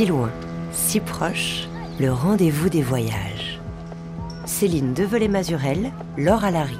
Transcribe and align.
Si 0.00 0.06
loin, 0.06 0.30
si 0.72 0.98
proche, 0.98 1.68
le 1.98 2.10
rendez-vous 2.10 2.70
des 2.70 2.80
voyages. 2.80 3.60
Céline 4.46 4.94
Develay-Mazurel, 4.94 5.92
Laure 6.16 6.42
Alary. 6.42 6.78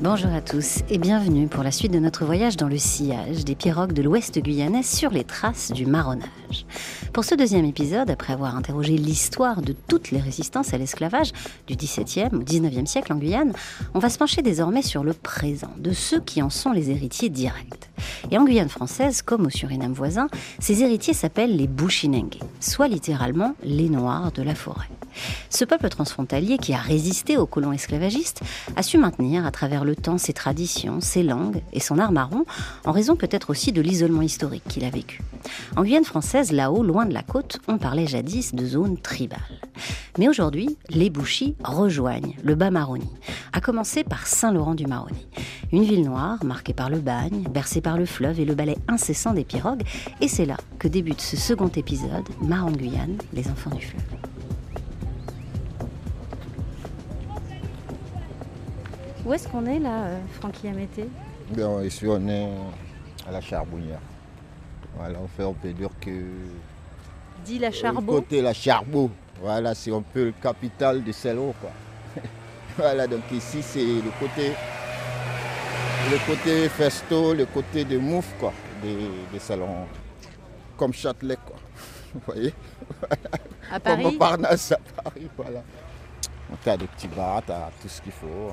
Bonjour 0.00 0.32
à 0.32 0.40
tous 0.40 0.84
et 0.88 0.96
bienvenue 0.96 1.48
pour 1.48 1.62
la 1.62 1.70
suite 1.70 1.92
de 1.92 1.98
notre 1.98 2.24
voyage 2.24 2.56
dans 2.56 2.68
le 2.68 2.78
sillage 2.78 3.44
des 3.44 3.54
pirogues 3.54 3.92
de 3.92 4.00
l'ouest 4.00 4.38
guyanais 4.38 4.82
sur 4.82 5.10
les 5.10 5.24
traces 5.24 5.70
du 5.70 5.84
marronnage. 5.84 6.64
Pour 7.12 7.26
ce 7.26 7.34
deuxième 7.34 7.66
épisode, 7.66 8.08
après 8.08 8.32
avoir 8.32 8.56
interrogé 8.56 8.96
l'histoire 8.96 9.60
de 9.60 9.74
toutes 9.86 10.12
les 10.12 10.18
résistances 10.18 10.72
à 10.72 10.78
l'esclavage 10.78 11.32
du 11.66 11.76
XVIIe 11.76 12.30
au 12.32 12.38
XIXe 12.38 12.90
siècle 12.90 13.12
en 13.12 13.16
Guyane, 13.16 13.52
on 13.92 13.98
va 13.98 14.08
se 14.08 14.16
pencher 14.16 14.40
désormais 14.40 14.80
sur 14.80 15.04
le 15.04 15.12
présent, 15.12 15.70
de 15.76 15.92
ceux 15.92 16.20
qui 16.20 16.40
en 16.40 16.48
sont 16.48 16.72
les 16.72 16.90
héritiers 16.90 17.28
directs. 17.28 17.90
Et 18.30 18.38
en 18.38 18.44
Guyane 18.44 18.70
française, 18.70 19.20
comme 19.20 19.44
au 19.44 19.50
Suriname 19.50 19.92
voisin, 19.92 20.28
ces 20.58 20.82
héritiers 20.82 21.12
s'appellent 21.12 21.54
les 21.54 21.66
Bushinengue, 21.66 22.38
soit 22.60 22.88
littéralement 22.88 23.54
les 23.62 23.90
Noirs 23.90 24.32
de 24.32 24.42
la 24.42 24.54
forêt. 24.54 24.88
Ce 25.50 25.66
peuple 25.66 25.90
transfrontalier 25.90 26.56
qui 26.56 26.72
a 26.72 26.78
résisté 26.78 27.36
aux 27.36 27.46
colons 27.46 27.72
esclavagistes 27.72 28.40
a 28.76 28.82
su 28.82 28.96
maintenir 28.96 29.44
à 29.44 29.50
travers 29.50 29.84
le 29.84 29.94
temps 29.94 30.16
ses 30.16 30.32
traditions, 30.32 31.00
ses 31.00 31.22
langues 31.22 31.62
et 31.74 31.80
son 31.80 31.98
art 31.98 32.12
marron, 32.12 32.46
en 32.86 32.92
raison 32.92 33.16
peut-être 33.16 33.50
aussi 33.50 33.72
de 33.72 33.82
l'isolement 33.82 34.22
historique 34.22 34.64
qu'il 34.68 34.84
a 34.84 34.90
vécu. 34.90 35.20
En 35.76 35.82
Guyane 35.82 36.04
française, 36.04 36.52
là-haut, 36.52 36.82
loin 36.82 37.01
de 37.06 37.14
la 37.14 37.22
côte, 37.22 37.60
on 37.68 37.78
parlait 37.78 38.06
jadis 38.06 38.54
de 38.54 38.64
zone 38.64 38.98
tribale. 38.98 39.40
Mais 40.18 40.28
aujourd'hui, 40.28 40.76
les 40.88 41.10
Bouchis 41.10 41.56
rejoignent 41.64 42.36
le 42.42 42.54
Bas-Maroni, 42.54 43.08
à 43.52 43.60
commencer 43.60 44.04
par 44.04 44.26
Saint-Laurent-du-Maroni, 44.26 45.26
une 45.72 45.82
ville 45.82 46.04
noire 46.04 46.44
marquée 46.44 46.74
par 46.74 46.90
le 46.90 47.00
bagne, 47.00 47.44
bercée 47.50 47.80
par 47.80 47.96
le 47.96 48.06
fleuve 48.06 48.40
et 48.40 48.44
le 48.44 48.54
balai 48.54 48.76
incessant 48.88 49.32
des 49.32 49.44
pirogues, 49.44 49.82
et 50.20 50.28
c'est 50.28 50.46
là 50.46 50.56
que 50.78 50.88
débute 50.88 51.20
ce 51.20 51.36
second 51.36 51.68
épisode, 51.68 52.28
Mar 52.40 52.66
en 52.66 52.72
Guyane, 52.72 53.18
les 53.32 53.48
enfants 53.48 53.70
du 53.70 53.84
fleuve. 53.84 54.02
Où 59.24 59.32
est-ce 59.32 59.46
qu'on 59.48 59.66
est 59.66 59.78
là, 59.78 60.04
euh, 60.04 60.20
Francky 60.40 60.66
Amété 60.68 61.08
Bien, 61.50 61.82
ici 61.82 62.06
on 62.08 62.26
est 62.28 62.48
à 63.26 63.30
la 63.30 63.40
Charbonnière. 63.40 64.00
Voilà, 64.96 65.18
on 65.22 65.28
fait, 65.28 65.44
on 65.44 65.54
peut 65.54 65.72
dire 65.72 65.90
que. 66.00 66.10
Dit 67.44 67.58
la 67.58 67.70
côté 68.06 68.40
la 68.42 68.52
Charbon, 68.54 69.10
voilà, 69.40 69.74
c'est 69.74 69.92
un 69.92 70.02
peu 70.02 70.26
le 70.26 70.32
capital 70.40 71.02
de 71.02 71.10
Selon, 71.12 71.52
quoi. 71.60 71.70
voilà, 72.76 73.06
donc 73.06 73.22
ici 73.32 73.62
c'est 73.62 73.84
le 73.84 74.10
côté. 74.20 74.52
Le 76.10 76.18
côté 76.26 76.68
festo, 76.68 77.32
le 77.34 77.46
côté 77.46 77.84
de 77.84 77.96
mouf, 77.98 78.34
quoi, 78.38 78.52
des, 78.82 78.96
des 79.32 79.38
salons. 79.38 79.86
Comme 80.76 80.92
Châtelet, 80.92 81.36
quoi. 81.46 81.56
Vous 82.14 82.20
voyez? 82.26 82.52
À 83.70 83.78
Comme 83.78 83.80
Paris? 83.80 84.02
Montparnasse 84.04 84.72
à 84.72 84.78
Paris, 85.02 85.28
voilà. 85.36 85.62
Donc, 86.50 86.66
as 86.66 86.76
des 86.76 86.86
petits 86.86 87.08
bars, 87.08 87.42
t'as 87.46 87.70
tout 87.80 87.88
ce 87.88 88.02
qu'il 88.02 88.12
faut. 88.12 88.26
euh, 88.26 88.52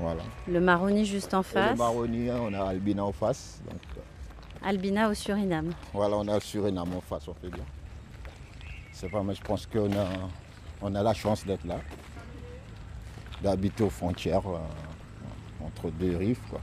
Voilà. 0.00 0.22
Le 0.48 0.60
Maroni 0.60 1.06
juste 1.06 1.32
en 1.32 1.40
Et 1.40 1.44
face? 1.44 1.70
le 1.70 1.76
Maroni, 1.76 2.28
hein, 2.28 2.38
on 2.42 2.52
a 2.54 2.64
Albina 2.68 3.04
en 3.04 3.12
face. 3.12 3.60
Donc, 3.70 3.80
euh, 3.96 4.68
Albina 4.68 5.08
au 5.08 5.14
Suriname. 5.14 5.70
Voilà, 5.94 6.16
on 6.16 6.28
a 6.28 6.34
le 6.34 6.40
Suriname 6.40 6.92
en 6.94 7.00
face, 7.00 7.26
on 7.28 7.34
peut 7.34 7.48
dire. 7.48 7.64
Pas, 9.08 9.22
mais 9.22 9.34
je 9.34 9.42
pense 9.42 9.66
qu'on 9.66 9.90
a, 9.92 10.06
on 10.82 10.94
a 10.94 11.02
la 11.02 11.14
chance 11.14 11.44
d'être 11.46 11.64
là, 11.66 11.76
d'habiter 13.42 13.82
aux 13.82 13.90
frontières 13.90 14.46
euh, 14.46 14.58
entre 15.64 15.90
deux 15.90 16.16
rives. 16.16 16.40
Quoi. 16.50 16.60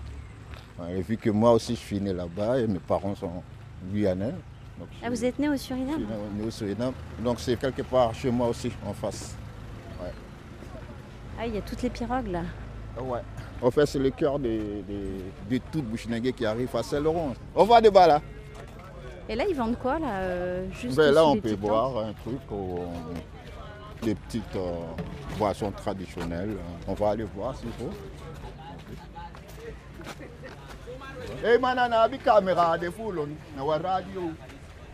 Ouais, 0.80 1.00
et 1.00 1.02
vu 1.02 1.18
que 1.18 1.30
moi 1.30 1.52
aussi 1.53 1.76
je 1.76 1.80
suis 1.80 2.00
né 2.00 2.14
là-bas 2.14 2.59
et 2.59 2.68
mes 2.68 2.80
parents 2.80 3.16
sont 3.16 3.44
guyanais. 3.92 4.34
Donc 4.80 4.88
Ah, 5.03 5.09
vous 5.09 5.26
êtes 5.26 5.40
né 5.40 5.50
au 5.50 5.53
je 5.53 5.58
suis 5.58 5.74
Suriname 5.76 6.06
né 6.36 6.46
au 6.46 6.52
Suriname. 6.52 6.94
Donc 7.20 7.40
c'est 7.40 7.58
quelque 7.59 7.81
part 7.81 8.14
chez 8.14 8.30
moi 8.30 8.47
aussi, 8.47 8.72
en 8.86 8.94
face. 8.94 9.36
Ah, 11.40 11.46
il 11.46 11.53
y 11.53 11.58
a 11.58 11.62
toutes 11.62 11.81
les 11.84 11.90
pirogues 11.90 12.28
là. 12.28 12.42
Ouais. 13.00 13.22
En 13.62 13.70
fait, 13.70 13.86
c'est 13.86 14.00
le 14.00 14.09
cœur 14.09 14.40
de, 14.40 14.50
de, 14.88 15.56
de 15.56 15.62
toute 15.72 16.36
qui 16.36 16.46
arrive 16.46 16.76
à 16.76 16.81
Saint-Laurent. 16.81 17.34
On 17.56 17.64
va 17.64 17.80
de 17.80 17.90
bas 17.90 18.08
là. 18.08 18.22
Et 19.30 19.36
là, 19.36 19.44
ils 19.50 19.56
vendent 19.56 19.78
quoi 19.78 20.00
là 20.00 20.20
euh, 20.22 20.66
juste 20.72 20.96
Ben 20.96 21.14
là, 21.14 21.26
on 21.26 21.36
peut 21.38 21.56
boire 21.56 21.98
un 21.98 22.14
truc, 22.14 22.40
on- 22.52 22.92
des 24.02 24.14
petites 24.16 24.56
euh, 24.56 24.74
boissons 25.38 25.72
traditionnelles. 25.72 26.56
On 26.88 26.94
va 26.94 27.10
aller 27.10 27.26
voir 27.36 27.56
s'il 27.58 27.72
faut. 27.72 27.90
Hey 31.44 31.58
manana 31.60 32.02
abi 32.02 32.18
caméra 32.20 32.78
de 32.78 32.90
fulon 32.90 33.30
na 33.56 33.64
wa 33.64 33.78
radio. 33.78 34.32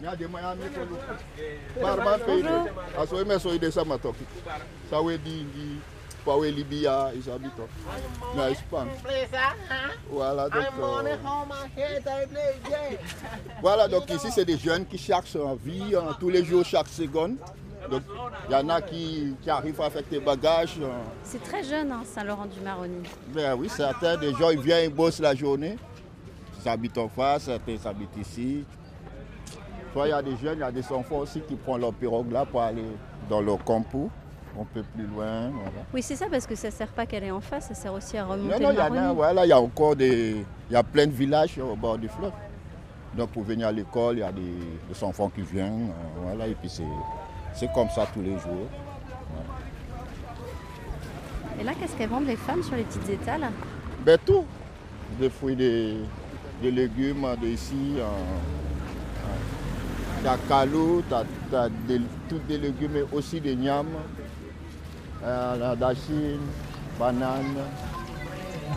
Nya 0.02 0.16
de 0.16 0.26
maya 0.28 0.56
mi 0.56 0.64
ko 0.74 0.82
lu 0.90 0.96
barba 1.82 2.18
pe 2.18 2.42
aso 3.00 3.24
me 3.26 3.38
so 3.40 3.54
ide 3.54 3.72
sama 3.72 3.98
toki 3.98 4.26
sawe 4.90 5.18
di 5.18 5.46
di 5.54 5.80
pawe 6.26 6.52
libya 6.52 7.12
isabito 7.18 7.68
na 8.36 8.50
ispan 8.50 8.88
voilà 10.12 10.50
donc 10.50 10.64
euh, 10.64 11.16
Voilà, 13.62 13.88
donc 13.88 14.10
ici, 14.10 14.28
c'est 14.32 14.46
des 14.46 14.58
jeunes 14.58 14.86
qui 14.86 14.98
cherchent 14.98 15.36
en 15.36 15.56
vie 15.56 15.96
hein, 15.96 16.16
tous 16.20 16.30
les 16.30 16.44
jours, 16.44 16.64
chaque 16.66 16.88
seconde. 16.88 17.36
Donc, 17.90 18.04
il 18.50 18.52
y 18.54 18.56
en 18.56 18.70
a 18.70 18.82
qui, 18.82 19.36
qui 19.42 19.50
arrivent 19.50 19.82
avec 19.82 20.10
des 20.10 20.20
bagages. 20.20 20.78
hein. 20.82 21.02
C'est 21.24 21.42
très 21.44 21.64
jeune, 21.64 21.92
hein, 21.92 22.04
Saint-Laurent-du-Maroni. 22.06 23.04
Ben 23.34 23.56
oui, 23.56 23.70
certains, 23.70 24.18
des 24.18 24.34
gens, 24.34 24.50
ils 24.50 24.60
viennent, 24.62 24.90
ils 24.90 24.96
bossent 24.96 25.20
la 25.20 25.36
journée. 25.36 25.78
Ils 26.64 26.70
habitent 26.70 26.98
en 26.98 27.10
face, 27.10 27.44
certains 27.44 27.78
habitent 27.86 28.18
ici. 28.18 28.64
Soit 29.94 30.08
il 30.08 30.12
y 30.12 30.14
a 30.14 30.22
des 30.22 30.38
jeunes, 30.38 30.58
il 30.58 30.62
y 30.62 30.64
a 30.64 30.72
des 30.72 30.92
enfants 30.92 31.18
aussi 31.18 31.42
qui 31.42 31.56
prennent 31.56 31.82
leur 31.82 31.94
pirogue 31.94 32.32
là 32.32 32.46
pour 32.46 32.62
aller 32.62 32.86
dans 33.30 33.42
leur 33.42 33.64
campus, 33.64 34.10
un 34.60 34.66
peu 34.74 34.84
plus 34.96 35.06
loin. 35.08 35.50
Voilà. 35.50 35.72
Oui, 35.94 36.02
c'est 36.02 36.16
ça, 36.16 36.26
parce 36.30 36.46
que 36.46 36.56
ça 36.56 36.70
sert 36.72 36.88
pas 36.90 37.06
qu'elle 37.06 37.24
est 37.24 37.32
en 37.32 37.42
face, 37.42 37.68
ça 37.70 37.74
sert 37.74 37.94
aussi 37.94 38.18
à 38.18 38.24
Non, 38.24 38.32
remonter 38.34 38.64
non, 38.64 38.70
le 38.70 38.76
il 38.76 38.78
y 38.78 38.82
en 38.82 38.96
a, 38.96 39.14
voilà, 39.14 39.46
il 39.46 39.50
y 39.50 39.52
a 39.54 39.60
encore 39.60 39.96
des. 39.96 40.46
Il 40.70 40.74
y 40.74 40.76
a 40.76 40.84
plein 40.84 41.08
de 41.08 41.12
villages 41.12 41.58
au 41.60 41.76
bord 41.76 41.98
du 41.98 42.08
fleuve. 42.08 42.32
Donc 43.18 43.30
pour 43.30 43.44
venir 43.44 43.68
à 43.68 43.72
l'école, 43.72 44.18
il 44.18 44.20
y 44.20 44.24
a 44.24 44.32
des, 44.32 44.42
des 44.42 45.04
enfants 45.04 45.30
qui 45.30 45.42
viennent. 45.42 45.90
euh, 45.90 46.22
voilà, 46.24 46.48
et 46.48 46.56
puis 46.56 46.70
c'est, 46.70 47.72
comme 47.74 47.90
ça 47.90 48.08
tous 48.14 48.22
les 48.22 48.34
jours. 48.40 48.68
Et 51.60 51.64
là, 51.64 51.72
qu'est-ce 51.80 51.96
qu'elles 51.96 52.10
vendent 52.10 52.26
les 52.26 52.36
femmes 52.36 52.64
sur 52.64 52.76
les 52.76 52.84
petites 52.84 53.10
étals 53.10 53.48
Ben 54.06 54.18
tout. 54.26 54.44
Des 55.20 55.30
fruits, 55.30 55.56
des, 55.56 55.98
des 56.62 56.72
légumes 56.72 57.28
de 57.42 57.48
ici. 57.48 57.96
euh, 58.00 58.08
Tu 60.24 60.28
as 60.28 60.38
calou, 60.50 61.04
tu 61.08 61.14
as, 61.56 61.70
tous 62.28 62.40
des 62.48 62.58
légumes, 62.58 62.92
mais 62.94 63.04
aussi 63.12 63.40
des 63.40 63.56
nyams, 63.56 63.86
euh, 65.24 65.58
la 65.58 65.76
dachine, 65.76 66.40
banane. 67.00 67.58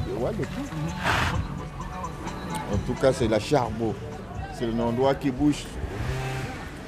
Et 0.09 0.23
ouais, 0.23 0.31
de 0.33 0.45
tout. 0.45 0.69
En 2.73 2.77
tout 2.87 2.95
cas, 3.01 3.13
c'est 3.13 3.29
la 3.29 3.41
charbon. 3.41 3.95
C'est 4.55 4.67
un 4.67 4.79
endroit 4.81 5.15
qui 5.15 5.31
bouge 5.31 5.65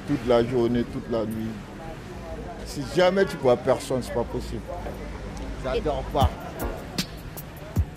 toute 0.07 0.27
la 0.27 0.43
journée, 0.43 0.83
toute 0.83 1.09
la 1.11 1.25
nuit. 1.25 1.51
Si 2.65 2.83
jamais 2.95 3.25
tu 3.25 3.37
vois 3.37 3.57
personne, 3.57 4.01
c'est 4.01 4.13
pas 4.13 4.23
possible. 4.23 4.61
Ça 5.63 5.75
ne 5.75 5.79
dort 5.79 6.03
pas. 6.13 6.29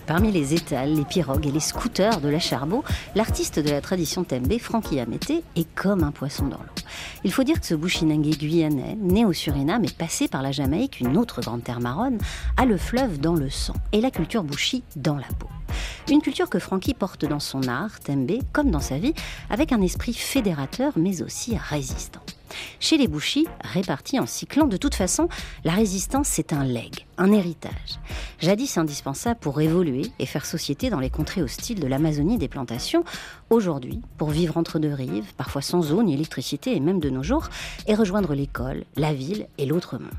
Parmi 0.06 0.32
les 0.32 0.54
étals, 0.54 0.94
les 0.94 1.04
pirogues 1.04 1.46
et 1.46 1.52
les 1.52 1.60
scooters 1.60 2.20
de 2.20 2.28
la 2.28 2.40
Charbot, 2.40 2.84
l'artiste 3.14 3.58
de 3.58 3.70
la 3.70 3.80
tradition 3.80 4.24
Tembe, 4.24 4.58
Francky 4.58 4.98
Amété, 4.98 5.44
est 5.56 5.72
comme 5.74 6.02
un 6.02 6.10
poisson 6.10 6.46
dans 6.46 6.58
l'eau. 6.58 6.82
Il 7.24 7.32
faut 7.32 7.44
dire 7.44 7.60
que 7.60 7.66
ce 7.66 7.74
Bushinengue 7.74 8.36
guyanais, 8.36 8.96
né 9.00 9.24
au 9.24 9.32
Suriname 9.32 9.84
et 9.84 9.90
passé 9.90 10.28
par 10.28 10.42
la 10.42 10.52
Jamaïque, 10.52 11.00
une 11.00 11.16
autre 11.16 11.40
grande 11.40 11.62
terre 11.62 11.80
marronne, 11.80 12.18
a 12.56 12.64
le 12.64 12.76
fleuve 12.76 13.18
dans 13.18 13.34
le 13.34 13.48
sang 13.48 13.74
et 13.92 14.00
la 14.00 14.10
culture 14.10 14.42
Bushi 14.42 14.82
dans 14.96 15.16
la 15.16 15.28
peau. 15.38 15.48
Une 16.10 16.20
culture 16.20 16.50
que 16.50 16.58
Francky 16.58 16.94
porte 16.94 17.24
dans 17.24 17.40
son 17.40 17.68
art, 17.68 18.00
Tembe, 18.00 18.40
comme 18.52 18.70
dans 18.70 18.80
sa 18.80 18.98
vie, 18.98 19.14
avec 19.50 19.72
un 19.72 19.80
esprit 19.80 20.14
fédérateur 20.14 20.92
mais 20.96 21.22
aussi 21.22 21.56
résistant. 21.56 22.20
Chez 22.80 22.96
les 22.96 23.08
Bouchis, 23.08 23.46
répartis 23.60 24.18
en 24.18 24.26
cyclons, 24.26 24.66
de 24.66 24.76
toute 24.76 24.94
façon, 24.94 25.28
la 25.64 25.72
résistance, 25.72 26.28
c'est 26.28 26.52
un 26.52 26.64
legs, 26.64 27.06
un 27.18 27.32
héritage. 27.32 27.98
Jadis 28.40 28.76
indispensable 28.78 29.40
pour 29.40 29.60
évoluer 29.60 30.06
et 30.18 30.26
faire 30.26 30.46
société 30.46 30.90
dans 30.90 31.00
les 31.00 31.10
contrées 31.10 31.42
hostiles 31.42 31.80
de 31.80 31.86
l'Amazonie 31.86 32.38
des 32.38 32.48
plantations, 32.48 33.04
aujourd'hui, 33.50 34.00
pour 34.18 34.30
vivre 34.30 34.56
entre 34.56 34.78
deux 34.78 34.92
rives, 34.92 35.32
parfois 35.36 35.62
sans 35.62 35.92
eau 35.92 36.02
ni 36.02 36.14
électricité 36.14 36.76
et 36.76 36.80
même 36.80 37.00
de 37.00 37.10
nos 37.10 37.22
jours, 37.22 37.48
et 37.86 37.94
rejoindre 37.94 38.34
l'école, 38.34 38.84
la 38.96 39.12
ville 39.12 39.46
et 39.58 39.66
l'autre 39.66 39.98
monde. 39.98 40.10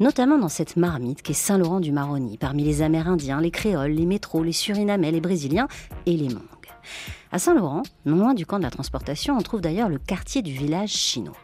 Notamment 0.00 0.38
dans 0.38 0.48
cette 0.48 0.76
marmite 0.76 1.22
qu'est 1.22 1.32
Saint-Laurent-du-Maroni, 1.32 2.36
parmi 2.38 2.64
les 2.64 2.82
Amérindiens, 2.82 3.40
les 3.40 3.50
Créoles, 3.50 3.92
les 3.92 4.06
Métros, 4.06 4.42
les 4.42 4.52
Surinamais, 4.52 5.12
les 5.12 5.20
Brésiliens 5.20 5.68
et 6.06 6.16
les 6.16 6.28
Mongs. 6.28 6.40
À 7.30 7.38
Saint-Laurent, 7.38 7.82
non 8.04 8.16
loin 8.16 8.34
du 8.34 8.44
camp 8.44 8.58
de 8.58 8.64
la 8.64 8.70
transportation, 8.70 9.36
on 9.36 9.42
trouve 9.42 9.60
d'ailleurs 9.60 9.88
le 9.88 9.98
quartier 9.98 10.42
du 10.42 10.52
village 10.52 10.90
chinois. 10.90 11.36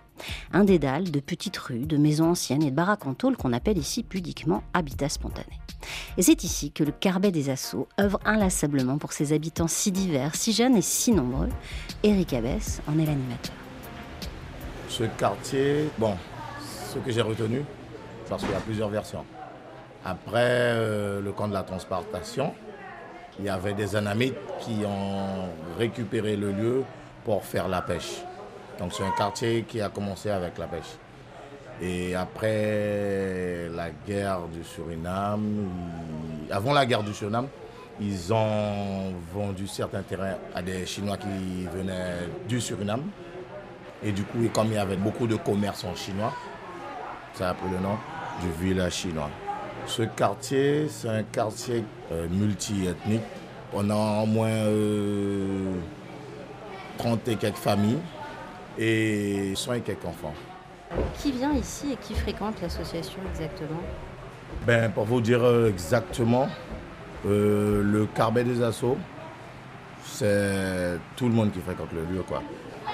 Un 0.52 0.64
dédale 0.64 1.10
de 1.10 1.20
petites 1.20 1.56
rues, 1.56 1.86
de 1.86 1.96
maisons 1.96 2.30
anciennes 2.30 2.62
et 2.62 2.70
de 2.70 2.76
baraques 2.76 3.06
en 3.06 3.14
tôle 3.14 3.36
qu'on 3.36 3.52
appelle 3.52 3.78
ici 3.78 4.02
pudiquement 4.02 4.62
habitat 4.74 5.08
spontané. 5.08 5.60
Et 6.16 6.22
c'est 6.22 6.44
ici 6.44 6.72
que 6.72 6.84
le 6.84 6.92
Carbet 6.92 7.30
des 7.30 7.50
Assauts 7.50 7.88
œuvre 8.00 8.20
inlassablement 8.24 8.98
pour 8.98 9.12
ses 9.12 9.32
habitants 9.32 9.68
si 9.68 9.92
divers, 9.92 10.34
si 10.34 10.52
jeunes 10.52 10.76
et 10.76 10.82
si 10.82 11.12
nombreux. 11.12 11.48
Éric 12.02 12.32
Abès 12.32 12.80
en 12.88 12.98
est 12.98 13.06
l'animateur. 13.06 13.54
Ce 14.88 15.04
quartier, 15.04 15.88
bon, 15.98 16.14
ce 16.92 16.98
que 16.98 17.10
j'ai 17.12 17.22
retenu, 17.22 17.62
parce 18.28 18.42
qu'il 18.42 18.52
y 18.52 18.56
a 18.56 18.60
plusieurs 18.60 18.88
versions. 18.88 19.24
Après 20.04 20.72
euh, 20.74 21.20
le 21.20 21.32
camp 21.32 21.48
de 21.48 21.54
la 21.54 21.62
transportation, 21.62 22.54
il 23.38 23.44
y 23.44 23.48
avait 23.48 23.74
des 23.74 23.94
anamites 23.94 24.36
qui 24.60 24.84
ont 24.84 25.48
récupéré 25.78 26.36
le 26.36 26.50
lieu 26.50 26.84
pour 27.24 27.44
faire 27.44 27.68
la 27.68 27.82
pêche. 27.82 28.22
Donc 28.78 28.92
c'est 28.92 29.04
un 29.04 29.10
quartier 29.10 29.64
qui 29.66 29.80
a 29.80 29.88
commencé 29.88 30.30
avec 30.30 30.56
la 30.58 30.66
pêche. 30.66 30.96
Et 31.80 32.14
après 32.14 33.68
la 33.74 33.90
guerre 34.06 34.40
du 34.48 34.64
Suriname, 34.64 35.68
avant 36.50 36.72
la 36.72 36.86
guerre 36.86 37.02
du 37.02 37.12
Suriname, 37.12 37.48
ils 38.00 38.32
ont 38.32 39.14
vendu 39.34 39.66
certains 39.66 40.02
terrains 40.02 40.36
à 40.54 40.62
des 40.62 40.86
Chinois 40.86 41.16
qui 41.16 41.66
venaient 41.76 42.28
du 42.48 42.60
Suriname. 42.60 43.02
Et 44.02 44.12
du 44.12 44.22
coup, 44.22 44.38
comme 44.52 44.68
il 44.68 44.74
y 44.74 44.78
avait 44.78 44.96
beaucoup 44.96 45.26
de 45.26 45.34
commerçants 45.34 45.94
chinois, 45.96 46.32
ça 47.34 47.50
a 47.50 47.54
pris 47.54 47.68
le 47.68 47.78
nom 47.78 47.96
du 48.40 48.64
village 48.64 48.94
chinois. 48.94 49.30
Ce 49.86 50.02
quartier, 50.02 50.86
c'est 50.88 51.08
un 51.08 51.24
quartier 51.24 51.84
euh, 52.12 52.28
multi-ethnique. 52.28 53.22
On 53.72 53.90
a 53.90 54.22
au 54.22 54.26
moins 54.26 54.48
30 56.98 57.28
euh, 57.28 57.32
et 57.32 57.36
quelques 57.36 57.56
familles 57.56 57.98
et 58.78 59.52
100 59.54 59.72
et 59.74 59.80
quelques 59.80 60.04
enfants. 60.04 60.34
Qui 61.18 61.32
vient 61.32 61.52
ici 61.52 61.92
et 61.92 61.96
qui 61.96 62.14
fréquente 62.14 62.60
l'association 62.62 63.20
exactement? 63.30 63.82
Ben, 64.66 64.90
Pour 64.90 65.04
vous 65.04 65.20
dire 65.20 65.42
euh, 65.42 65.68
exactement, 65.68 66.48
le 67.24 68.06
Carbet 68.14 68.44
des 68.44 68.62
Assauts, 68.62 68.96
c'est 70.04 70.98
tout 71.16 71.26
le 71.26 71.34
monde 71.34 71.52
qui 71.52 71.60
fréquente 71.60 71.92
le 71.92 72.04
lieu. 72.04 72.22
Quoi. 72.22 72.42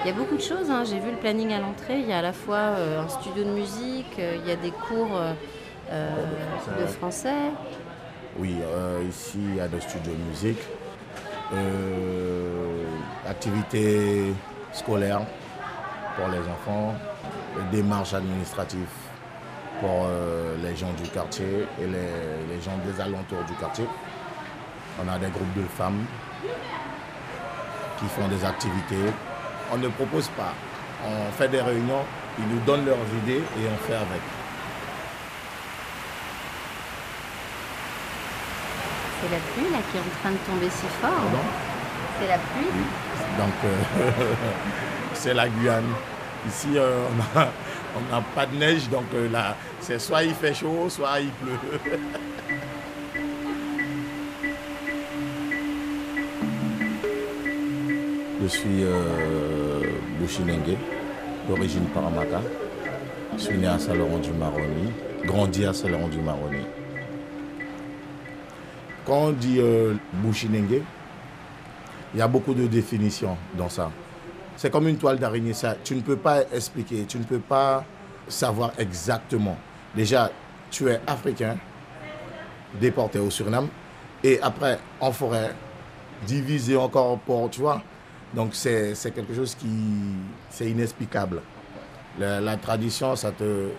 Il 0.03 0.07
y 0.07 0.09
a 0.09 0.13
beaucoup 0.13 0.35
de 0.35 0.41
choses, 0.41 0.69
hein. 0.69 0.83
j'ai 0.83 0.99
vu 0.99 1.11
le 1.11 1.17
planning 1.17 1.53
à 1.53 1.59
l'entrée, 1.59 1.99
il 1.99 2.07
y 2.07 2.11
a 2.11 2.17
à 2.17 2.21
la 2.21 2.33
fois 2.33 2.75
un 2.99 3.07
studio 3.07 3.43
de 3.43 3.51
musique, 3.51 4.17
il 4.17 4.47
y 4.47 4.51
a 4.51 4.57
des 4.57 4.71
cours 4.71 5.21
euh, 5.91 6.09
de 6.81 6.87
français 6.87 7.51
Oui, 8.39 8.55
euh, 8.63 9.03
ici 9.07 9.37
il 9.37 9.55
y 9.55 9.59
a 9.59 9.67
des 9.67 9.79
studios 9.79 10.13
de 10.13 10.29
musique, 10.29 10.61
euh, 11.53 12.85
activités 13.29 14.33
scolaires 14.73 15.21
pour 16.15 16.27
les 16.29 16.39
enfants, 16.39 16.95
démarches 17.71 18.13
administratives 18.13 18.95
pour 19.79 20.07
les 20.63 20.75
gens 20.75 20.93
du 20.93 21.09
quartier 21.09 21.67
et 21.81 21.85
les, 21.85 22.61
gens 22.61 22.77
des 22.85 23.01
alentours 23.01 23.43
du 23.43 23.53
quartier. 23.55 23.85
On 25.03 25.07
a 25.11 25.17
des 25.19 25.27
groupes 25.29 25.53
de 25.55 25.63
femmes 25.77 26.05
qui 27.99 28.05
font 28.07 28.27
des 28.27 28.43
activités. 28.45 29.11
On 29.73 29.77
ne 29.77 29.89
propose 29.89 30.29
pas, 30.29 30.53
on 31.05 31.31
fait 31.33 31.49
des 31.49 31.61
réunions, 31.61 32.03
ils 32.39 32.47
nous 32.47 32.59
donnent 32.65 32.85
leurs 32.85 33.07
idées 33.23 33.41
et 33.41 33.67
on 33.71 33.77
fait 33.87 33.95
avec. 33.95 34.21
C'est 39.21 39.31
la 39.31 39.39
pluie 39.53 39.71
là 39.71 39.79
qui 39.91 39.97
est 39.97 40.01
en 40.01 40.21
train 40.21 40.31
de 40.31 40.37
tomber 40.45 40.69
si 40.69 40.85
fort. 41.01 41.11
C'est 42.19 42.27
la 42.27 42.37
pluie 42.37 42.69
Donc 43.37 43.53
euh, 43.65 44.21
c'est 45.15 45.33
la 45.33 45.47
Guyane. 45.47 45.83
Ici 46.47 46.67
euh, 46.75 47.07
on 47.95 48.13
n'a 48.13 48.21
pas 48.35 48.45
de 48.45 48.55
neige, 48.55 48.87
donc 48.89 49.05
euh, 49.13 49.29
là 49.31 49.55
c'est 49.79 49.99
soit 49.99 50.23
il 50.23 50.33
fait 50.33 50.53
chaud, 50.53 50.87
soit 50.89 51.19
il 51.19 51.29
pleut. 51.29 51.57
Je 58.41 58.47
suis 58.47 58.83
euh, 58.83 59.81
Bouchinengue, 60.19 60.77
d'origine 61.49 61.85
Paramaka. 61.85 62.41
Je 63.37 63.41
suis 63.41 63.57
né 63.57 63.65
à 63.65 63.79
Saint-Laurent-du-Maroni, 63.79 64.91
grandi 65.23 65.65
à 65.65 65.73
Saint-Laurent-du-Maroni. 65.73 66.63
Quand 69.03 69.17
on 69.17 69.31
dit 69.31 69.59
Bushinenge, 70.13 70.81
il 72.13 72.19
y 72.19 72.21
a 72.21 72.27
beaucoup 72.27 72.53
de 72.53 72.67
définitions 72.67 73.35
dans 73.57 73.69
ça. 73.69 73.89
C'est 74.57 74.71
comme 74.71 74.87
une 74.87 74.97
toile 74.97 75.19
d'araignée, 75.19 75.53
ça. 75.53 75.75
Tu 75.83 75.95
ne 75.95 76.01
peux 76.01 76.17
pas 76.17 76.43
expliquer, 76.53 77.05
tu 77.05 77.17
ne 77.17 77.23
peux 77.23 77.39
pas 77.39 77.83
savoir 78.27 78.71
exactement. 78.77 79.57
Déjà, 79.95 80.31
tu 80.71 80.89
es 80.89 80.99
africain, 81.07 81.57
déporté 82.79 83.19
au 83.19 83.29
Suriname, 83.29 83.67
et 84.23 84.39
après, 84.41 84.79
en 84.99 85.11
forêt, 85.11 85.53
divisé 86.25 86.75
encore 86.75 87.19
pour, 87.19 87.49
tu 87.49 87.61
vois. 87.61 87.81
Donc, 88.33 88.55
c'est 88.55 88.95
quelque 89.13 89.33
chose 89.33 89.55
qui, 89.55 89.67
c'est 90.49 90.69
inexplicable. 90.69 91.41
La, 92.17 92.57
tradition, 92.57 93.15
ça 93.15 93.31
te, 93.31 93.69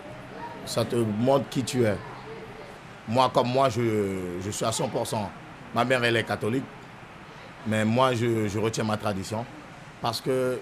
ça 0.65 0.85
te 0.85 0.95
montre 0.95 1.49
qui 1.49 1.63
tu 1.63 1.83
es. 1.83 1.95
Moi, 3.07 3.29
comme 3.33 3.49
moi, 3.49 3.69
je, 3.69 4.49
suis 4.51 4.65
à 4.65 4.69
100%. 4.69 5.17
Ma 5.73 5.85
mère, 5.85 6.03
elle 6.03 6.17
est 6.17 6.23
catholique. 6.23 6.63
Mais 7.65 7.83
moi, 7.83 8.13
je, 8.13 8.57
retiens 8.57 8.83
ma 8.83 8.97
tradition. 8.97 9.45
Parce 10.01 10.21
que 10.21 10.59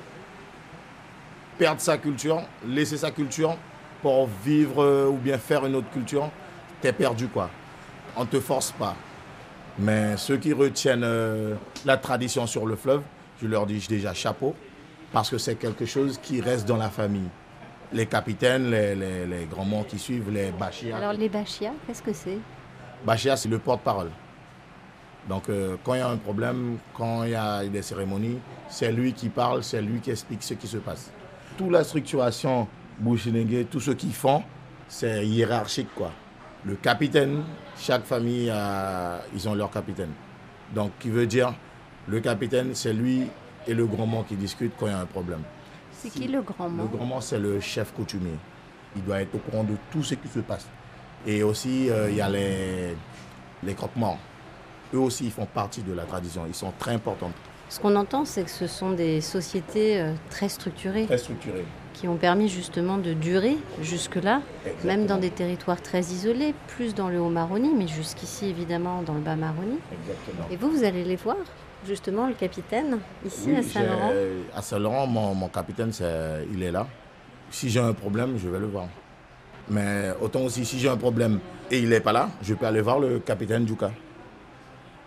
perdre 1.57 1.81
sa 1.81 1.97
culture, 1.97 2.41
laisser 2.67 2.97
sa 2.97 3.11
culture 3.11 3.57
pour 4.01 4.27
vivre 4.43 4.83
euh, 4.83 5.07
ou 5.07 5.17
bien 5.17 5.37
faire 5.37 5.65
une 5.65 5.75
autre 5.75 5.89
culture, 5.89 6.29
t'es 6.81 6.93
perdu, 6.93 7.27
quoi. 7.27 7.49
On 8.15 8.21
ne 8.21 8.29
te 8.29 8.39
force 8.39 8.71
pas. 8.71 8.95
Mais 9.79 10.15
ceux 10.17 10.37
qui 10.37 10.53
retiennent 10.53 11.03
euh, 11.03 11.55
la 11.85 11.97
tradition 11.97 12.47
sur 12.47 12.65
le 12.65 12.75
fleuve, 12.75 13.01
je 13.41 13.47
leur 13.47 13.65
dis 13.65 13.85
déjà 13.89 14.13
chapeau, 14.13 14.55
parce 15.11 15.29
que 15.29 15.37
c'est 15.37 15.55
quelque 15.55 15.85
chose 15.85 16.19
qui 16.21 16.41
reste 16.41 16.67
dans 16.67 16.77
la 16.77 16.89
famille 16.89 17.29
les 17.93 18.05
capitaines, 18.05 18.69
les, 18.69 19.47
grands 19.49 19.65
mots 19.65 19.85
qui 19.87 19.97
suivent, 19.97 20.29
les 20.31 20.51
bachia. 20.51 20.97
Alors 20.97 21.13
les 21.13 21.29
bachia, 21.29 21.71
qu'est-ce 21.85 22.01
que 22.01 22.13
c'est? 22.13 22.37
Bachia, 23.05 23.37
c'est 23.37 23.49
le 23.49 23.59
porte-parole. 23.59 24.09
Donc 25.29 25.49
euh, 25.49 25.75
quand 25.83 25.95
il 25.95 25.99
y 25.99 26.01
a 26.01 26.09
un 26.09 26.17
problème, 26.17 26.77
quand 26.93 27.23
il 27.23 27.31
y 27.31 27.35
a 27.35 27.65
des 27.65 27.81
cérémonies, 27.81 28.39
c'est 28.69 28.91
lui 28.91 29.13
qui 29.13 29.29
parle, 29.29 29.63
c'est 29.63 29.81
lui 29.81 29.99
qui 29.99 30.11
explique 30.11 30.43
ce 30.43 30.53
qui 30.53 30.67
se 30.67 30.77
passe. 30.77 31.11
Toute 31.57 31.71
la 31.71 31.83
structuration 31.83 32.67
Bouchinengue, 32.99 33.67
tout 33.69 33.79
ce 33.79 33.91
qu'ils 33.91 34.13
font, 34.13 34.43
c'est 34.87 35.25
hiérarchique 35.25 35.93
quoi. 35.95 36.11
Le 36.63 36.75
capitaine, 36.75 37.43
chaque 37.77 38.05
famille, 38.05 38.49
a, 38.49 39.21
ils 39.33 39.47
ont 39.49 39.55
leur 39.55 39.71
capitaine. 39.71 40.11
Donc 40.73 40.91
qui 40.99 41.09
veut 41.09 41.27
dire, 41.27 41.53
le 42.07 42.19
capitaine, 42.19 42.73
c'est 42.73 42.93
lui 42.93 43.23
et 43.67 43.73
le 43.73 43.85
grand 43.85 44.05
mot 44.05 44.23
qui 44.27 44.35
discutent 44.35 44.73
quand 44.79 44.87
il 44.87 44.91
y 44.91 44.93
a 44.93 44.99
un 44.99 45.05
problème. 45.05 45.41
C'est 45.91 46.09
qui 46.09 46.27
le 46.27 46.41
grand 46.41 46.69
mot? 46.69 46.83
Le 46.83 46.89
grand 46.89 47.05
mot, 47.05 47.21
c'est 47.21 47.39
le 47.39 47.59
chef 47.59 47.91
coutumier. 47.93 48.37
Il 48.95 49.03
doit 49.03 49.21
être 49.21 49.33
au 49.33 49.39
courant 49.39 49.63
de 49.63 49.75
tout 49.91 50.03
ce 50.03 50.13
qui 50.15 50.27
se 50.27 50.39
passe. 50.39 50.67
Et 51.25 51.41
aussi, 51.43 51.89
euh, 51.89 52.09
il 52.09 52.15
y 52.15 52.21
a 52.21 52.29
les, 52.29 52.95
les 53.63 53.73
croquements. 53.73 54.19
Eux 54.93 54.99
aussi, 54.99 55.25
ils 55.25 55.31
font 55.31 55.45
partie 55.45 55.81
de 55.81 55.93
la 55.93 56.03
tradition. 56.03 56.43
Ils 56.47 56.55
sont 56.55 56.73
très 56.77 56.93
importants. 56.93 57.31
Ce 57.69 57.79
qu'on 57.79 57.95
entend, 57.95 58.25
c'est 58.25 58.43
que 58.43 58.49
ce 58.51 58.67
sont 58.67 58.91
des 58.91 59.21
sociétés 59.21 59.99
euh, 59.99 60.13
très 60.29 60.49
structurées. 60.49 61.05
Très 61.05 61.17
structurées. 61.17 61.65
Qui 61.93 62.07
ont 62.07 62.17
permis 62.17 62.49
justement 62.49 62.97
de 62.97 63.13
durer 63.13 63.57
jusque-là, 63.81 64.41
même 64.83 65.05
dans 65.05 65.17
des 65.17 65.29
territoires 65.29 65.81
très 65.81 66.01
isolés, 66.01 66.53
plus 66.67 66.93
dans 66.93 67.07
le 67.07 67.19
Haut-Maroni, 67.19 67.71
mais 67.73 67.87
jusqu'ici 67.87 68.47
évidemment 68.47 69.01
dans 69.01 69.13
le 69.13 69.21
Bas-Maroni. 69.21 69.79
Exactement. 70.01 70.47
Et 70.51 70.57
vous, 70.57 70.69
vous 70.69 70.83
allez 70.83 71.05
les 71.05 71.15
voir 71.15 71.37
justement, 71.85 72.27
le 72.27 72.33
capitaine, 72.33 72.99
ici 73.25 73.55
à 73.55 73.63
Saint-Laurent 73.63 74.11
À 74.55 74.61
Saint-Laurent, 74.61 75.07
mon, 75.07 75.47
capitaine, 75.49 75.91
il 76.51 76.63
est 76.63 76.71
là. 76.71 76.87
Si 77.49 77.69
j'ai 77.69 77.79
un 77.79 77.93
problème, 77.93 78.37
je 78.37 78.49
vais 78.49 78.59
le 78.59 78.67
voir. 78.67 78.87
Mais 79.69 80.11
autant 80.21 80.41
aussi, 80.41 80.65
si 80.65 80.79
j'ai 80.79 80.89
un 80.89 80.97
problème 80.97 81.39
et 81.71 81.79
il 81.79 81.89
n'est 81.89 81.99
pas 81.99 82.13
là, 82.13 82.29
je 82.41 82.53
peux 82.53 82.65
aller 82.65 82.81
voir 82.81 82.99
le 82.99 83.19
capitaine 83.19 83.67
Djuka. 83.67 83.91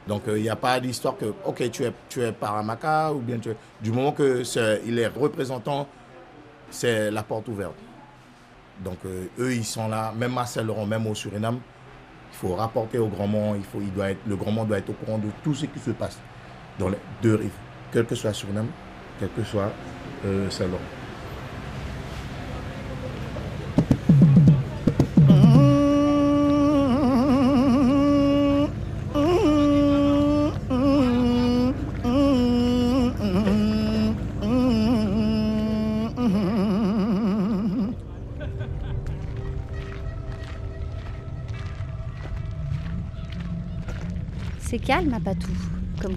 Donc 0.09 0.23
il 0.27 0.43
n'y 0.43 0.49
a 0.49 0.57
pas 0.57 0.81
d'histoire 0.81 1.17
que, 1.19 1.27
ok, 1.45 1.71
tu 1.71 1.85
es, 1.85 1.93
tu 2.09 2.23
es 2.23 2.33
Paramaka 2.33 3.13
ou 3.13 3.19
bien 3.19 3.39
tu 3.39 3.51
es... 3.51 3.57
Du 3.83 3.93
moment 3.93 4.13
qu'il 4.13 4.99
est, 4.99 5.07
représentant, 5.07 5.87
c'est 6.71 7.11
la 7.11 7.23
porte 7.23 7.47
ouverte. 7.49 7.77
Donc 8.83 8.99
eux, 9.05 9.55
ils 9.55 9.65
sont 9.65 9.87
là, 9.89 10.13
même 10.17 10.37
à 10.39 10.47
Saint-Laurent, 10.47 10.87
même 10.87 11.07
au 11.07 11.15
Suriname. 11.15 11.61
Il 12.33 12.37
faut 12.37 12.55
rapporter 12.55 12.99
au 12.99 13.09
grand 13.09 13.27
monde, 13.27 13.57
il 13.59 13.65
faut, 13.65 13.81
il 13.81 14.17
le 14.27 14.37
grand 14.37 14.51
monde 14.51 14.69
doit 14.69 14.79
être 14.79 14.91
au 14.91 14.95
courant 14.95 15.19
de 15.19 15.29
tout 15.45 15.55
ce 15.55 15.67
qui 15.67 15.79
se 15.79 15.91
passe 15.91 16.19
dans 16.79 16.89
les 16.89 16.99
deux 17.21 17.35
rives, 17.35 17.51
quel 17.93 18.07
que 18.07 18.15
soit 18.15 18.33
Suriname, 18.33 18.69
quel 19.19 19.31
que 19.31 19.43
soit 19.45 19.73
euh, 20.25 20.49
Saint-Laurent. 20.49 20.98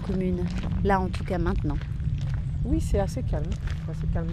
Commune, 0.06 0.44
là 0.84 1.00
en 1.00 1.08
tout 1.08 1.24
cas 1.24 1.38
maintenant 1.38 1.76
Oui, 2.64 2.80
c'est 2.80 2.98
assez 2.98 3.22
calme, 3.22 3.50
assez 3.90 4.06
calme, 4.12 4.28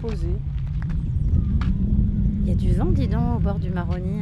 posé. 0.00 0.28
Il 2.42 2.48
y 2.48 2.52
a 2.52 2.54
du 2.54 2.72
vent, 2.72 2.86
dis 2.86 3.08
donc, 3.08 3.36
au 3.36 3.40
bord 3.40 3.58
du 3.58 3.70
Maroni. 3.70 4.20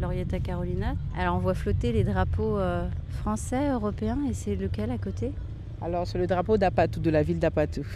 Laurietta 0.00 0.40
Carolina. 0.40 0.94
Alors 1.18 1.36
on 1.36 1.40
voit 1.40 1.54
flotter 1.54 1.92
les 1.92 2.04
drapeaux 2.04 2.58
euh, 2.58 2.88
français, 3.10 3.70
européens, 3.70 4.18
et 4.28 4.32
c'est 4.32 4.56
lequel 4.56 4.90
à 4.90 4.98
côté? 4.98 5.32
Alors 5.82 6.06
c'est 6.06 6.18
le 6.18 6.26
drapeau 6.26 6.56
d'Apatou, 6.56 7.00
de 7.00 7.10
la 7.10 7.22
ville 7.22 7.38
d'Apatou. 7.38 7.86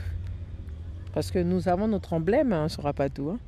Parce 1.14 1.30
que 1.30 1.38
nous 1.38 1.68
avons 1.68 1.88
notre 1.88 2.12
emblème 2.12 2.52
hein, 2.52 2.68
sur 2.68 2.86
Apatou. 2.86 3.30
hein. 3.30 3.38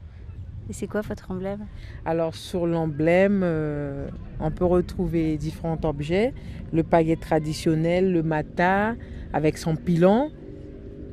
Et 0.68 0.73
c'est 0.73 0.88
quoi 0.88 1.00
votre 1.00 1.30
emblème? 1.30 1.66
Alors 2.04 2.35
sur 2.35 2.66
l'emblème, 2.66 3.42
euh, 3.44 4.08
on 4.40 4.50
peut 4.50 4.64
retrouver 4.64 5.37
différents 5.37 5.78
objets. 5.85 6.35
Le 6.73 6.82
paillet 6.82 7.16
traditionnel, 7.16 8.12
le 8.12 8.23
mata 8.23 8.96
avec 9.32 9.58
son 9.58 9.76
pilon, 9.76 10.32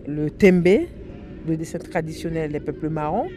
le 0.07 0.31
tembe, 0.31 0.67
le 1.47 1.57
dessin 1.57 1.77
traditionnel 1.77 2.51
des 2.51 2.59
peuples 2.59 2.89
marrons, 2.89 3.27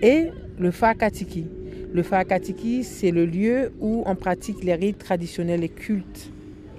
et 0.00 0.28
le 0.58 0.70
fakatiki. 0.70 1.46
Le 1.92 2.02
fakatiki, 2.02 2.84
c'est 2.84 3.10
le 3.10 3.26
lieu 3.26 3.72
où 3.80 4.02
on 4.06 4.14
pratique 4.14 4.64
les 4.64 4.74
rites 4.74 4.98
traditionnels 4.98 5.64
et 5.64 5.68
cultes. 5.68 6.30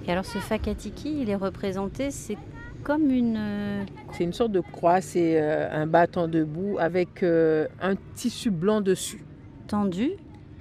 Et 0.07 0.11
alors 0.11 0.25
ce 0.25 0.39
fakatiki, 0.39 1.21
il 1.21 1.29
est 1.29 1.35
représenté, 1.35 2.09
c'est 2.09 2.37
comme 2.83 3.09
une... 3.11 3.35
euh, 3.37 3.83
C'est 4.13 4.23
une 4.23 4.33
sorte 4.33 4.51
de 4.51 4.59
croix, 4.61 5.01
c'est 5.01 5.39
euh, 5.41 5.69
un 5.71 5.87
bâton 5.87 6.27
debout 6.27 6.77
avec 6.79 7.23
euh, 7.23 7.67
un 7.81 7.95
tissu 8.15 8.51
blanc 8.51 8.81
dessus. 8.81 9.23
tendue. 9.67 10.11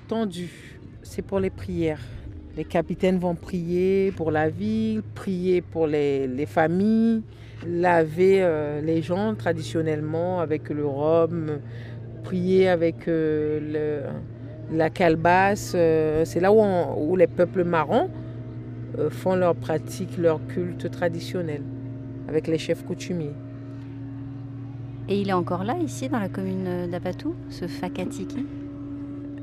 tendu. 0.08 0.48
C'est 1.02 1.22
pour 1.22 1.40
les 1.40 1.50
prières. 1.50 2.00
Les 2.56 2.64
capitaines 2.64 3.18
vont 3.18 3.34
prier 3.34 4.12
pour 4.12 4.30
la 4.30 4.48
ville, 4.48 5.02
prier 5.14 5.60
pour 5.62 5.86
les, 5.86 6.26
les 6.26 6.46
familles, 6.46 7.22
laver 7.66 8.42
euh, 8.42 8.80
les 8.80 9.00
gens 9.00 9.34
traditionnellement 9.34 10.40
avec 10.40 10.68
le 10.70 10.84
rhum, 10.84 11.60
prier 12.24 12.68
avec 12.68 13.06
euh, 13.08 14.02
le- 14.70 14.76
la 14.76 14.90
calebasse. 14.90 15.72
euh, 15.76 16.24
c'est 16.24 16.40
là 16.40 16.52
où, 16.52 16.58
on- 16.58 16.96
où 17.10 17.16
les 17.16 17.28
peuples 17.28 17.64
marrons 17.64 18.10
font 19.10 19.36
leurs 19.36 19.54
pratiques, 19.54 20.18
leur 20.18 20.44
culte 20.48 20.90
traditionnel 20.90 21.62
avec 22.28 22.46
les 22.46 22.58
chefs 22.58 22.84
coutumiers. 22.84 23.34
Et 25.08 25.20
il 25.20 25.30
est 25.30 25.34
encore 25.34 25.64
là, 25.64 25.76
ici, 25.78 26.08
dans 26.08 26.18
la 26.18 26.28
commune 26.28 26.88
d'Apatou, 26.90 27.34
ce 27.48 27.66
fakatiki? 27.66 28.44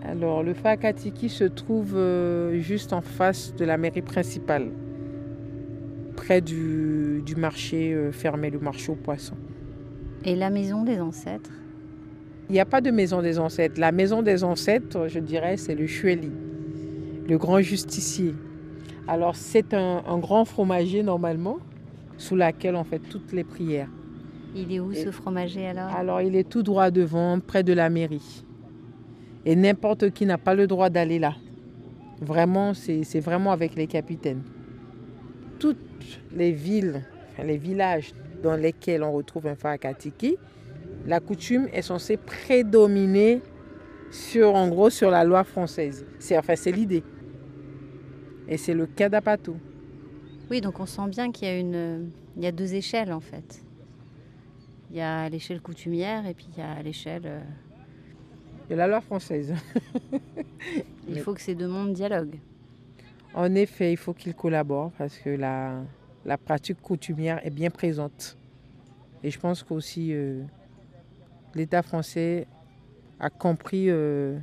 Alors, 0.08 0.44
le 0.44 0.54
Fakatiki 0.54 1.30
se 1.30 1.46
trouve 1.46 1.96
euh, 1.96 2.60
juste 2.60 2.94
en 2.94 3.02
face 3.02 3.56
de 3.56 3.66
la 3.66 3.76
mairie 3.76 4.04
principale, 4.04 4.68
près 6.16 6.42
du, 6.42 7.24
du 7.26 7.36
marché 7.36 7.92
euh, 7.92 8.12
fermé, 8.12 8.52
le 8.52 8.60
marché 8.60 8.92
aux 8.92 8.96
poissons. 8.96 9.38
Et 10.24 10.36
la 10.36 10.52
maison 10.52 10.84
des 10.84 11.02
ancêtres? 11.02 11.50
Il 12.50 12.54
n'y 12.54 12.60
a 12.60 12.66
pas 12.66 12.82
de 12.82 12.92
maison 12.92 13.24
des 13.24 13.40
ancêtres. 13.40 13.80
La 13.80 13.92
maison 13.92 14.22
des 14.22 14.44
ancêtres, 14.44 15.08
je 15.08 15.18
dirais, 15.18 15.58
c'est 15.58 15.74
le 15.74 15.88
Chueli, 15.88 16.32
le 17.28 17.38
grand 17.40 17.60
justicier. 17.62 18.36
Alors, 19.08 19.36
c'est 19.36 19.74
un, 19.74 20.04
un 20.06 20.20
grand 20.20 20.46
fromager 20.46 21.02
normalement, 21.02 21.58
sous 22.18 22.36
laquelle 22.36 22.76
on 22.76 22.84
fait 22.84 23.00
toutes 23.00 23.32
les 23.34 23.44
prières. 23.44 23.90
Il 24.56 24.72
est 24.72 24.80
où 24.80 24.92
Et- 24.92 24.96
ce 24.96 25.12
fromager 25.12 25.68
alors? 25.68 25.90
Alors, 25.96 26.22
il 26.22 26.36
est 26.36 26.48
tout 26.48 26.64
droit 26.64 26.90
devant, 26.92 27.40
près 27.40 27.64
de 27.64 27.74
la 27.74 27.90
mairie. 27.90 28.46
Et 29.46 29.56
n'importe 29.56 30.12
qui 30.12 30.26
n'a 30.26 30.38
pas 30.38 30.56
le 30.56 30.66
droit 30.68 30.90
d'aller 30.90 31.20
là. 31.20 31.36
Vraiment, 32.22 32.74
c'est 32.74 33.20
vraiment 33.20 33.52
avec 33.52 33.76
les 33.76 33.88
capitaines. 33.88 34.42
Toutes 35.60 35.78
les 36.34 36.52
villes, 36.52 37.04
les 37.44 37.58
villages 37.58 38.14
dans 38.42 38.56
lesquels 38.56 39.04
on 39.04 39.12
retrouve 39.12 39.48
un 39.48 39.56
Fakatiki, 39.56 40.38
la 41.06 41.20
coutume 41.20 41.68
est 41.74 41.82
censée 41.82 42.18
prédominer 42.18 43.42
sur, 44.10 44.56
en 44.56 44.70
gros, 44.70 44.90
sur 44.90 45.12
la 45.12 45.24
loi 45.24 45.44
française. 45.44 46.06
C'est 46.20 46.38
enfin, 46.38 46.56
c'est 46.56 46.72
l'idée. 46.72 47.04
Et 48.48 48.58
c'est 48.58 48.74
le 48.74 48.86
cas 48.86 49.10
d'Apatou. 49.10 49.58
Oui, 50.50 50.62
donc 50.62 50.80
on 50.80 50.86
sent 50.86 51.08
bien 51.10 51.32
qu'il 51.32 51.48
y 51.48 51.52
a 51.52 51.58
une, 51.60 52.12
il 52.38 52.44
y 52.44 52.48
a 52.48 52.52
deux 52.52 52.76
échelles 52.76 53.12
en 53.12 53.20
fait. 53.20 53.64
Il 54.92 54.98
y 54.98 55.02
a 55.02 55.28
l'échelle 55.30 55.62
coutumière 55.62 56.26
et 56.28 56.34
puis 56.34 56.48
il 56.56 56.60
y 56.60 56.62
a 56.62 56.82
l'échelle. 56.84 57.24
euh, 57.26 57.40
de 58.70 58.76
la 58.76 58.88
loi 58.88 59.02
française. 59.02 59.54
il 61.08 61.20
faut 61.20 61.34
que 61.34 61.42
ces 61.42 61.56
deux 61.56 61.68
mondes 61.68 61.94
dialoguent. 61.94 62.40
En 63.34 63.54
effet, 63.56 63.92
il 63.92 63.98
faut 63.98 64.14
qu'ils 64.14 64.34
collaborent 64.36 64.92
parce 64.98 65.18
que 65.18 65.30
la, 65.30 65.82
la 66.26 66.38
pratique 66.38 66.82
coutumière 66.82 67.46
est 67.46 67.50
bien 67.52 67.70
présente. 67.70 68.38
Et 69.24 69.32
je 69.32 69.40
pense 69.40 69.64
qu'aussi 69.64 70.14
euh, 70.14 70.44
l'État 71.54 71.82
français 71.82 72.48
a 73.20 73.30
compris 73.30 73.90
euh, 73.90 74.38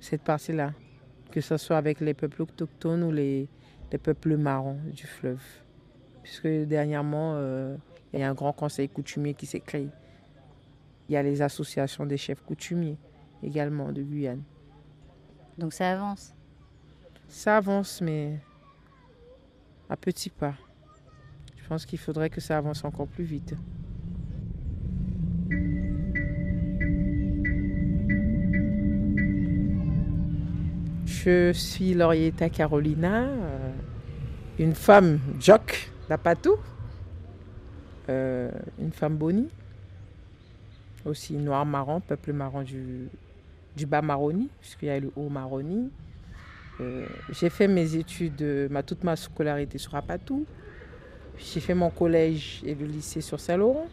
cette 0.00 0.22
partie-là, 0.22 0.72
que 1.30 1.40
ce 1.40 1.56
soit 1.56 1.76
avec 1.76 2.00
les 2.00 2.14
peuples 2.14 2.42
autochtones 2.42 3.04
ou 3.04 3.10
les, 3.12 3.48
les 3.92 3.98
peuples 3.98 4.36
marrons 4.36 4.78
du 4.92 5.06
fleuve. 5.06 5.42
Puisque 6.22 6.46
dernièrement, 6.46 7.34
euh, 7.36 7.76
il 8.12 8.20
y 8.20 8.22
a 8.22 8.30
un 8.30 8.34
grand 8.34 8.52
conseil 8.52 8.88
coutumier 8.88 9.34
qui 9.34 9.46
s'est 9.46 9.60
créé. 9.60 9.88
Il 11.08 11.12
y 11.12 11.16
a 11.16 11.22
les 11.22 11.42
associations 11.42 12.06
des 12.06 12.16
chefs 12.16 12.42
coutumiers 12.42 12.98
également 13.42 13.92
de 13.92 14.02
Guyane. 14.02 14.42
Donc 15.58 15.72
ça 15.72 15.90
avance. 15.92 16.34
Ça 17.28 17.56
avance, 17.56 18.00
mais 18.00 18.38
à 19.88 19.96
petits 19.96 20.30
pas. 20.30 20.54
Je 21.56 21.66
pense 21.68 21.86
qu'il 21.86 21.98
faudrait 21.98 22.30
que 22.30 22.40
ça 22.40 22.58
avance 22.58 22.84
encore 22.84 23.06
plus 23.06 23.24
vite. 23.24 23.54
Je 31.22 31.52
suis 31.52 31.92
Laurietta 31.92 32.48
Carolina, 32.48 33.24
euh, 33.24 33.69
une 34.58 34.74
femme 34.74 35.20
jock 35.38 35.90
d'Apatou, 36.08 36.56
euh, 38.08 38.50
une 38.78 38.92
femme 38.92 39.16
boni, 39.16 39.48
aussi 41.04 41.34
noir 41.34 41.64
marron, 41.64 42.00
peuple 42.00 42.32
marron 42.32 42.62
du, 42.62 43.08
du 43.76 43.86
bas 43.86 44.02
Maroni, 44.02 44.48
puisqu'il 44.60 44.86
y 44.86 44.90
a 44.90 45.00
le 45.00 45.12
haut 45.16 45.28
Maroni. 45.28 45.90
Euh, 46.80 47.06
j'ai 47.30 47.50
fait 47.50 47.68
mes 47.68 47.94
études, 47.94 48.42
euh, 48.42 48.68
ma, 48.70 48.82
toute 48.82 49.04
ma 49.04 49.16
scolarité 49.16 49.78
sur 49.78 49.94
Apatou. 49.94 50.46
J'ai 51.38 51.60
fait 51.60 51.74
mon 51.74 51.90
collège 51.90 52.60
et 52.64 52.74
le 52.74 52.86
lycée 52.86 53.20
sur 53.20 53.38
Saint-Laurent. 53.38 53.86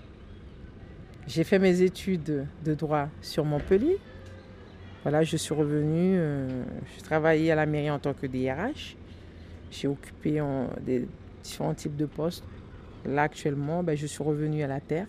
J'ai 1.27 1.43
fait 1.43 1.59
mes 1.59 1.81
études 1.81 2.45
de 2.65 2.73
droit 2.73 3.09
sur 3.21 3.45
Montpellier. 3.45 3.97
Voilà, 5.03 5.23
je 5.23 5.37
suis 5.37 5.53
revenue. 5.53 6.19
j'ai 6.95 7.01
travaillé 7.03 7.51
à 7.51 7.55
la 7.55 7.65
mairie 7.65 7.91
en 7.91 7.99
tant 7.99 8.13
que 8.13 8.27
DRH. 8.27 8.97
J'ai 9.71 9.87
occupé 9.87 10.41
en- 10.41 10.69
des 10.81 11.07
différents 11.43 11.73
types 11.73 11.95
de 11.95 12.05
postes. 12.05 12.43
Là, 13.05 13.23
actuellement, 13.23 13.83
ben, 13.83 13.95
je 13.95 14.05
suis 14.07 14.23
revenue 14.23 14.63
à 14.63 14.67
la 14.67 14.79
terre. 14.79 15.07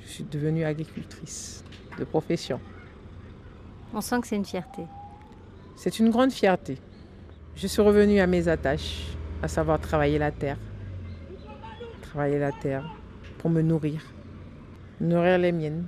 Je 0.00 0.06
suis 0.08 0.24
devenue 0.24 0.64
agricultrice 0.64 1.64
de 1.98 2.04
profession. 2.04 2.60
On 3.94 4.00
sent 4.00 4.20
que 4.20 4.26
c'est 4.26 4.36
une 4.36 4.44
fierté. 4.44 4.82
C'est 5.76 5.98
une 5.98 6.10
grande 6.10 6.32
fierté. 6.32 6.78
Je 7.56 7.66
suis 7.66 7.82
revenue 7.82 8.18
à 8.20 8.26
mes 8.26 8.48
attaches, 8.48 9.06
à 9.42 9.48
savoir 9.48 9.78
travailler 9.80 10.18
la 10.18 10.30
terre. 10.30 10.56
Travailler 12.02 12.38
la 12.38 12.52
terre 12.52 12.84
pour 13.38 13.50
me 13.50 13.60
nourrir. 13.62 14.02
Nourrir 15.00 15.38
les 15.38 15.52
miennes. 15.52 15.84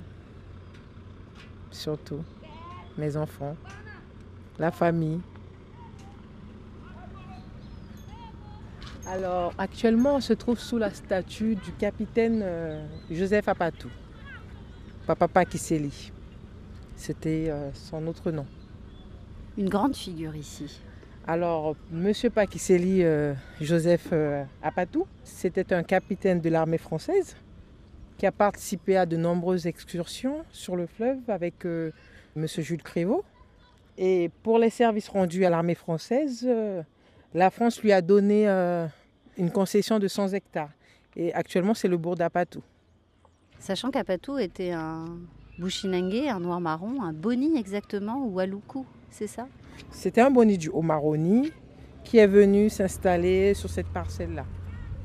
Surtout. 1.71 2.23
Mes 2.97 3.17
enfants. 3.17 3.55
La 4.59 4.71
famille. 4.71 5.19
Alors, 9.07 9.53
actuellement, 9.59 10.15
on 10.15 10.19
se 10.19 10.33
trouve 10.33 10.57
sous 10.57 10.79
la 10.79 10.89
statue 10.89 11.55
du 11.55 11.71
capitaine 11.73 12.41
euh, 12.43 12.83
Joseph 13.11 13.47
Apatou. 13.47 13.89
Papa 15.05 15.27
Pakiseli. 15.27 16.11
C'était 16.95 17.49
euh, 17.49 17.71
son 17.73 18.07
autre 18.07 18.31
nom. 18.31 18.47
Une 19.59 19.69
grande 19.69 19.95
figure 19.95 20.35
ici. 20.35 20.81
Alors, 21.27 21.75
Monsieur 21.91 22.31
Pakiseli 22.31 23.03
euh, 23.03 23.35
Joseph 23.61 24.11
Apatou, 24.63 25.05
c'était 25.23 25.71
un 25.71 25.83
capitaine 25.83 26.41
de 26.41 26.49
l'armée 26.49 26.79
française 26.79 27.35
qui 28.17 28.25
a 28.25 28.31
participé 28.31 28.97
à 28.97 29.05
de 29.05 29.17
nombreuses 29.17 29.67
excursions 29.67 30.45
sur 30.49 30.75
le 30.75 30.87
fleuve 30.87 31.19
avec 31.27 31.65
Monsieur 32.35 32.63
Jules 32.63 32.83
Crévaux. 32.83 33.23
Et 33.97 34.31
pour 34.41 34.57
les 34.57 34.69
services 34.69 35.09
rendus 35.09 35.45
à 35.45 35.49
l'armée 35.49 35.75
française, 35.75 36.47
la 37.35 37.49
France 37.49 37.81
lui 37.83 37.91
a 37.91 38.01
donné 38.01 38.47
euh, 38.47 38.87
une 39.37 39.51
concession 39.51 39.99
de 39.99 40.07
100 40.07 40.29
hectares. 40.29 40.69
Et 41.17 41.33
actuellement, 41.33 41.73
c'est 41.73 41.89
le 41.89 41.97
bourg 41.97 42.15
d'Apatou. 42.15 42.63
Sachant 43.59 43.91
qu'Apatou 43.91 44.37
était 44.37 44.71
un 44.71 45.05
Bushinengue, 45.59 46.27
un 46.29 46.39
noir 46.39 46.61
marron, 46.61 47.03
un 47.03 47.13
boni 47.13 47.57
exactement, 47.57 48.25
ou 48.25 48.39
aloukou, 48.39 48.85
c'est 49.09 49.27
ça? 49.27 49.47
C'était 49.91 50.21
un 50.21 50.31
boni 50.31 50.57
du 50.57 50.69
Haut-Maroni 50.69 51.51
qui 52.03 52.17
est 52.17 52.27
venu 52.27 52.69
s'installer 52.69 53.53
sur 53.53 53.69
cette 53.69 53.87
parcelle-là. 53.87 54.45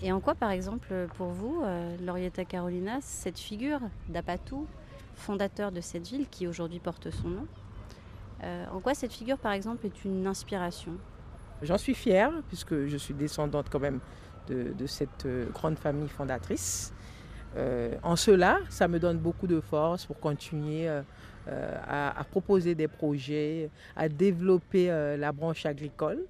Et 0.02 0.12
en 0.12 0.20
quoi, 0.20 0.34
par 0.34 0.50
exemple, 0.50 1.08
pour 1.16 1.28
vous, 1.28 1.62
euh, 1.62 1.96
Laurietta 2.04 2.44
Carolina, 2.44 2.98
cette 3.00 3.38
figure 3.38 3.80
d'Apatou, 4.08 4.66
fondateur 5.14 5.72
de 5.72 5.80
cette 5.80 6.06
ville 6.06 6.26
qui 6.28 6.46
aujourd'hui 6.46 6.78
porte 6.78 7.10
son 7.10 7.28
nom, 7.28 7.46
euh, 8.42 8.66
en 8.72 8.80
quoi 8.80 8.94
cette 8.94 9.12
figure, 9.12 9.38
par 9.38 9.52
exemple, 9.52 9.84
est 9.86 10.04
une 10.04 10.26
inspiration? 10.26 10.92
J'en 11.62 11.78
suis 11.78 11.94
fière, 11.94 12.32
puisque 12.48 12.86
je 12.86 12.96
suis 12.96 13.14
descendante 13.14 13.66
quand 13.70 13.80
même 13.80 14.00
de, 14.48 14.86
cette 14.86 15.26
euh, 15.26 15.46
grande 15.50 15.78
famille 15.78 16.08
fondatrice. 16.08 16.92
en 18.02 18.16
cela, 18.16 18.58
ça 18.68 18.88
me 18.88 18.98
donne 18.98 19.18
beaucoup 19.18 19.46
de 19.46 19.60
force 19.60 20.06
pour 20.06 20.18
continuer 20.18 20.88
à, 21.46 22.24
proposer 22.30 22.74
des 22.74 22.88
projets, 22.88 23.70
à 23.96 24.08
développer 24.08 24.86
la 25.18 25.32
branche 25.32 25.66
agricole 25.66 26.24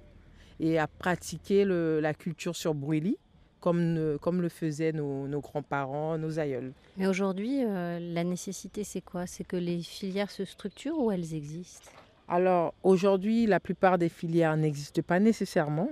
et 0.59 0.79
à 0.79 0.87
pratiquer 0.87 1.65
la 1.65 2.13
culture 2.13 2.55
sur 2.55 2.73
brûlis 2.73 3.17
comme, 3.61 4.41
le 4.41 4.49
faisaient 4.49 4.91
nos, 4.91 5.39
grands-parents, 5.39 6.17
nos 6.17 6.39
aïeuls. 6.39 6.73
Mais 6.97 7.07
aujourd'hui, 7.07 7.63
euh, 7.63 7.99
la 7.99 8.23
nécessité, 8.23 8.83
c'est 8.83 9.01
quoi? 9.01 9.27
C'est 9.27 9.43
que 9.43 9.55
les 9.55 9.81
filières 9.81 10.31
se 10.31 10.43
structurent 10.43 10.97
ou 10.97 11.11
elles 11.11 11.33
existent? 11.33 11.89
Alors 12.33 12.73
aujourd'hui, 12.83 13.45
la 13.45 13.59
plupart 13.59 13.97
des 13.97 14.07
filières 14.07 14.55
n'existent 14.55 15.01
pas 15.01 15.19
nécessairement. 15.19 15.89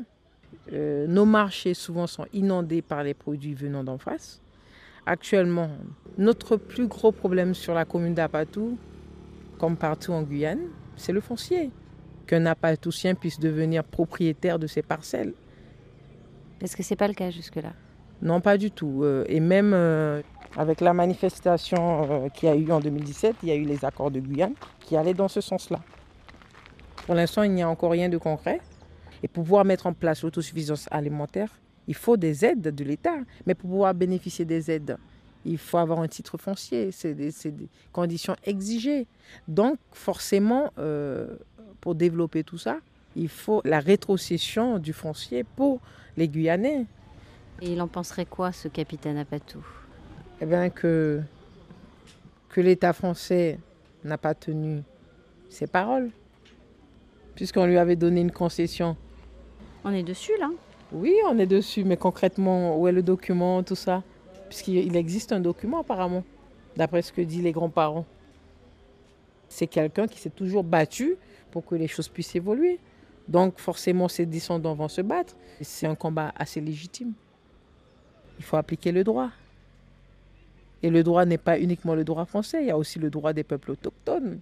Euh, 0.72 1.06
nos 1.06 1.26
marchés 1.26 1.74
souvent 1.74 2.08
sont 2.08 2.26
inondés 2.32 2.82
par 2.82 3.04
les 3.04 3.14
produits 3.14 3.54
venant 3.54 3.84
d'en 3.84 3.98
face. 3.98 4.40
Actuellement, 5.06 5.70
notre 6.18 6.56
plus 6.56 6.88
gros 6.88 7.12
problème 7.12 7.54
sur 7.54 7.74
la 7.74 7.84
commune 7.84 8.14
d'Apatou, 8.14 8.78
comme 9.58 9.76
partout 9.76 10.14
en 10.14 10.24
Guyane, 10.24 10.62
c'est 10.96 11.12
le 11.12 11.20
foncier. 11.20 11.72
Qu'un 12.26 12.46
Apatoutien 12.46 13.16
puisse 13.16 13.42
devenir 13.42 13.84
propriétaire 13.84 14.60
de 14.60 14.68
ses 14.68 14.82
parcelles. 14.82 15.34
Parce 16.62 16.74
que 16.74 16.84
ce 16.84 16.94
n'est 16.94 16.98
pas 16.98 17.10
le 17.10 17.16
cas 17.16 17.32
jusque-là? 17.32 17.74
Non, 18.22 18.40
pas 18.40 18.58
du 18.58 18.72
tout. 18.72 19.02
Euh, 19.04 19.26
et 19.28 19.42
même 19.42 19.74
euh, 19.74 20.22
avec 20.56 20.80
la 20.80 20.94
manifestation 20.94 22.08
euh, 22.10 22.30
qui 22.30 22.48
a 22.48 22.56
eu 22.56 22.72
en 22.72 22.80
2017, 22.80 23.36
il 23.44 23.50
y 23.50 23.52
a 23.52 23.56
eu 23.56 23.66
les 23.66 23.84
accords 23.84 24.12
de 24.12 24.22
Guyane 24.22 24.54
qui 24.80 24.96
allaient 24.96 25.14
dans 25.14 25.28
ce 25.28 25.42
sens-là. 25.42 25.80
Pour 27.10 27.16
l'instant, 27.16 27.42
il 27.42 27.54
n'y 27.54 27.64
a 27.64 27.68
encore 27.68 27.90
rien 27.90 28.08
de 28.08 28.20
concret. 28.20 28.62
Et 29.24 29.28
pour 29.28 29.44
pouvoir 29.44 29.66
mettre 29.66 29.88
en 29.88 29.94
place 29.94 30.22
l'autosuffisance 30.22 30.88
alimentaire, 30.92 31.50
il 31.88 31.96
faut 31.96 32.18
des 32.18 32.46
aides 32.46 32.62
de 32.62 32.84
l'État. 32.84 33.16
Mais 33.48 33.56
pour 33.56 33.68
pouvoir 33.68 33.96
bénéficier 33.96 34.46
des 34.46 34.70
aides, 34.70 34.96
il 35.44 35.58
faut 35.58 35.80
avoir 35.80 36.02
un 36.02 36.08
titre 36.08 36.38
foncier. 36.38 36.92
C'est 36.92 37.16
des, 37.16 37.32
des, 37.46 37.68
conditions 37.92 38.36
exigées. 38.44 39.08
Donc, 39.48 39.80
forcément, 39.92 40.70
pour 41.82 41.96
développer 41.96 42.44
tout 42.44 42.60
ça, 42.60 42.78
il 43.16 43.28
faut 43.28 43.64
la 43.66 43.80
rétrocession 43.80 44.78
du 44.78 44.94
foncier 44.94 45.44
pour 45.44 45.82
les 46.16 46.28
Guyanais. 46.28 46.86
Et 47.64 47.74
il 47.74 47.82
en 47.82 47.88
penserait 47.88 48.28
quoi, 48.28 48.52
ce 48.52 48.68
capitaine 48.68 49.18
Apatou? 49.18 49.66
Eh 50.42 50.46
bien, 50.46 50.70
que, 50.70 51.24
que 52.50 52.62
l'État 52.62 52.94
français 52.94 53.58
n'a 54.04 54.20
pas 54.20 54.36
tenu 54.36 54.84
ses 55.50 55.66
paroles, 55.66 56.12
puisqu'on 57.40 57.66
lui 57.66 57.78
avait 57.78 57.96
donné 57.96 58.20
une 58.20 58.34
concession. 58.34 58.98
On 59.86 59.94
est 59.94 60.04
dessus, 60.04 60.34
là 60.42 60.50
Oui, 60.92 61.16
on 61.26 61.40
est 61.40 61.46
dessus, 61.48 61.86
mais 61.86 61.96
concrètement, 61.96 62.78
où 62.78 62.86
est 62.86 62.92
le 62.92 63.02
document, 63.02 63.64
tout 63.64 63.78
ça? 63.78 64.04
Puisqu'il 64.50 64.94
existe 64.98 65.32
un 65.32 65.40
document, 65.40 65.80
apparemment, 65.80 66.26
d'après 66.76 67.02
ce 67.02 67.14
que 67.14 67.22
disent 67.22 67.42
les 67.42 67.54
grands-parents. 67.54 68.06
C'est 69.48 69.68
quelqu'un 69.68 70.06
qui 70.06 70.20
s'est 70.20 70.32
toujours 70.32 70.66
battu 70.66 71.16
pour 71.50 71.66
que 71.66 71.76
les 71.76 71.88
choses 71.88 72.10
puissent 72.10 72.36
évoluer. 72.36 72.78
Donc 73.30 73.58
forcément, 73.58 74.10
ses 74.10 74.26
descendants 74.26 74.76
vont 74.76 74.90
se 74.90 75.00
battre. 75.00 75.38
C'est 75.62 75.88
un 75.88 75.96
combat 75.96 76.34
assez 76.36 76.60
légitime. 76.60 77.14
Il 78.38 78.44
faut 78.44 78.58
appliquer 78.58 78.92
le 78.92 79.06
droit. 79.06 79.30
Et 80.84 80.90
le 80.90 81.04
droit 81.04 81.24
n'est 81.24 81.38
pas 81.38 81.58
uniquement 81.58 81.96
le 81.96 82.04
droit 82.04 82.26
français, 82.26 82.64
il 82.64 82.68
y 82.68 82.72
a 82.72 82.78
aussi 82.78 83.00
le 83.00 83.10
droit 83.10 83.32
des 83.32 83.46
peuples 83.46 83.72
autochtones, 83.72 84.40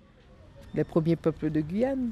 les 0.74 0.84
premiers 0.84 1.16
peuples 1.16 1.52
de 1.52 1.62
Guyane. 1.62 2.12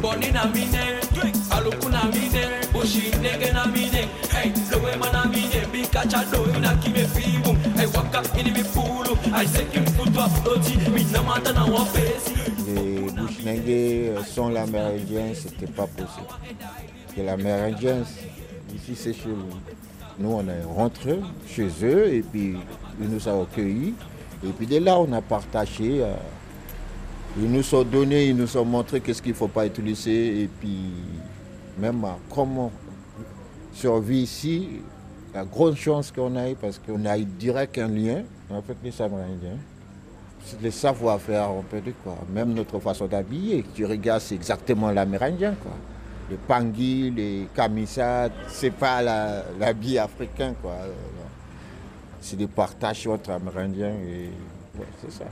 Boni 0.00 0.30
na 0.32 0.46
mine, 0.46 0.96
aluku 1.50 1.88
na 1.90 2.04
mine, 2.04 2.44
bushi 2.72 3.10
nege 3.20 3.52
sont 14.26 14.48
l'amérindien, 14.48 15.34
c'était 15.34 15.66
pas 15.66 15.86
possible. 15.86 16.26
Et 17.18 17.22
l'amérindien, 17.22 17.98
ici 18.74 18.94
c'est 18.94 19.12
chez 19.12 19.28
nous. 19.28 19.50
Nous 20.18 20.32
on 20.32 20.48
est 20.48 20.64
rentré 20.64 21.20
chez 21.46 21.68
eux 21.82 22.14
et 22.14 22.22
puis 22.22 22.56
ils 23.00 23.08
nous 23.08 23.28
ont 23.28 23.42
accueillis. 23.42 23.94
Et 24.44 24.52
puis 24.52 24.66
dès 24.66 24.80
là 24.80 24.98
on 24.98 25.12
a 25.12 25.20
partagé. 25.20 26.02
Euh, 26.02 26.14
ils 27.36 27.50
nous 27.50 27.74
ont 27.74 27.84
donné, 27.84 28.28
ils 28.28 28.36
nous 28.36 28.56
ont 28.56 28.64
montré 28.64 29.00
qu'est-ce 29.00 29.22
qu'il 29.22 29.32
ne 29.32 29.36
faut 29.36 29.48
pas 29.48 29.66
utiliser 29.66 30.42
et 30.42 30.48
puis 30.48 30.92
même 31.78 32.04
comment 32.28 32.72
survivre 33.72 34.24
ici. 34.24 34.68
La 35.32 35.44
grande 35.44 35.76
chance 35.76 36.10
qu'on 36.10 36.34
a 36.34 36.50
eu 36.50 36.56
parce 36.56 36.80
qu'on 36.80 37.04
a 37.04 37.16
eu 37.16 37.24
direct 37.24 37.78
un 37.78 37.86
lien 37.86 38.22
avec 38.50 38.78
les 38.82 39.00
Amérindiens. 39.00 39.58
Les 40.60 40.72
savoir-faire, 40.72 41.52
on 41.52 41.62
peut 41.62 41.80
dire 41.80 41.94
quoi. 42.02 42.16
Même 42.32 42.52
notre 42.52 42.80
façon 42.80 43.06
d'habiller, 43.06 43.64
tu 43.74 43.86
regardes, 43.86 44.22
c'est 44.22 44.34
exactement 44.34 44.90
l'amérindien 44.90 45.54
quoi. 45.62 45.72
Les 46.28 46.36
pangui, 46.36 47.12
les 47.12 47.46
camisades, 47.54 48.32
c'est 48.48 48.72
pas 48.72 49.02
l'habit 49.02 49.98
africain 49.98 50.54
quoi. 50.60 50.74
C'est 52.20 52.36
des 52.36 52.48
partages 52.48 53.06
entre 53.06 53.30
amérindiens 53.30 53.94
et 53.94 54.30
c'est 55.00 55.12
ça 55.12 55.26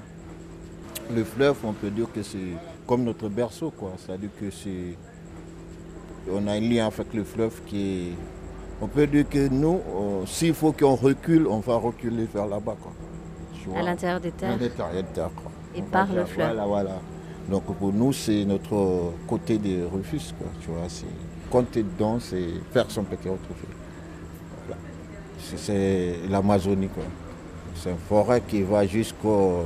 le 1.14 1.24
fleuve, 1.24 1.56
on 1.64 1.72
peut 1.72 1.90
dire 1.90 2.06
que 2.14 2.22
c'est 2.22 2.56
comme 2.86 3.04
notre 3.04 3.28
berceau, 3.28 3.70
quoi. 3.70 3.92
C'est-à-dire 3.98 4.30
que 4.40 4.50
c'est. 4.50 4.96
On 6.30 6.46
a 6.46 6.52
un 6.52 6.60
lien 6.60 6.86
avec 6.86 7.14
le 7.14 7.24
fleuve 7.24 7.62
qui 7.66 8.10
est. 8.10 8.12
On 8.80 8.86
peut 8.86 9.06
dire 9.06 9.28
que 9.28 9.48
nous, 9.48 9.80
s'il 10.26 10.54
faut 10.54 10.72
qu'on 10.72 10.94
recule, 10.94 11.46
on 11.46 11.60
va 11.60 11.76
reculer 11.76 12.26
vers 12.32 12.46
là-bas, 12.46 12.76
quoi. 12.80 12.92
À 13.76 13.82
l'intérieur 13.82 14.20
des 14.20 14.30
terres. 14.30 14.52
À 14.52 14.56
l'intérieur 14.56 15.02
des 15.02 15.08
terres, 15.12 15.30
quoi. 15.34 15.50
Et 15.74 15.82
par 15.82 16.06
le 16.06 16.24
fleuve. 16.24 16.46
Voilà, 16.54 16.66
voilà. 16.66 17.00
Donc 17.50 17.64
pour 17.64 17.92
nous, 17.92 18.12
c'est 18.12 18.44
notre 18.44 19.12
côté 19.26 19.58
des 19.58 19.82
refuges, 19.84 20.32
quoi. 20.38 20.48
Tu 20.60 20.68
vois, 20.68 20.88
c'est 20.88 21.06
compter 21.50 21.82
dedans, 21.82 22.18
c'est 22.20 22.46
faire 22.72 22.90
son 22.90 23.04
petit 23.04 23.28
refuge. 23.28 23.56
Voilà. 24.66 24.80
C'est 25.56 26.16
l'Amazonie, 26.28 26.88
quoi. 26.88 27.04
C'est 27.74 27.90
une 27.90 27.96
forêt 27.96 28.42
qui 28.46 28.62
va 28.62 28.86
jusqu'au 28.86 29.64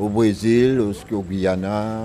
au 0.00 0.08
Brésil, 0.08 0.80
au 0.80 1.22
Guyana. 1.22 2.00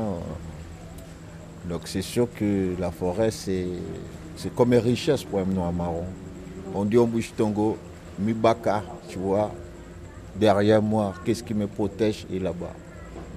Donc 1.67 1.81
c'est 1.86 2.01
sûr 2.01 2.27
que 2.36 2.75
la 2.77 2.91
forêt, 2.91 3.31
c'est 3.31 3.65
comme 4.55 4.73
une 4.73 4.79
richesse 4.79 5.23
pour 5.23 5.39
un 5.39 5.45
noir 5.45 5.71
marron. 5.71 6.03
On 6.73 6.84
dit 6.84 6.97
au 6.97 7.05
bouche 7.05 7.31
tongo, 7.36 7.77
Mibaka, 8.19 8.84
tu 9.08 9.17
vois, 9.17 9.51
derrière 10.36 10.81
moi, 10.81 11.13
qu'est-ce 11.23 11.41
qui 11.41 11.53
me 11.53 11.67
protège? 11.67 12.27
Et 12.31 12.38
là-bas. 12.38 12.73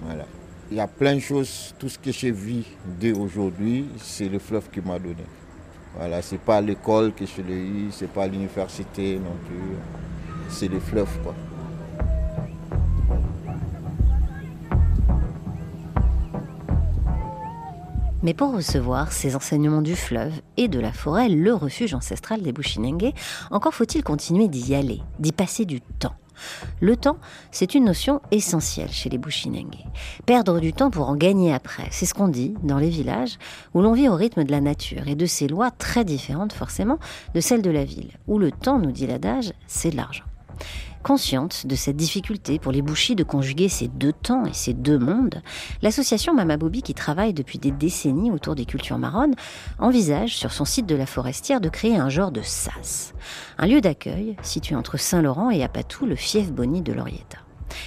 Voilà. 0.05 0.27
Il 0.71 0.77
y 0.77 0.81
a 0.81 0.89
plein 0.89 1.15
de 1.15 1.21
choses, 1.21 1.75
tout 1.79 1.89
ce 1.89 1.99
que 1.99 2.13
j'ai 2.13 2.33
vu 2.33 2.65
d'aujourd'hui, 3.01 3.87
c'est 3.99 4.29
le 4.29 4.39
fleuve 4.39 4.69
qui 4.71 4.81
m'a 4.81 4.99
donné. 4.99 5.25
Voilà, 5.97 6.21
c'est 6.21 6.41
pas 6.41 6.61
l'école 6.61 7.13
que 7.13 7.25
je 7.25 7.41
l'ai 7.41 7.57
eu, 7.57 7.87
c'est 7.91 8.11
pas 8.11 8.27
l'université 8.27 9.17
non 9.17 9.37
plus. 9.47 9.77
C'est 10.51 10.69
le 10.69 10.81
fleuve 10.81 11.09
quoi. 11.23 11.35
Mais 18.29 18.35
pour 18.35 18.55
recevoir 18.55 19.11
ces 19.11 19.37
enseignements 19.37 19.81
du 19.81 19.97
fleuve 19.97 20.35
et 20.59 20.69
de 20.69 20.79
la 20.79 20.93
forêt, 20.93 21.31
le 21.31 21.55
refuge 21.55 21.95
ancestral 21.95 22.43
des 22.43 22.53
Bushinengue, 22.53 23.15
encore 23.51 23.73
faut-il 23.73 24.05
continuer 24.05 24.49
d'y 24.49 24.75
aller, 24.75 25.01
d'y 25.19 25.33
passer 25.33 25.65
du 25.65 25.81
temps. 25.81 26.13
Le 26.83 26.95
temps, 26.95 27.17
c'est 27.53 27.75
une 27.75 27.87
notion 27.87 28.21
essentielle 28.31 28.91
chez 28.91 29.09
les 29.09 29.17
Bushinengue. 29.17 29.79
Perdre 30.27 30.61
du 30.61 30.75
temps 30.75 30.91
pour 30.91 31.09
en 31.09 31.17
gagner 31.17 31.55
après, 31.55 31.89
c'est 31.91 32.05
ce 32.05 32.13
qu'on 32.13 32.29
dit 32.29 32.53
dans 32.63 32.77
les 32.77 32.91
villages 32.91 33.39
où 33.73 33.81
l'on 33.81 33.95
vit 33.95 34.11
au 34.11 34.15
rythme 34.15 34.45
de 34.45 34.51
la 34.51 34.61
nature 34.61 35.09
et 35.09 35.15
de 35.15 35.25
ces 35.25 35.49
lois 35.49 35.71
très 35.71 36.05
différentes 36.05 36.53
forcément 36.53 36.99
de 37.35 37.41
celles 37.41 37.63
de 37.63 37.71
la 37.71 37.87
ville, 37.87 38.11
où 38.27 38.39
le 38.39 38.53
temps, 38.53 38.79
nous 38.79 38.93
dit 38.93 39.07
l'adage, 39.07 39.55
c'est 39.67 39.93
de 39.93 39.97
l'argent. 39.97 40.25
Consciente 41.03 41.67
de 41.67 41.75
cette 41.75 41.97
difficulté 41.97 42.59
pour 42.59 42.73
les 42.73 42.83
bouchis 42.83 43.15
de 43.15 43.23
conjuguer 43.23 43.69
ces 43.69 43.89
deux 43.89 44.13
temps 44.13 44.45
et 44.45 44.53
ces 44.53 44.75
deux 44.75 44.99
mondes, 44.99 45.43
l'association 45.81 46.35
Mama 46.35 46.57
Bobby, 46.57 46.83
qui 46.83 46.93
travaille 46.93 47.33
depuis 47.33 47.59
des 47.59 47.71
décennies 47.71 48.31
autour 48.31 48.55
des 48.55 48.67
cultures 48.67 48.99
marronnes, 48.99 49.35
envisage 49.79 50.37
sur 50.37 50.53
son 50.53 50.65
site 50.65 50.87
de 50.87 50.97
la 50.97 51.07
Forestière 51.07 51.61
de 51.61 51.69
créer 51.69 51.97
un 51.97 52.09
genre 52.09 52.33
de 52.33 52.43
sas, 52.43 53.15
un 53.59 53.67
lieu 53.67 53.81
d'accueil 53.81 54.37
situé 54.43 54.75
entre 54.75 54.97
Saint-Laurent 54.97 55.51
et 55.51 55.63
Apatou, 55.63 56.05
le 56.05 56.17
fief 56.17 56.53
Boni 56.53 56.83
de 56.83 56.93
Lorietta. 56.93 57.39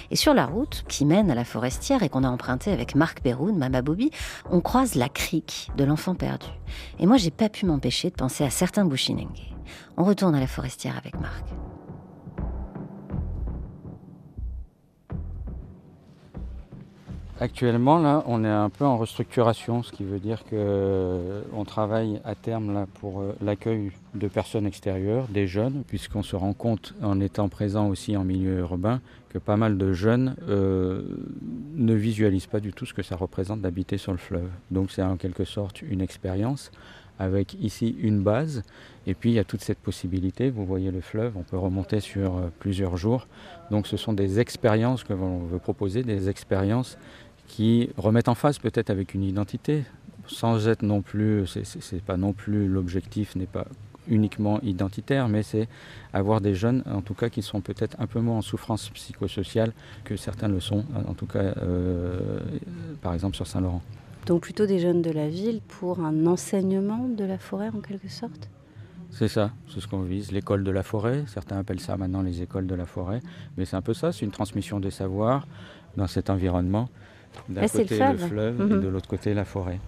Et 0.09 0.15
sur 0.15 0.33
la 0.33 0.45
route 0.45 0.83
qui 0.87 1.05
mène 1.05 1.31
à 1.31 1.35
la 1.35 1.43
forestière 1.43 2.03
et 2.03 2.09
qu'on 2.09 2.23
a 2.23 2.29
empruntée 2.29 2.71
avec 2.71 2.95
Marc 2.95 3.21
Perroun, 3.21 3.57
Mama 3.57 3.81
Bobby, 3.81 4.11
on 4.49 4.61
croise 4.61 4.95
la 4.95 5.09
crique 5.09 5.69
de 5.77 5.83
l'enfant 5.83 6.15
perdu. 6.15 6.47
Et 6.99 7.07
moi, 7.07 7.17
j'ai 7.17 7.31
pas 7.31 7.49
pu 7.49 7.65
m'empêcher 7.65 8.09
de 8.09 8.15
penser 8.15 8.43
à 8.43 8.49
certains 8.49 8.85
Bushinengue. 8.85 9.53
On 9.97 10.03
retourne 10.03 10.35
à 10.35 10.39
la 10.39 10.47
forestière 10.47 10.97
avec 10.97 11.19
Marc. 11.19 11.45
Actuellement, 17.41 17.97
là, 17.97 18.23
on 18.27 18.43
est 18.43 18.47
un 18.47 18.69
peu 18.69 18.85
en 18.85 18.99
restructuration, 18.99 19.81
ce 19.81 19.91
qui 19.91 20.03
veut 20.03 20.19
dire 20.19 20.43
qu'on 20.47 21.65
travaille 21.65 22.21
à 22.23 22.35
terme 22.35 22.71
là, 22.71 22.85
pour 22.99 23.21
euh, 23.21 23.35
l'accueil 23.41 23.89
de 24.13 24.27
personnes 24.27 24.67
extérieures, 24.67 25.25
des 25.27 25.47
jeunes, 25.47 25.81
puisqu'on 25.87 26.21
se 26.21 26.35
rend 26.35 26.53
compte, 26.53 26.93
en 27.01 27.19
étant 27.19 27.49
présent 27.49 27.87
aussi 27.87 28.15
en 28.15 28.23
milieu 28.23 28.59
urbain, 28.59 29.01
que 29.29 29.39
pas 29.39 29.57
mal 29.57 29.79
de 29.79 29.91
jeunes 29.91 30.35
euh, 30.49 31.01
ne 31.73 31.95
visualisent 31.95 32.45
pas 32.45 32.59
du 32.59 32.73
tout 32.73 32.85
ce 32.85 32.93
que 32.93 33.01
ça 33.01 33.15
représente 33.15 33.59
d'habiter 33.59 33.97
sur 33.97 34.11
le 34.11 34.19
fleuve. 34.19 34.49
Donc 34.69 34.91
c'est 34.91 35.01
en 35.01 35.17
quelque 35.17 35.43
sorte 35.43 35.81
une 35.81 36.01
expérience 36.01 36.69
avec 37.17 37.55
ici 37.55 37.95
une 38.01 38.21
base, 38.21 38.63
et 39.07 39.13
puis 39.13 39.31
il 39.31 39.33
y 39.33 39.39
a 39.39 39.43
toute 39.43 39.61
cette 39.61 39.77
possibilité, 39.77 40.49
vous 40.49 40.65
voyez 40.65 40.91
le 40.91 41.01
fleuve, 41.01 41.33
on 41.37 41.43
peut 41.43 41.57
remonter 41.57 41.99
sur 42.01 42.37
euh, 42.37 42.49
plusieurs 42.59 42.97
jours. 42.97 43.27
Donc 43.69 43.87
ce 43.87 43.97
sont 43.97 44.13
des 44.13 44.39
expériences 44.39 45.03
que 45.03 45.13
l'on 45.13 45.39
veut 45.39 45.59
proposer, 45.59 46.03
des 46.03 46.29
expériences 46.29 46.97
qui 47.51 47.89
remettent 47.97 48.29
en 48.29 48.35
face 48.35 48.59
peut-être 48.59 48.89
avec 48.89 49.13
une 49.13 49.23
identité, 49.23 49.83
sans 50.25 50.69
être 50.69 50.83
non 50.83 51.01
plus, 51.01 51.45
c'est 51.47 52.01
pas 52.01 52.15
non 52.15 52.31
plus 52.31 52.65
l'objectif 52.65 53.35
n'est 53.35 53.45
pas 53.45 53.65
uniquement 54.07 54.61
identitaire, 54.61 55.27
mais 55.27 55.43
c'est 55.43 55.67
avoir 56.13 56.39
des 56.39 56.55
jeunes, 56.55 56.81
en 56.89 57.01
tout 57.01 57.13
cas, 57.13 57.27
qui 57.27 57.41
sont 57.41 57.59
peut-être 57.59 57.97
un 57.99 58.07
peu 58.07 58.21
moins 58.21 58.37
en 58.37 58.41
souffrance 58.41 58.89
psychosociale 58.91 59.73
que 60.05 60.15
certains 60.15 60.47
le 60.47 60.61
sont, 60.61 60.85
en 60.95 61.13
tout 61.13 61.25
cas, 61.25 61.53
euh, 61.57 62.39
par 63.01 63.13
exemple 63.13 63.35
sur 63.35 63.45
Saint-Laurent. 63.45 63.81
Donc 64.27 64.43
plutôt 64.43 64.65
des 64.65 64.79
jeunes 64.79 65.01
de 65.01 65.11
la 65.11 65.27
ville 65.27 65.59
pour 65.67 65.99
un 65.99 66.27
enseignement 66.27 67.09
de 67.09 67.25
la 67.25 67.37
forêt 67.37 67.69
en 67.75 67.81
quelque 67.81 68.07
sorte? 68.07 68.49
C'est 69.09 69.27
ça, 69.27 69.51
c'est 69.67 69.81
ce 69.81 69.89
qu'on 69.89 70.03
vise, 70.03 70.31
l'école 70.31 70.63
de 70.63 70.71
la 70.71 70.83
forêt, 70.83 71.25
certains 71.27 71.57
appellent 71.57 71.81
ça 71.81 71.97
maintenant 71.97 72.21
les 72.21 72.41
écoles 72.41 72.65
de 72.65 72.75
la 72.75 72.85
forêt, 72.85 73.19
mais 73.57 73.65
c'est 73.65 73.75
un 73.75 73.81
peu 73.81 73.93
ça, 73.93 74.13
c'est 74.13 74.23
une 74.23 74.31
transmission 74.31 74.79
des 74.79 74.91
savoirs 74.91 75.45
dans 75.97 76.07
cet 76.07 76.29
environnement 76.29 76.87
d'un 77.49 77.67
côté 77.67 77.97
le 77.97 78.17
fleuve, 78.17 78.61
et 78.61 78.63
mhm. 78.63 78.81
de 78.81 78.87
l'autre 78.87 79.07
côté 79.07 79.33
la 79.33 79.45
forêt. 79.45 79.79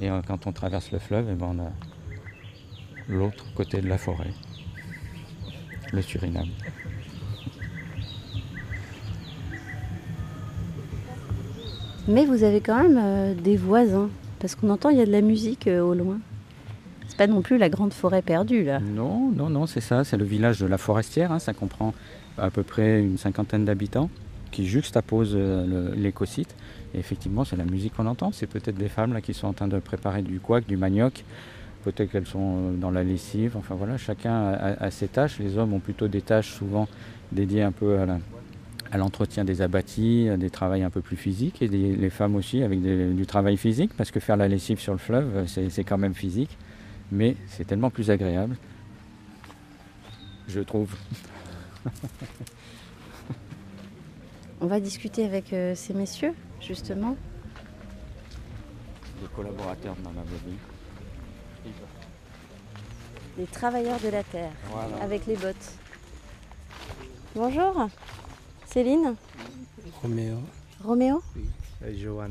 Et 0.00 0.10
euh, 0.10 0.20
quand 0.26 0.46
on 0.46 0.52
traverse 0.52 0.90
le 0.90 0.98
fleuve, 0.98 1.26
eh 1.30 1.34
ben, 1.34 1.54
on 1.56 1.62
a 1.62 1.70
l'autre 3.08 3.44
côté 3.54 3.80
de 3.80 3.88
la 3.88 3.98
forêt, 3.98 4.30
le 5.92 6.02
Suriname. 6.02 6.48
Mais 12.08 12.26
vous 12.26 12.42
avez 12.44 12.60
quand 12.60 12.82
même 12.82 13.00
euh, 13.02 13.34
des 13.34 13.56
voisins, 13.56 14.10
parce 14.40 14.54
qu'on 14.54 14.68
entend 14.70 14.90
il 14.90 14.98
y 14.98 15.00
a 15.00 15.06
de 15.06 15.12
la 15.12 15.22
musique 15.22 15.66
euh, 15.66 15.80
au 15.80 15.94
loin. 15.94 16.18
C'est 17.06 17.16
pas 17.16 17.26
non 17.26 17.42
plus 17.42 17.58
la 17.58 17.68
grande 17.68 17.92
forêt 17.92 18.22
perdue 18.22 18.64
là. 18.64 18.80
Non, 18.80 19.30
non, 19.30 19.48
non, 19.48 19.66
c'est 19.66 19.80
ça, 19.80 20.04
c'est 20.04 20.16
le 20.16 20.24
village 20.24 20.58
de 20.58 20.66
la 20.66 20.78
Forestière, 20.78 21.30
hein. 21.30 21.38
ça 21.38 21.52
comprend 21.54 21.94
à 22.36 22.50
peu 22.50 22.64
près 22.64 23.00
une 23.00 23.18
cinquantaine 23.18 23.64
d'habitants 23.64 24.10
qui 24.50 24.66
juxtaposent 24.66 25.36
l'écosite 25.96 26.54
effectivement, 26.98 27.44
c'est 27.44 27.56
la 27.56 27.64
musique 27.64 27.94
qu'on 27.94 28.06
entend. 28.06 28.32
C'est 28.32 28.46
peut-être 28.46 28.76
des 28.76 28.88
femmes 28.88 29.20
qui 29.20 29.34
sont 29.34 29.46
en 29.46 29.52
train 29.52 29.68
de 29.68 29.78
préparer 29.78 30.22
du 30.22 30.40
couac, 30.40 30.66
du 30.66 30.76
manioc. 30.76 31.24
Peut-être 31.84 32.10
qu'elles 32.10 32.26
sont 32.26 32.56
euh, 32.56 32.72
dans 32.76 32.90
la 32.90 33.04
lessive. 33.04 33.56
Enfin 33.56 33.74
voilà, 33.74 33.96
chacun 33.98 34.52
a, 34.52 34.90
ses 34.90 35.08
tâches. 35.08 35.38
Les 35.38 35.58
hommes 35.58 35.72
ont 35.72 35.80
plutôt 35.80 36.08
des 36.08 36.22
tâches 36.22 36.52
souvent 36.52 36.88
dédiées 37.32 37.62
un 37.62 37.72
peu 37.72 37.98
à 38.90 38.96
l'entretien 38.96 39.44
des 39.44 39.60
abattis, 39.60 40.28
à 40.28 40.36
des 40.36 40.50
travaux 40.50 40.74
un 40.74 40.90
peu 40.90 41.00
plus 41.00 41.16
physiques, 41.16 41.60
et 41.62 41.68
les 41.68 42.10
femmes 42.10 42.36
aussi 42.36 42.62
avec 42.62 42.80
du 42.80 43.26
travail 43.26 43.56
physique, 43.56 43.90
parce 43.96 44.12
que 44.12 44.20
faire 44.20 44.36
la 44.36 44.46
lessive 44.46 44.78
sur 44.78 44.92
le 44.92 44.98
fleuve, 44.98 45.46
c'est 45.48 45.82
quand 45.82 45.98
même 45.98 46.14
physique, 46.14 46.56
mais 47.10 47.34
c'est 47.48 47.66
tellement 47.66 47.90
plus 47.90 48.10
agréable, 48.10 48.56
je 50.46 50.60
trouve. 50.60 50.94
On 54.60 54.66
va 54.66 54.80
discuter 54.80 55.24
avec 55.24 55.52
euh, 55.52 55.74
ces 55.74 55.92
messieurs 55.92 56.32
justement 56.66 57.16
Les 59.20 59.28
collaborateurs 59.28 59.94
de 59.96 60.02
Mama 60.02 60.22
Bobby. 60.22 60.56
Les 63.36 63.46
travailleurs 63.46 64.00
de 64.00 64.08
la 64.08 64.22
terre, 64.22 64.52
avec 65.00 65.26
les 65.26 65.36
bottes. 65.36 65.72
Bonjour, 67.34 67.88
Céline 68.66 69.16
Roméo. 70.02 70.38
Roméo 70.82 71.22
Oui, 71.34 71.48
et 71.84 71.96
Johan. 71.96 72.30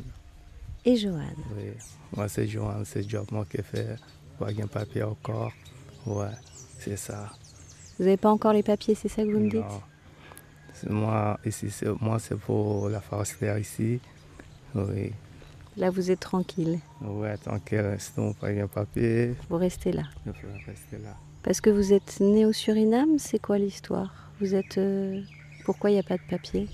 Et 0.86 0.96
Johan. 0.96 1.36
Oui, 1.58 1.72
moi 2.16 2.28
c'est 2.30 2.48
Johan, 2.48 2.84
c'est 2.86 3.08
job 3.08 3.26
moi 3.32 3.46
qui 3.50 3.62
fais 3.62 3.96
pas 4.40 4.50
un 4.50 4.68
papier 4.68 5.04
encore. 5.04 5.52
Ouais, 6.06 6.28
c'est 6.80 6.98
ça. 6.98 7.32
Vous 7.98 8.06
n'avez 8.06 8.18
pas 8.18 8.32
encore 8.32 8.54
les 8.54 8.64
papiers, 8.64 8.96
c'est 8.96 9.10
ça 9.10 9.24
que 9.24 9.32
vous 9.32 9.40
me 9.40 9.50
dites? 9.50 9.64
Moi, 10.90 11.40
ici, 11.46 11.68
moi 12.02 12.18
c'est 12.20 12.38
pour 12.38 12.90
la 12.90 13.02
forestière 13.02 13.58
ici. 13.58 14.00
Oui. 14.76 15.12
Là, 15.78 15.90
vous 15.90 16.12
êtes 16.12 16.20
tranquille. 16.20 16.80
Oui, 17.02 17.28
tranquille, 17.44 17.96
sinon 17.98 18.34
pas 18.34 18.50
un 18.50 18.68
papier. 18.68 19.34
Vous 19.50 19.58
restez 19.58 19.92
là. 19.92 20.04
Je 20.26 20.32
rester 20.72 20.98
là. 21.04 21.16
Parce 21.42 21.62
que 21.62 21.70
vous 21.70 21.94
êtes 21.94 22.20
né 22.20 22.46
au 22.46 22.54
Suriname, 22.54 23.18
c'est 23.18 23.40
quoi 23.40 23.58
l'histoire? 23.58 24.14
Vous 24.40 24.54
êtes. 24.56 24.78
Euh, 24.78 25.22
pourquoi 25.66 25.90
il 25.90 25.94
n'y 25.94 26.00
a 26.00 26.04
pas 26.04 26.18
de 26.18 26.24
papier? 26.30 26.68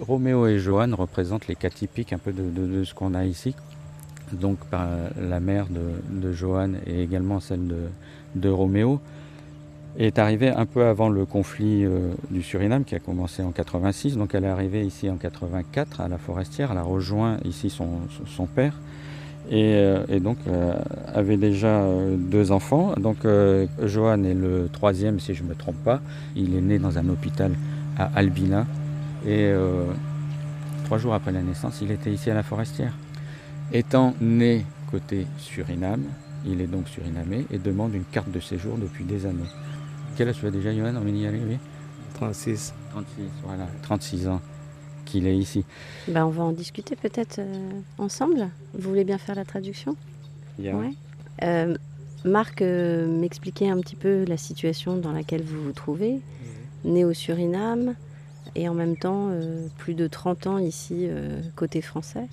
Roméo 0.00 0.46
et 0.46 0.58
Johan 0.58 0.94
représentent 0.94 1.46
les 1.48 1.56
cas 1.56 1.70
typiques 1.70 2.12
un 2.12 2.18
peu 2.18 2.32
de, 2.32 2.84
ce 2.84 2.94
qu'on 2.94 3.14
a 3.14 3.24
ici. 3.24 3.54
Donc 4.32 4.58
par 4.66 4.88
la 5.20 5.40
mère 5.40 5.66
de, 5.68 5.80
de 6.08 6.32
Johan 6.32 6.72
et 6.86 7.02
également 7.02 7.40
celle 7.40 7.66
de, 7.66 7.88
de 8.34 8.48
Roméo 8.48 9.00
est 9.98 10.18
arrivée 10.18 10.48
un 10.48 10.66
peu 10.66 10.86
avant 10.86 11.08
le 11.08 11.26
conflit 11.26 11.84
euh, 11.84 12.12
du 12.30 12.42
Suriname 12.42 12.84
qui 12.84 12.94
a 12.94 12.98
commencé 12.98 13.42
en 13.42 13.50
86. 13.50 14.16
Donc 14.16 14.34
elle 14.34 14.44
est 14.44 14.48
arrivée 14.48 14.84
ici 14.84 15.10
en 15.10 15.16
84 15.16 16.00
à 16.00 16.08
la 16.08 16.18
Forestière. 16.18 16.70
Elle 16.72 16.78
a 16.78 16.82
rejoint 16.82 17.38
ici 17.44 17.70
son, 17.70 17.88
son 18.26 18.46
père 18.46 18.74
et, 19.50 19.74
euh, 19.74 20.04
et 20.08 20.20
donc 20.20 20.38
euh, 20.46 20.74
avait 21.14 21.36
déjà 21.36 21.84
deux 22.16 22.52
enfants. 22.52 22.94
Donc 22.96 23.26
Johan 23.84 24.24
est 24.24 24.34
le 24.34 24.68
troisième 24.72 25.20
si 25.20 25.34
je 25.34 25.42
ne 25.42 25.48
me 25.48 25.54
trompe 25.54 25.82
pas. 25.84 26.00
Il 26.36 26.54
est 26.56 26.62
né 26.62 26.78
dans 26.78 26.98
un 26.98 27.08
hôpital 27.08 27.52
à 27.98 28.10
Albina 28.14 28.66
et 29.26 29.52
trois 30.84 30.98
jours 30.98 31.14
après 31.14 31.30
la 31.30 31.42
naissance, 31.42 31.80
il 31.80 31.90
était 31.90 32.10
ici 32.10 32.30
à 32.30 32.34
la 32.34 32.42
Forestière. 32.42 32.92
Étant 33.72 34.14
né 34.20 34.64
côté 34.90 35.26
Suriname, 35.38 36.02
il 36.44 36.60
est 36.60 36.66
donc 36.66 36.88
surinamé 36.88 37.46
et 37.50 37.58
demande 37.58 37.94
une 37.94 38.04
carte 38.04 38.30
de 38.30 38.40
séjour 38.40 38.76
depuis 38.76 39.04
des 39.04 39.26
années. 39.26 39.48
Quel 40.16 40.28
âge 40.28 40.38
tu 40.38 40.46
as 40.46 40.50
déjà, 40.50 40.74
Johan, 40.74 40.96
en 40.96 41.06
y 41.06 41.26
aller 41.26 41.40
36. 42.14 42.74
36, 42.90 43.22
voilà, 43.44 43.66
36 43.82 44.28
ans 44.28 44.40
qu'il 45.04 45.26
est 45.26 45.36
ici. 45.36 45.64
Ben, 46.08 46.26
on 46.26 46.30
va 46.30 46.44
en 46.44 46.52
discuter 46.52 46.96
peut-être 46.96 47.38
euh, 47.38 47.70
ensemble. 47.98 48.48
Vous 48.74 48.88
voulez 48.88 49.04
bien 49.04 49.18
faire 49.18 49.34
la 49.34 49.44
traduction? 49.44 49.96
Oui. 50.58 50.96
Euh, 51.42 51.76
Marc 52.24 52.62
euh, 52.62 53.06
m'expliquait 53.06 53.68
un 53.68 53.80
petit 53.80 53.96
peu 53.96 54.24
la 54.28 54.36
situation 54.36 54.96
dans 54.96 55.12
laquelle 55.12 55.42
vous 55.42 55.62
vous 55.62 55.72
trouvez, 55.72 56.20
né 56.84 57.04
au 57.04 57.14
Suriname 57.14 57.94
et 58.54 58.68
en 58.68 58.74
même 58.74 58.96
temps 58.96 59.30
plus 59.78 59.94
de 59.94 60.06
30 60.06 60.46
ans 60.46 60.58
ici 60.58 61.08
côté 61.56 61.80
français. 61.80 62.26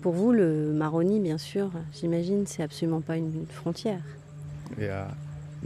Pour 0.00 0.14
vous, 0.14 0.32
le 0.32 0.72
Maroni, 0.72 1.20
bien 1.20 1.36
sûr, 1.36 1.70
j'imagine, 1.92 2.46
c'est 2.46 2.62
absolument 2.62 3.02
pas 3.02 3.16
une, 3.16 3.46
frontière. 3.50 4.00
Yeah 4.78 5.08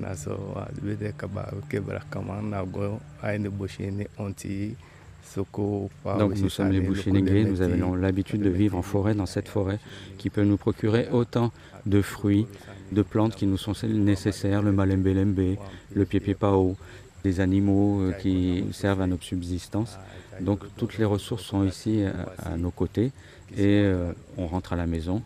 naso 0.00 0.36
wede 0.82 1.12
kaba 1.16 1.52
kebra 1.68 2.00
kama 2.10 2.42
na 2.42 2.64
go 2.64 3.00
aine 3.22 3.48
boshini 3.48 4.06
onti 4.18 4.76
Soko, 5.22 5.90
pas 6.02 6.16
Donc 6.16 6.36
nous 6.38 6.48
sommes 6.48 6.72
les 6.72 6.80
Bushinengue, 6.80 7.46
nous 7.48 7.62
avons 7.62 7.94
l'habitude 7.94 8.42
de 8.42 8.50
vivre 8.50 8.76
en 8.76 8.82
forêt, 8.82 9.14
dans 9.14 9.26
cette 9.26 9.48
forêt, 9.48 9.78
qui 10.18 10.28
peut 10.28 10.42
nous 10.42 10.56
procurer 10.56 11.08
autant 11.12 11.52
de 11.86 12.02
fruits, 12.02 12.48
de 12.90 13.02
plantes 13.02 13.36
qui 13.36 13.46
nous 13.46 13.56
sont 13.58 13.74
nécessaires, 13.86 14.60
le 14.60 14.72
malembe-lembe, 14.72 15.56
le 15.94 16.04
pied-pied-pao, 16.04 16.76
des 17.22 17.38
animaux 17.40 18.00
euh, 18.00 18.12
qui 18.12 18.64
servent 18.72 19.02
à 19.02 19.06
notre 19.06 19.24
subsistance. 19.24 19.98
Donc 20.40 20.60
toutes 20.76 20.98
les 20.98 21.04
ressources 21.04 21.44
sont 21.44 21.64
ici 21.64 22.02
à, 22.02 22.52
à 22.52 22.56
nos 22.56 22.70
côtés 22.70 23.12
et 23.56 23.82
euh, 23.84 24.12
on 24.38 24.46
rentre 24.46 24.72
à 24.72 24.76
la 24.76 24.86
maison 24.86 25.22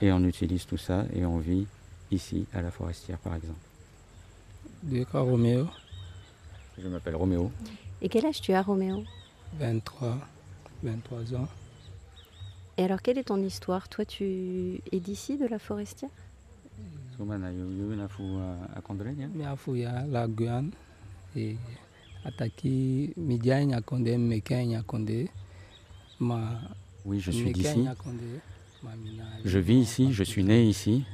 et 0.00 0.10
on 0.10 0.24
utilise 0.24 0.66
tout 0.66 0.78
ça 0.78 1.04
et 1.14 1.26
on 1.26 1.38
vit 1.38 1.66
ici 2.10 2.46
à 2.54 2.62
la 2.62 2.70
forestière 2.70 3.18
par 3.18 3.34
exemple. 3.34 3.58
De 4.84 5.02
quoi, 5.04 5.22
Roméo. 5.22 5.66
Je 6.78 6.86
m'appelle 6.88 7.16
Roméo. 7.16 7.50
Et 8.02 8.08
quel 8.10 8.26
âge 8.26 8.42
tu 8.42 8.52
as, 8.52 8.60
Roméo? 8.60 9.02
23, 9.58 10.18
23 10.82 11.34
ans. 11.34 11.48
Et 12.76 12.84
alors, 12.84 13.00
quelle 13.00 13.16
est 13.16 13.24
ton 13.24 13.42
histoire? 13.42 13.88
Toi, 13.88 14.04
tu 14.04 14.80
es 14.92 15.00
d'ici, 15.00 15.38
de 15.38 15.46
la 15.46 15.58
forestière? 15.58 16.10
La 20.10 20.28
Guyane. 20.28 20.70
Et 21.36 21.56
ataki 22.24 23.12
Mekin 23.16 23.80
ma 26.20 26.60
Oui, 27.06 27.20
je 27.20 27.30
suis 27.30 27.52
d'ici. 27.52 27.86
Je 29.44 29.58
vis 29.58 29.78
ici, 29.78 30.12
je 30.12 30.24
suis 30.24 30.44
né 30.44 30.64
ici. 30.64 31.04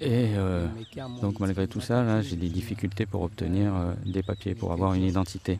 Et- 0.00 0.36
euh, 0.36 0.66
moi, 0.96 1.20
donc 1.20 1.40
malgré 1.40 1.66
tout 1.66 1.80
ça, 1.80 2.02
là, 2.04 2.22
j'ai 2.22 2.36
des 2.36 2.48
difficultés 2.48 3.06
pour 3.06 3.22
obtenir 3.22 3.74
euh, 3.74 3.94
des 4.06 4.22
papiers, 4.22 4.54
pour 4.54 4.72
avoir 4.72 4.94
une 4.94 5.02
identité. 5.04 5.58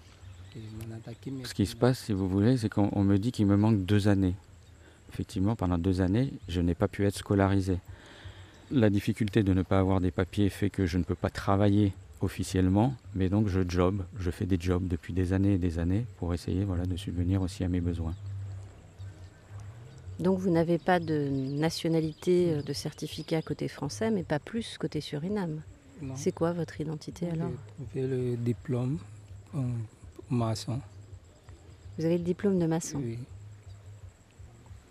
Ce 1.44 1.54
qui 1.54 1.66
se 1.66 1.76
passe, 1.76 1.98
si 2.00 2.12
vous 2.12 2.28
voulez, 2.28 2.56
c'est 2.56 2.68
qu'on 2.68 2.88
on 2.92 3.02
me 3.04 3.18
dit 3.18 3.32
qu'il 3.32 3.46
me 3.46 3.56
manque 3.56 3.84
deux 3.84 4.08
années. 4.08 4.34
Effectivement, 5.12 5.56
pendant 5.56 5.78
deux 5.78 6.00
années, 6.00 6.32
je 6.48 6.60
n'ai 6.60 6.74
pas 6.74 6.88
pu 6.88 7.06
être 7.06 7.16
scolarisé. 7.16 7.78
La 8.70 8.90
difficulté 8.90 9.42
de 9.42 9.54
ne 9.54 9.62
pas 9.62 9.78
avoir 9.78 10.00
des 10.00 10.10
papiers 10.10 10.50
fait 10.50 10.68
que 10.70 10.84
je 10.86 10.98
ne 10.98 11.02
peux 11.04 11.14
pas 11.14 11.30
travailler 11.30 11.92
officiellement, 12.20 12.94
mais 13.14 13.28
donc 13.28 13.48
je 13.48 13.60
job, 13.66 14.02
je 14.18 14.30
fais 14.30 14.44
des 14.46 14.58
jobs 14.60 14.86
depuis 14.86 15.12
des 15.14 15.32
années 15.32 15.54
et 15.54 15.58
des 15.58 15.78
années 15.78 16.04
pour 16.18 16.34
essayer 16.34 16.64
voilà, 16.64 16.84
de 16.84 16.96
subvenir 16.96 17.40
aussi 17.42 17.64
à 17.64 17.68
mes 17.68 17.80
besoins. 17.80 18.14
Donc, 20.18 20.38
vous 20.38 20.50
n'avez 20.50 20.78
pas 20.78 20.98
de 21.00 21.28
nationalité, 21.28 22.54
euh, 22.54 22.62
de 22.62 22.72
certificat 22.72 23.40
côté 23.42 23.68
français, 23.68 24.10
mais 24.10 24.24
pas 24.24 24.38
plus 24.40 24.76
côté 24.78 25.00
Suriname. 25.00 25.62
C'est 26.14 26.30
quoi 26.32 26.52
votre 26.52 26.80
identité 26.80 27.28
alors 27.28 27.50
J'ai 27.92 28.06
le 28.06 28.36
diplôme 28.36 28.98
en 29.52 29.64
maçon. 30.30 30.80
Vous 31.98 32.04
avez 32.04 32.18
le 32.18 32.24
diplôme 32.24 32.58
de 32.60 32.66
maçon. 32.66 32.98
Oui. 33.02 33.18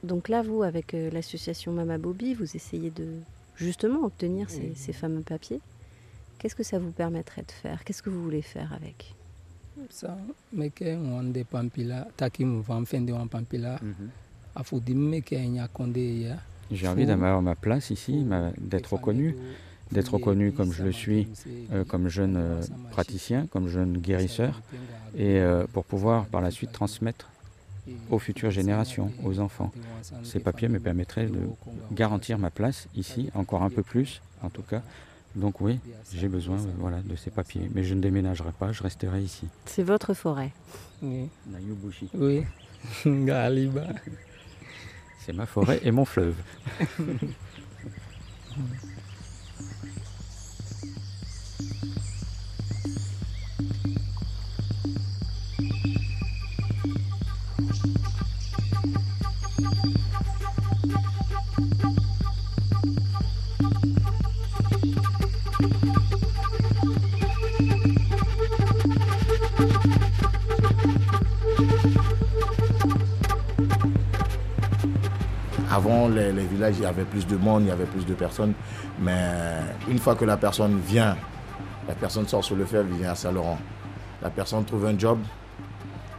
Donc 0.04 0.28
là, 0.28 0.42
vous, 0.42 0.64
avec 0.64 0.94
euh, 0.94 1.10
l'association 1.12 1.72
Mama 1.72 1.98
Bobby, 1.98 2.34
vous 2.34 2.56
essayez 2.56 2.90
de 2.92 3.08
justement 3.56 4.04
obtenir 4.06 4.50
ces, 4.50 4.60
Oui. 4.60 4.72
ces 4.76 4.92
fameux 4.94 5.22
papiers. 5.22 5.62
Qu'est-ce 6.40 6.56
que 6.56 6.64
ça 6.64 6.78
vous 6.78 6.92
permettrait 6.92 7.44
de 7.44 7.52
faire? 7.52 7.84
Qu'est-ce 7.86 8.04
que 8.04 8.10
vous 8.10 8.22
voulez 8.24 8.42
faire 8.42 8.74
avec? 8.74 9.14
Ça, 9.90 10.18
Mekin, 10.54 11.00
on 11.00 11.24
de 11.24 11.44
Pampila, 11.44 12.08
taki 12.18 12.44
mu 12.46 12.62
van 12.62 12.84
fende 12.86 13.12
en 13.12 13.28
Pampila, 13.28 13.80
J'ai 16.72 16.88
envie 16.88 17.06
d'avoir 17.06 17.42
ma 17.42 17.56
place 17.56 17.90
ici, 17.92 18.26
d'être 18.58 18.94
reconnu, 18.94 19.36
d'être 19.92 20.14
reconnu 20.14 20.52
comme 20.52 20.72
je 20.74 20.84
le 20.84 20.92
suis, 20.92 21.28
euh, 21.72 21.84
comme 21.86 22.10
jeune 22.10 22.36
euh, 22.38 22.62
praticien, 22.92 23.48
comme 23.48 23.70
jeune 23.70 23.98
guérisseur, 23.98 24.62
et 25.16 25.40
euh, 25.40 25.66
pour 25.72 25.86
pouvoir 25.86 26.26
par 26.26 26.42
la 26.42 26.52
suite 26.52 26.72
transmettre 26.72 27.30
aux 28.10 28.20
futures 28.20 28.52
générations, 28.52 29.12
aux 29.24 29.40
enfants. 29.40 29.72
Ces 30.24 30.40
papiers 30.40 30.68
me 30.68 30.80
permettraient 30.80 31.28
de 31.28 31.40
garantir 31.94 32.38
ma 32.38 32.50
place 32.50 32.88
ici, 32.96 33.30
encore 33.34 33.64
un 33.64 33.70
peu 33.70 33.84
plus 33.84 34.22
en 34.44 34.50
tout 34.50 34.62
cas. 34.62 34.82
Donc 35.36 35.62
oui, 35.62 35.80
j'ai 36.14 36.28
besoin 36.28 36.58
voilà, 36.80 36.98
de 37.02 37.16
ces 37.16 37.30
papiers, 37.30 37.70
mais 37.74 37.84
je 37.84 37.94
ne 37.94 38.02
déménagerai 38.02 38.52
pas, 38.58 38.72
je 38.72 38.82
resterai 38.84 39.22
ici. 39.22 39.46
C'est 39.66 39.84
votre 39.84 40.14
forêt. 40.14 40.52
Oui. 41.02 41.30
Oui. 42.14 42.44
Galiba. 43.06 43.88
C'est 45.28 45.34
ma 45.34 45.46
forêt 45.46 45.82
et 45.84 45.92
mon 45.92 46.06
fleuve. 46.06 46.36
Les, 76.06 76.32
villages, 76.46 76.76
il 76.78 76.84
y 76.84 76.86
avait 76.86 77.04
plus 77.04 77.26
de 77.26 77.36
monde, 77.36 77.64
il 77.64 77.70
y 77.70 77.72
avait 77.72 77.86
plus 77.86 78.06
de 78.06 78.14
personnes. 78.14 78.54
Mais 79.00 79.32
une 79.90 79.98
fois 79.98 80.16
que 80.16 80.26
la 80.26 80.38
personne 80.38 80.80
vient, 80.80 81.18
la 81.88 81.96
personne 81.96 82.28
sort 82.28 82.44
sur 82.44 82.56
le 82.56 82.66
fleuve, 82.66 82.86
il 82.92 82.98
vient 82.98 83.12
à 83.12 83.16
Saint-Laurent. 83.16 83.58
La 84.22 84.30
personne 84.30 84.64
trouve 84.64 84.86
un 84.86 84.98
job. 84.98 85.20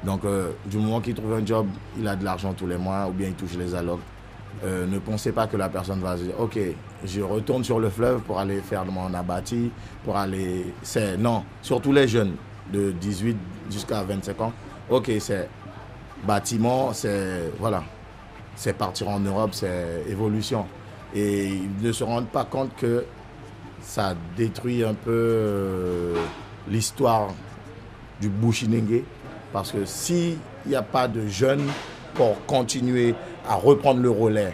Donc, 0.04 0.24
euh, 0.24 0.50
du 0.66 0.78
moment 0.78 1.00
qu'il 1.00 1.14
trouve 1.14 1.34
un 1.34 1.46
job, 1.46 1.66
il 1.98 2.06
a 2.08 2.16
de 2.16 2.24
l'argent 2.24 2.52
tous 2.54 2.66
les 2.66 2.76
mois 2.76 3.06
ou 3.08 3.12
bien 3.12 3.28
il 3.28 3.34
touche 3.34 3.56
les 3.56 3.74
allocs. 3.74 4.00
Euh, 4.64 4.86
ne 4.86 4.98
pensez 4.98 5.30
pas 5.30 5.46
que 5.46 5.56
la 5.56 5.68
personne 5.68 6.00
va 6.00 6.16
se 6.16 6.22
dire 6.24 6.40
Ok, 6.40 6.58
je 7.04 7.20
retourne 7.20 7.62
sur 7.62 7.78
le 7.78 7.90
fleuve 7.90 8.20
pour 8.22 8.40
aller 8.40 8.60
faire 8.60 8.84
mon 8.86 9.12
abattis, 9.14 9.70
pour 10.04 10.16
aller. 10.16 10.72
C'est 10.82 11.16
non, 11.16 11.44
surtout 11.62 11.92
les 11.92 12.08
jeunes 12.08 12.34
de 12.72 12.90
18 12.90 13.36
jusqu'à 13.70 14.02
25 14.02 14.40
ans. 14.40 14.52
Ok, 14.90 15.12
c'est 15.20 15.48
bâtiment, 16.26 16.92
c'est. 16.92 17.52
Voilà 17.60 17.84
c'est 18.58 18.72
partir 18.72 19.08
en 19.08 19.20
Europe, 19.20 19.50
c'est 19.52 20.02
évolution. 20.08 20.66
Et 21.14 21.46
ils 21.46 21.80
ne 21.80 21.92
se 21.92 22.02
rendent 22.02 22.28
pas 22.28 22.44
compte 22.44 22.74
que 22.76 23.04
ça 23.80 24.14
détruit 24.36 24.84
un 24.84 24.94
peu 24.94 25.10
euh, 25.12 26.14
l'histoire 26.68 27.28
du 28.20 28.28
Bushinengue. 28.28 29.04
Parce 29.52 29.70
que 29.70 29.84
s'il 29.84 30.38
n'y 30.66 30.74
a 30.74 30.82
pas 30.82 31.06
de 31.06 31.26
jeunes 31.28 31.66
pour 32.14 32.44
continuer 32.46 33.14
à 33.48 33.54
reprendre 33.54 34.00
le 34.00 34.10
relais 34.10 34.52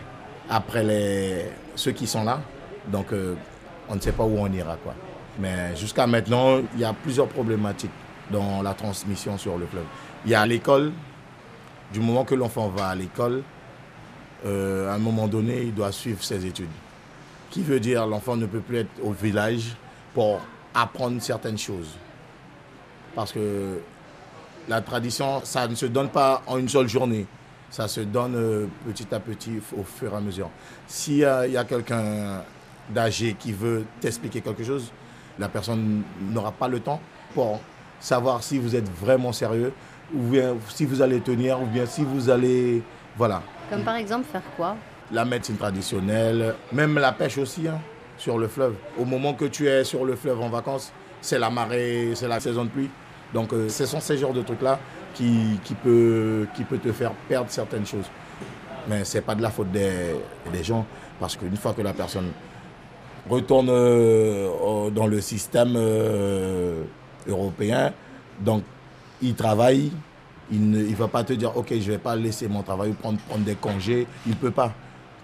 après 0.51 0.85
les, 0.85 1.47
ceux 1.75 1.93
qui 1.93 2.07
sont 2.07 2.25
là, 2.25 2.43
donc 2.89 3.11
euh, 3.13 3.35
on 3.89 3.97
ne 3.97 4.01
sait 4.01 4.13
pas 4.13 4.25
où 4.25 4.37
on 4.39 4.53
ira. 4.53 4.77
Mais 5.41 5.75
jusqu'à 5.77 6.07
maintenant, 6.07 6.59
il 6.75 6.81
y 6.81 6.85
a 6.85 6.93
plusieurs 6.93 7.27
problématiques 7.29 7.91
dans 8.31 8.61
la 8.63 8.75
transmission 8.75 9.39
sur 9.39 9.57
le 9.57 9.65
fleuve. 9.67 9.87
Il 10.27 10.31
y 10.31 10.35
a 10.35 10.45
l'école. 10.45 10.93
Du 11.93 12.01
moment 12.01 12.25
que 12.25 12.35
l'enfant 12.35 12.69
va 12.71 12.89
à 12.89 12.95
l'école, 12.95 13.43
euh, 14.45 14.91
à 14.91 14.95
un 14.95 14.99
moment 14.99 15.27
donné, 15.27 15.63
il 15.63 15.75
doit 15.75 15.93
suivre 15.93 16.23
ses 16.23 16.45
études. 16.47 16.69
Qui 17.51 17.63
veut 17.63 17.81
dire 17.81 18.07
l'enfant 18.07 18.37
ne 18.37 18.47
peut 18.47 18.61
plus 18.61 18.79
être 18.79 18.91
au 19.03 19.13
village 19.13 19.77
pour 20.13 20.41
apprendre 20.75 21.21
certaines 21.23 21.59
choses. 21.59 21.97
Parce 23.15 23.33
que 23.33 23.79
la 24.69 24.81
tradition, 24.81 25.41
ça 25.45 25.69
ne 25.69 25.75
se 25.75 25.87
donne 25.87 26.09
pas 26.09 26.43
en 26.47 26.59
une 26.59 26.69
seule 26.69 26.89
journée. 26.89 27.27
Ça 27.71 27.89
se 27.89 28.01
donne 28.01 28.35
euh, 28.37 28.67
petit 28.87 29.13
à 29.15 29.21
petit 29.21 29.61
au 29.77 29.83
fur 29.83 30.13
et 30.13 30.17
à 30.17 30.21
mesure. 30.21 30.51
S'il 30.87 31.17
y 31.17 31.25
a, 31.25 31.47
il 31.47 31.53
y 31.53 31.57
a 31.57 31.65
quelqu'un 31.65 32.43
d'âgé 32.89 33.37
qui 33.39 33.53
veut 33.53 33.85
t'expliquer 34.01 34.41
quelque 34.41 34.65
chose, 34.65 34.93
la 35.39 35.49
personne 35.49 36.03
n'aura 36.31 36.53
pas 36.53 36.69
le 36.69 36.81
temps 36.81 37.01
pour 37.35 37.61
savoir 38.01 38.43
si 38.43 38.59
vous 38.59 38.77
êtes 38.77 38.89
vraiment 39.01 39.33
sérieux, 39.33 39.73
ou 40.15 40.19
bien 40.19 40.55
si 40.69 40.85
vous 40.85 41.03
allez 41.03 41.21
tenir, 41.21 41.61
ou 41.61 41.67
bien 41.67 41.87
si 41.87 42.05
vous 42.05 42.31
allez... 42.31 42.83
Voilà. 43.17 43.43
Comme 43.75 43.83
par 43.83 43.97
exemple 43.97 44.25
faire 44.31 44.43
quoi 44.57 44.77
La 45.11 45.25
médecine 45.25 45.57
traditionnelle, 45.57 46.55
même 46.71 46.97
la 46.97 47.11
pêche 47.11 47.39
aussi, 47.39 47.67
hein, 47.67 47.81
sur 48.17 48.39
le 48.39 48.47
fleuve. 48.47 48.75
Au 48.97 49.05
moment 49.05 49.35
que 49.35 49.47
tu 49.47 49.67
es 49.67 49.83
sur 49.83 50.05
le 50.05 50.15
fleuve 50.15 50.41
en 50.41 50.49
vacances, 50.49 50.93
c'est 51.21 51.41
la 51.41 51.51
marée, 51.51 52.13
c'est 52.15 52.29
la 52.29 52.39
saison 52.39 52.67
de 52.67 52.69
pluie. 52.69 52.89
Donc 53.33 53.53
euh, 53.53 53.69
ce 53.69 53.85
sont 53.85 53.99
ces 53.99 54.17
genres 54.17 54.33
de 54.33 54.43
trucs-là 54.43 54.79
qui, 55.13 55.59
qui, 55.65 55.75
peut, 55.75 56.47
qui 56.55 56.63
peut 56.63 56.79
te 56.79 56.93
faire 56.93 57.11
perdre 57.29 57.51
certaines 57.51 57.85
choses. 57.85 58.05
Mais 58.89 59.03
ce 59.05 59.17
n'est 59.19 59.23
pas 59.23 59.35
de 59.35 59.43
la 59.43 59.51
faute 59.51 59.73
des, 59.73 60.15
des 60.53 60.63
gens, 60.63 60.87
parce 61.19 61.35
qu'une 61.35 61.57
fois 61.57 61.73
que 61.73 61.83
la 61.83 61.95
personne 61.95 62.31
retourne 63.29 63.71
euh, 63.71 64.89
dans 64.91 65.09
le 65.09 65.21
système 65.21 65.75
euh, 65.75 66.85
européen, 67.27 67.93
donc 68.39 68.63
il 69.21 69.35
travaille, 69.35 69.91
il 70.51 70.71
ne 70.71 70.79
il 70.79 70.95
va 70.95 71.09
pas 71.09 71.25
te 71.25 71.33
dire, 71.33 71.57
ok, 71.57 71.69
je 71.71 71.75
ne 71.77 71.93
vais 71.93 71.99
pas 71.99 72.17
laisser 72.17 72.49
mon 72.49 72.63
travail 72.63 72.91
ou 72.91 72.95
prendre, 72.95 73.19
prendre 73.21 73.45
des 73.45 73.55
congés, 73.55 74.07
il 74.27 74.31
ne 74.31 74.37
peut 74.37 74.51
pas. 74.51 74.73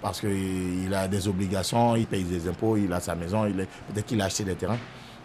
Parce 0.03 0.21
qu'il 0.21 0.95
a 0.95 1.07
des 1.09 1.29
obligations, 1.29 1.95
il 1.95 2.07
paye 2.07 2.25
des 2.25 2.49
impôts, 2.49 2.77
il 2.77 2.91
a 2.93 3.01
sa 3.01 3.15
maison, 3.15 3.45
peut-être 3.45 4.07
qu'il 4.07 4.21
a 4.23 4.25
acheté 4.25 4.45
des 4.45 4.55
terrains. 4.55 4.79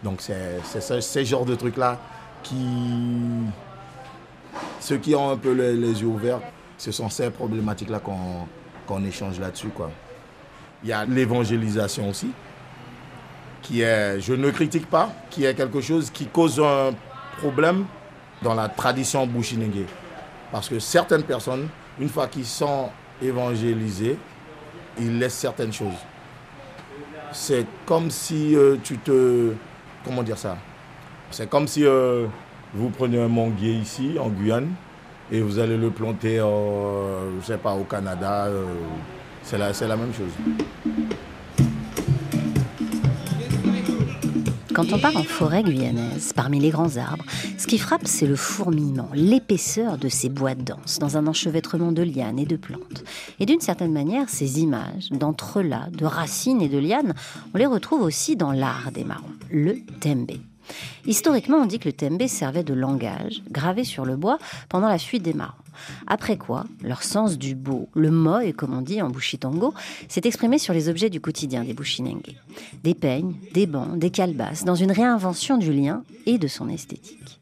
Donc 0.03 0.21
c'est 0.21 0.60
ce, 0.81 0.99
ces 0.99 1.23
genres 1.25 1.45
de 1.45 1.55
trucs-là 1.55 1.97
qui... 2.43 2.65
ceux 4.81 4.97
qui 4.97 5.15
ont 5.15 5.31
un 5.31 5.38
peu 5.38 5.53
les, 5.53 5.73
les 5.75 6.01
yeux 6.01 6.08
ouverts, 6.08 6.41
ce 6.77 6.91
sont 6.91 7.10
ces 7.10 7.29
problématiques-là 7.29 8.01
qu'on 8.86 9.05
échange 9.05 9.39
là-dessus. 9.39 9.69
Il 10.84 10.89
y 10.89 10.93
a 10.93 11.05
l'évangélisation 11.05 12.10
aussi, 12.10 12.31
qui 13.62 13.81
est, 13.81 14.19
je 14.19 14.34
ne 14.34 14.51
critique 14.51 14.88
pas, 14.88 15.10
qui 15.29 15.45
est 15.45 15.55
quelque 15.55 15.79
chose 15.79 16.12
qui 16.12 16.25
cause 16.27 16.60
un 16.60 16.93
problème 17.38 17.86
dans 18.45 18.53
la 18.53 18.69
tradition 18.69 19.25
bushinengue. 19.25 19.86
Parce 20.51 20.69
que 20.69 20.77
certaines 20.77 21.23
personnes, 21.23 21.67
une 21.99 22.10
fois 22.10 22.27
qu'ils 22.27 22.45
sont 22.45 22.89
évangélisés, 23.21 24.17
ils 24.99 25.17
laissent 25.17 25.34
certaines 25.39 25.73
choses. 25.73 25.97
C'est 27.31 27.65
comme 27.88 28.12
si 28.12 28.55
euh, 28.55 28.77
tu 28.84 28.97
te... 28.99 29.51
Comment 30.05 30.21
dire 30.21 30.38
ça? 30.38 30.55
C'est 31.31 31.49
comme 31.49 31.67
si 31.67 31.84
euh, 31.84 32.27
vous 32.73 32.89
prenez 32.89 33.19
un 33.19 33.27
manguier 33.27 33.73
ici, 33.73 34.17
en 34.19 34.29
Guyane, 34.29 34.69
et 35.31 35.41
vous 35.41 35.58
allez 35.58 35.75
le 35.75 35.89
planter, 35.89 36.39
euh, 36.39 37.41
je 37.41 37.47
sais 37.47 37.58
pas, 37.58 37.73
au 37.73 37.84
Canada. 37.84 38.47
c'est 39.41 39.58
la, 39.58 39.73
c'est 39.73 39.88
la 39.88 39.97
même 39.97 40.13
chose. 40.13 40.31
Quand 44.75 44.91
on 44.91 44.99
part 44.99 45.15
en 45.15 45.23
forêt 45.23 45.63
guyanaise, 45.63 46.33
parmi 46.35 46.59
les 46.59 46.69
grands 46.69 46.97
arbres, 46.97 47.23
ce 47.57 47.65
qui 47.65 47.77
frappe, 47.77 48.01
c'est 48.03 48.27
le 48.27 48.35
fourmillement, 48.35 49.07
l'épaisseur 49.13 49.97
de 49.97 50.09
ces 50.09 50.27
bois 50.27 50.53
denses, 50.53 50.99
dans 50.99 51.15
un 51.15 51.27
enchevêtrement 51.27 51.93
de 51.93 52.03
lianes 52.03 52.39
et 52.39 52.45
de 52.45 52.57
plantes. 52.57 53.05
Et 53.39 53.45
d'une 53.45 53.61
certaine 53.61 53.93
manière, 53.93 54.27
ces 54.27 54.59
images 54.59 55.11
d'entrelacs, 55.11 55.95
de 55.95 56.03
racines 56.03 56.61
et 56.61 56.67
de 56.67 56.77
lianes, 56.77 57.13
on 57.53 57.57
les 57.57 57.65
retrouve 57.65 58.01
aussi 58.01 58.35
dans 58.35 58.51
l'art 58.51 58.91
des 58.93 59.05
marrons, 59.05 59.23
le 59.49 59.77
tembe. 60.01 60.31
Historiquement, 61.05 61.59
on 61.59 61.67
dit 61.67 61.79
que 61.79 61.88
le 61.88 61.93
tembe 61.93 62.27
servait 62.27 62.63
de 62.63 62.73
langage, 62.73 63.43
gravé 63.49 63.85
sur 63.85 64.03
le 64.03 64.17
bois, 64.17 64.39
pendant 64.67 64.89
la 64.89 64.97
fuite 64.97 65.23
des 65.23 65.33
marrons. 65.33 65.53
Après 66.07 66.38
quoi, 66.38 66.65
leur 66.81 67.03
sens 67.03 67.38
du 67.38 67.55
beau, 67.55 67.89
le 67.93 68.11
moy, 68.11 68.53
comme 68.53 68.73
on 68.73 68.81
dit 68.81 69.01
en 69.01 69.09
bushitongo, 69.09 69.73
s'est 70.07 70.21
exprimé 70.25 70.57
sur 70.57 70.73
les 70.73 70.89
objets 70.89 71.09
du 71.09 71.21
quotidien 71.21 71.63
des 71.63 71.73
bushinengue. 71.73 72.35
Des 72.83 72.93
peignes, 72.93 73.35
des 73.53 73.67
bancs, 73.67 73.97
des 73.97 74.09
calebasses, 74.09 74.63
dans 74.63 74.75
une 74.75 74.91
réinvention 74.91 75.57
du 75.57 75.71
lien 75.73 76.03
et 76.25 76.38
de 76.38 76.47
son 76.47 76.69
esthétique. 76.69 77.39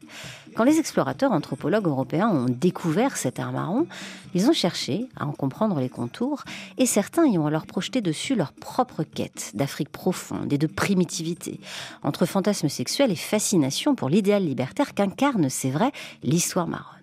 Quand 0.54 0.62
les 0.62 0.78
explorateurs 0.78 1.32
anthropologues 1.32 1.88
européens 1.88 2.28
ont 2.28 2.46
découvert 2.48 3.16
cet 3.16 3.40
art 3.40 3.50
marron, 3.50 3.88
ils 4.34 4.48
ont 4.48 4.52
cherché 4.52 5.08
à 5.16 5.26
en 5.26 5.32
comprendre 5.32 5.80
les 5.80 5.88
contours 5.88 6.44
et 6.78 6.86
certains 6.86 7.26
y 7.26 7.38
ont 7.38 7.46
alors 7.46 7.66
projeté 7.66 8.00
dessus 8.00 8.36
leur 8.36 8.52
propre 8.52 9.02
quête 9.02 9.50
d'Afrique 9.54 9.88
profonde 9.88 10.52
et 10.52 10.58
de 10.58 10.68
primitivité, 10.68 11.58
entre 12.04 12.24
fantasme 12.24 12.68
sexuel 12.68 13.10
et 13.10 13.16
fascination 13.16 13.96
pour 13.96 14.08
l'idéal 14.08 14.44
libertaire 14.44 14.94
qu'incarne, 14.94 15.50
c'est 15.50 15.70
vrai, 15.70 15.90
l'histoire 16.22 16.68
marronne. 16.68 16.93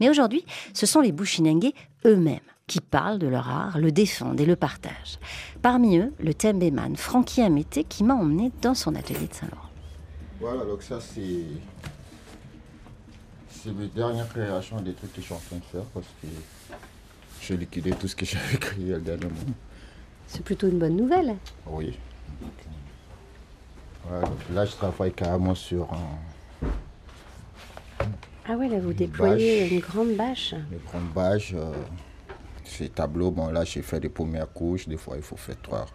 Mais 0.00 0.08
aujourd'hui, 0.08 0.44
ce 0.74 0.86
sont 0.86 1.00
les 1.00 1.12
Bushinengue 1.12 1.72
eux-mêmes 2.04 2.40
qui 2.68 2.80
parlent 2.80 3.18
de 3.18 3.26
leur 3.26 3.48
art, 3.48 3.78
le 3.78 3.90
défendent 3.90 4.40
et 4.40 4.46
le 4.46 4.54
partagent. 4.54 5.18
Parmi 5.62 5.98
eux, 5.98 6.12
le 6.20 6.34
Tembeman 6.34 6.96
Francky 6.96 7.42
Amété 7.42 7.82
qui 7.82 8.04
m'a 8.04 8.14
emmené 8.14 8.52
dans 8.62 8.74
son 8.74 8.94
atelier 8.94 9.26
de 9.26 9.34
Saint-Laurent. 9.34 9.70
Voilà, 10.40 10.64
donc 10.64 10.82
ça 10.82 11.00
c'est. 11.00 11.42
C'est 13.50 13.72
mes 13.72 13.88
dernières 13.88 14.28
créations 14.28 14.80
des 14.80 14.92
trucs 14.92 15.12
que 15.12 15.20
je 15.20 15.26
suis 15.26 15.34
en 15.34 15.38
train 15.38 15.56
de 15.56 15.64
faire 15.64 15.82
parce 15.92 16.06
que 16.22 16.28
j'ai 17.40 17.56
liquidé 17.56 17.90
tout 17.90 18.06
ce 18.06 18.14
que 18.14 18.24
j'avais 18.26 18.58
créé 18.58 18.96
dernièrement. 18.98 19.36
C'est 20.28 20.44
plutôt 20.44 20.68
une 20.68 20.78
bonne 20.78 20.96
nouvelle. 20.96 21.36
Oui. 21.66 21.98
Voilà, 24.06 24.26
donc 24.26 24.38
là 24.54 24.64
je 24.64 24.72
travaille 24.72 25.12
carrément 25.12 25.54
sur 25.54 25.92
un, 25.92 26.18
Ah 28.48 28.56
ouais, 28.56 28.68
là 28.68 28.78
vous 28.80 28.90
Une 28.90 28.96
déployez 28.96 29.60
bâche. 29.62 29.70
une 29.72 29.80
grande 29.80 30.14
bâche. 30.16 30.54
une 30.72 30.78
grande 30.90 31.12
bâche. 31.14 31.52
euh, 31.54 31.72
ces 32.64 32.88
tableaux, 32.90 33.30
bon 33.30 33.48
là 33.48 33.64
j'ai 33.64 33.80
fait 33.82 33.98
des 34.00 34.08
premières 34.10 34.52
couches, 34.52 34.86
des 34.88 34.96
fois 34.98 35.16
il 35.16 35.22
faut 35.22 35.36
faire 35.36 35.56
trois, 35.62 35.86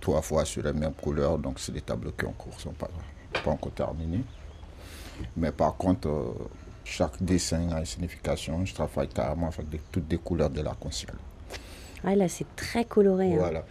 trois 0.00 0.22
fois 0.22 0.44
sur 0.44 0.62
la 0.64 0.72
même 0.72 0.92
couleur, 0.92 1.38
donc 1.38 1.58
c'est 1.60 1.70
des 1.72 1.80
tableaux 1.82 2.10
qui 2.18 2.26
en 2.26 2.32
cours, 2.32 2.58
sont 2.60 2.72
pas, 2.72 2.90
pas 3.44 3.50
encore 3.52 3.72
terminés. 3.72 4.22
Mais 5.36 5.52
par 5.52 5.76
contre, 5.76 6.08
euh, 6.08 6.32
chaque 6.84 7.22
dessin 7.22 7.70
a 7.70 7.78
une 7.78 7.84
signification. 7.86 8.64
Je 8.66 8.74
travaille 8.74 9.06
carrément 9.08 9.46
avec 9.48 9.68
des- 9.68 9.80
toutes 9.92 10.08
des 10.08 10.18
couleurs 10.18 10.50
de 10.50 10.60
l'arc-en-ciel. 10.62 11.14
Ah 12.04 12.16
là 12.16 12.28
c'est 12.28 12.46
très 12.56 12.84
coloré. 12.84 13.32
hein. 13.34 13.38
Voilà. 13.38 13.64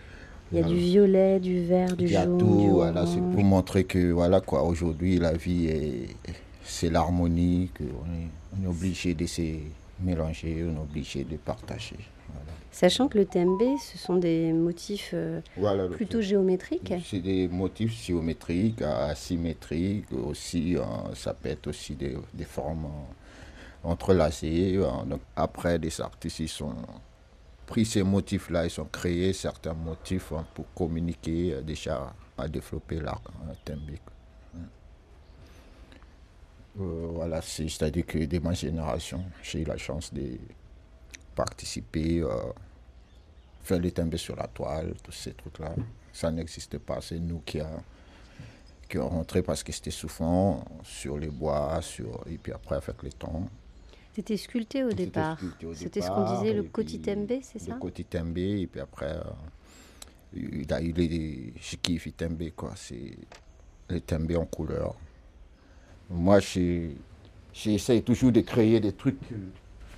Il 0.53 0.59
y 0.59 0.61
a 0.61 0.65
du 0.65 0.75
violet, 0.77 1.39
du 1.39 1.63
vert, 1.65 1.95
du 1.97 2.05
Il 2.05 2.11
y 2.11 2.15
a 2.15 2.23
jaune, 2.23 2.37
tout, 2.37 2.57
du 2.61 2.69
voilà, 2.69 3.05
c'est 3.07 3.19
pour 3.19 3.43
montrer 3.43 3.83
que 3.85 4.11
voilà 4.11 4.39
quoi, 4.39 4.63
aujourd'hui 4.63 5.17
la 5.17 5.33
vie 5.33 5.65
est, 5.67 6.07
c'est 6.63 6.89
l'harmonie, 6.89 7.69
qu'on 7.77 7.83
est, 7.83 8.29
on 8.59 8.63
est 8.63 8.67
obligé 8.67 9.13
de 9.13 9.25
se 9.25 9.41
mélanger, 10.01 10.63
on 10.67 10.75
est 10.75 10.79
obligé 10.79 11.23
de 11.23 11.37
partager. 11.37 11.97
Voilà. 12.27 12.51
Sachant 12.71 13.07
que 13.07 13.17
le 13.19 13.25
tembe, 13.25 13.61
ce 13.79 13.97
sont 13.97 14.15
des 14.15 14.51
motifs 14.53 15.11
euh, 15.13 15.41
Voilà, 15.57 15.87
plutôt 15.87 16.21
géométriques. 16.21 16.93
C'est 17.05 17.19
des 17.19 17.47
motifs 17.47 17.93
géométriques, 18.05 18.81
asymétriques 18.81 20.11
aussi. 20.13 20.75
euh, 20.77 20.81
ça 21.13 21.33
peut 21.33 21.49
être 21.49 21.67
aussi 21.67 21.93
des, 21.95 22.17
des 22.33 22.45
formes 22.45 22.85
euh, 22.85 23.89
entrelacées. 23.89 24.73
euh, 24.77 24.89
donc 25.05 25.21
après, 25.35 25.77
des 25.77 26.01
artistes 26.01 26.39
ils 26.39 26.47
sont 26.49 26.73
pris 27.67 27.85
ces 27.85 28.03
motifs-là, 28.03 28.65
ils 28.65 28.81
ont 28.81 28.85
créé 28.91 29.33
certains 29.33 29.73
motifs 29.73 30.31
hein, 30.31 30.45
pour 30.55 30.65
communiquer 30.73 31.53
euh, 31.53 31.61
déjà 31.61 32.13
à 32.37 32.47
développer 32.47 32.99
l'art 32.99 33.21
tembique. 33.63 34.01
Euh, 36.79 37.07
voilà, 37.13 37.41
c'est- 37.41 37.69
c'est-à-dire 37.69 38.05
que 38.05 38.17
de 38.25 38.39
ma 38.39 38.53
génération, 38.53 39.23
j'ai 39.43 39.61
eu 39.61 39.65
la 39.65 39.77
chance 39.77 40.11
de 40.13 40.37
participer, 41.35 42.21
euh, 42.21 42.29
faire 43.63 43.79
les 43.79 43.91
timbres 43.91 44.17
sur 44.17 44.35
la 44.35 44.47
toile, 44.47 44.93
tous 45.03 45.11
ces 45.11 45.33
trucs-là. 45.33 45.75
Ça 46.11 46.31
n'existait 46.31 46.79
pas, 46.79 46.99
c'est 47.01 47.19
nous 47.19 47.39
qui 47.45 47.59
a 47.59 47.69
qui 48.89 48.99
ont 48.99 49.09
rentré 49.09 49.41
parce 49.41 49.63
que 49.63 49.71
c'était 49.71 49.89
souvent 49.89 50.63
sur 50.83 51.17
les 51.17 51.29
bois, 51.29 51.81
sur, 51.81 52.21
et 52.29 52.37
puis 52.37 52.51
après 52.51 52.75
avec 52.75 53.01
le 53.01 53.11
temps. 53.11 53.49
C'était 54.13 54.37
sculpté 54.37 54.83
au 54.83 54.91
départ. 54.91 55.39
C'était 55.73 56.01
ce 56.01 56.09
qu'on 56.09 56.35
disait, 56.35 56.53
le 56.53 56.65
et 56.65 56.67
koti 56.67 56.99
puis 56.99 57.15
tembe, 57.15 57.31
c'est 57.41 57.57
ça 57.57 57.73
Le 57.73 57.79
côté 57.79 58.03
tembe, 58.03 58.37
et 58.37 58.67
puis 58.67 58.79
après, 58.81 59.15
euh, 59.15 59.23
il 60.35 60.71
a 60.71 60.79
eu 60.81 60.91
les 60.91 61.53
tembe, 62.15 62.43
quoi. 62.55 62.73
C'est 62.75 63.17
les 63.89 64.01
tembe 64.01 64.31
en 64.33 64.45
couleur. 64.45 64.95
Moi, 66.09 66.39
j'ai- 66.39 66.95
j'essaie 67.53 68.01
toujours 68.01 68.31
de 68.31 68.41
créer 68.41 68.79
des 68.79 68.93
trucs, 68.93 69.17
euh, 69.31 69.35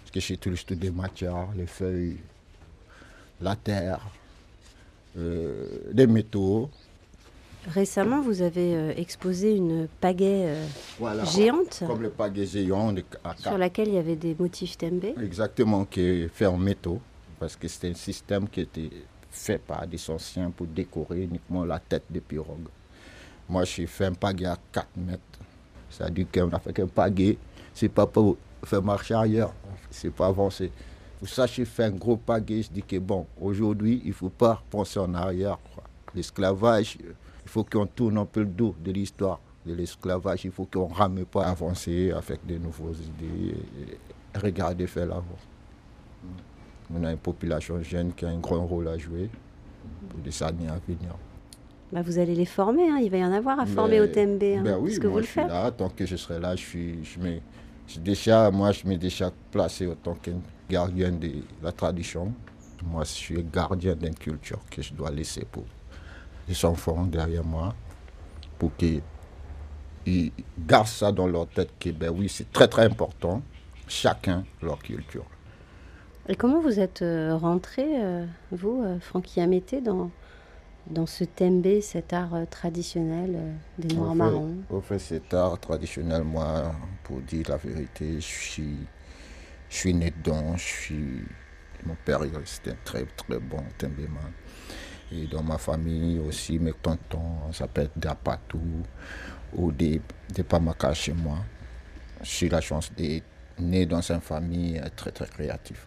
parce 0.02 0.12
que 0.12 0.20
j'utilise 0.20 0.64
toutes 0.66 0.80
des 0.80 0.92
matières, 0.92 1.48
les 1.56 1.68
feuilles, 1.68 2.18
la 3.42 3.56
terre, 3.56 4.00
euh, 5.18 5.68
des 5.92 6.08
métaux. 6.08 6.70
Récemment, 7.68 8.22
vous 8.22 8.42
avez 8.44 8.76
euh, 8.76 8.94
exposé 8.96 9.56
une 9.56 9.88
pagaie 10.00 10.44
euh, 10.46 10.66
Voilà. 11.00 11.24
géante 11.26 11.84
Comme 11.88 12.04
le 12.04 12.12
pagaie 12.12 12.46
géant 12.46 12.94
de- 12.94 13.04
sur 13.40 13.58
laquelle 13.58 13.88
il 13.88 13.96
y 13.96 13.98
avait 13.98 14.16
des 14.16 14.36
motifs 14.38 14.78
tembe. 14.78 15.04
Exactement, 15.22 15.84
qui 15.86 16.00
est 16.02 16.28
fait 16.28 16.46
en 16.46 16.58
métaux, 16.58 17.02
parce 17.40 17.56
que 17.56 17.68
c'était 17.68 17.90
un 17.90 17.96
système 17.96 18.48
qui 18.48 18.62
était 18.62 18.92
fait 19.32 19.58
par 19.58 19.86
des 19.88 20.10
anciens 20.12 20.52
pour 20.52 20.68
décorer 20.68 21.24
uniquement 21.24 21.66
la 21.66 21.80
tête 21.80 22.04
des 22.10 22.22
pirogues. 22.22 22.68
Moi, 23.50 23.64
j'ai 23.66 23.88
fait 23.88 24.06
un 24.06 24.14
pagaie 24.14 24.46
à 24.46 24.58
4 24.72 24.88
mètres. 24.96 25.22
C'est-à-dire 25.96 26.26
qu'on 26.34 26.50
a 26.50 26.60
fait 26.60 26.74
qu'un 26.74 26.88
pagaie, 26.88 27.38
c'est 27.74 27.90
pas 27.90 28.06
pour 28.06 28.38
faire 28.64 28.84
marcher 28.84 29.14
arrière, 29.14 29.50
c'est 29.90 30.12
pas 30.12 30.28
avancer. 30.28 30.72
Ça, 31.26 31.46
j'ai 31.46 31.66
fait 31.66 31.86
un 31.86 31.92
gros 31.92 32.18
pagaie, 32.18 32.64
je 32.64 32.70
dis 32.70 32.84
que 32.84 32.98
bon, 33.00 33.26
aujourd'hui, 33.42 34.02
il 34.04 34.10
ne 34.10 34.14
faut 34.14 34.30
pas 34.30 34.62
penser 34.70 35.00
en 35.00 35.14
arrière. 35.14 35.58
L'esclavage, 36.14 36.98
il 37.02 37.50
faut 37.50 37.64
qu'on 37.64 37.86
tourne 37.86 38.18
un 38.18 38.26
peu 38.26 38.42
le 38.42 38.48
dos 38.48 38.76
de 38.84 38.92
l'histoire 38.92 39.40
de 39.66 39.74
l'esclavage, 39.74 40.46
il 40.46 40.52
faut 40.52 40.66
qu'on 40.66 40.90
ne 40.90 40.94
rame 40.94 41.26
pas 41.26 41.46
avancer 41.46 42.12
avec 42.12 42.46
de 42.46 42.58
nouvelles 42.58 43.02
idées, 43.02 43.56
et 43.82 44.38
regarder 44.38 44.86
faire 44.86 45.08
l'avant. 45.08 45.24
On 46.94 47.04
a 47.04 47.12
une 47.12 47.18
population 47.18 47.82
jeune 47.82 48.14
qui 48.14 48.26
a 48.26 48.30
un 48.30 48.38
grand 48.38 48.66
rôle 48.66 48.88
à 48.88 48.98
jouer 48.98 49.30
pour 50.10 50.20
des 50.20 50.44
années 50.44 50.68
à 50.68 50.78
venir. 50.88 51.16
Bah, 51.92 52.02
vous 52.02 52.18
allez 52.18 52.36
les 52.36 52.46
former, 52.46 52.90
hein. 52.90 53.00
il 53.02 53.10
va 53.10 53.18
y 53.18 53.24
en 53.26 53.32
avoir 53.32 53.60
à 53.60 53.66
former 53.66 54.02
au 54.02 54.08
tembe. 54.08 54.42
hein, 54.44 54.62
Ben 54.64 54.78
oui, 54.80 54.98
que 55.00 55.08
moi 55.08 55.12
vous 55.14 55.18
le 55.20 55.24
je 55.24 55.30
suis 55.32 55.40
faites. 55.42 55.48
là, 55.48 55.72
tant 55.72 55.90
que 55.90 56.06
je 56.06 56.16
serai 56.16 56.40
là, 56.40 56.56
je 56.56 56.62
suis, 56.62 57.04
je 57.04 57.20
mets, 57.20 57.42
je 57.88 58.00
déjà, 58.00 58.50
moi 58.52 58.72
je 58.72 58.88
m'ai 58.88 58.98
déjà 58.98 59.32
placé 59.52 59.88
en 59.88 59.96
tant 59.96 60.16
que 60.16 60.32
gardien 60.70 61.12
de 61.12 61.32
la 61.62 61.72
tradition. 61.72 62.34
Moi 62.84 63.04
je 63.04 63.10
suis 63.12 63.44
gardien 63.44 63.96
d'une 63.96 64.16
culture 64.16 64.60
que 64.70 64.82
je 64.82 64.94
dois 64.94 65.12
laisser 65.12 65.46
pour 65.52 65.64
les 66.48 66.66
enfants 66.66 67.06
derrière 67.06 67.44
moi, 67.44 67.74
pour 68.60 68.76
qu'ils 68.76 69.02
ils 70.08 70.32
gardent 70.68 70.88
ça 70.88 71.12
dans 71.12 71.28
leur 71.28 71.48
tête 71.48 71.72
que 71.80 71.90
ben 71.92 72.10
oui, 72.16 72.28
c'est 72.30 72.52
très 72.52 72.68
très 72.68 72.86
important, 72.86 73.42
chacun 73.88 74.44
leur 74.62 74.80
culture. 74.80 75.26
Et 76.28 76.36
comment 76.36 76.60
vous 76.60 76.80
êtes 76.80 77.04
euh, 77.04 77.36
rentré, 77.36 77.84
euh, 78.04 78.26
vous, 78.52 78.82
euh, 78.84 79.00
Francky 79.00 79.42
Amété, 79.42 79.80
dans, 79.82 80.10
dans 80.88 81.06
ce 81.06 81.24
tembe, 81.24 81.82
cet 81.82 82.14
art 82.14 82.36
euh, 82.36 82.46
traditionnel 82.46 83.36
euh, 83.36 83.54
des 83.80 83.96
Noirs 83.96 84.12
Au 84.12 84.16
marrons 84.16 84.56
Au 84.70 84.82
fait, 84.82 85.00
cet 85.00 85.34
art 85.34 85.60
traditionnel, 85.60 86.24
moi, 86.24 86.74
pour 87.04 87.22
dire 87.22 87.46
la 87.50 87.58
vérité, 87.58 88.16
je 88.16 88.22
suis. 88.22 88.78
Je 89.68 89.78
suis 89.78 89.94
né 89.94 90.14
dedans, 90.16 90.56
je 90.56 90.64
suis... 90.64 91.24
Mon 91.86 91.96
père, 92.06 92.22
c'était 92.46 92.72
un 92.72 92.78
très, 92.86 93.04
très 93.06 93.40
bon 93.40 93.64
Tembéman. 93.78 94.32
Et 95.12 95.26
dans 95.26 95.44
ma 95.44 95.58
famille 95.58 96.20
aussi, 96.20 96.60
mes 96.60 96.74
tontons, 96.74 97.20
on 97.48 97.52
s'appelle 97.52 97.90
Dapatou 97.96 98.62
ou 99.56 99.72
des, 99.72 100.02
des 100.34 100.44
Pamaka 100.44 100.94
chez 100.94 101.14
moi. 101.14 101.40
J'ai 102.22 102.48
la 102.48 102.62
chance 102.62 102.92
d'être 102.96 103.26
né 103.60 103.86
dans 103.86 104.02
une 104.12 104.22
famille 104.22 104.82
très, 104.96 105.12
très 105.12 105.28
créative. 105.28 105.86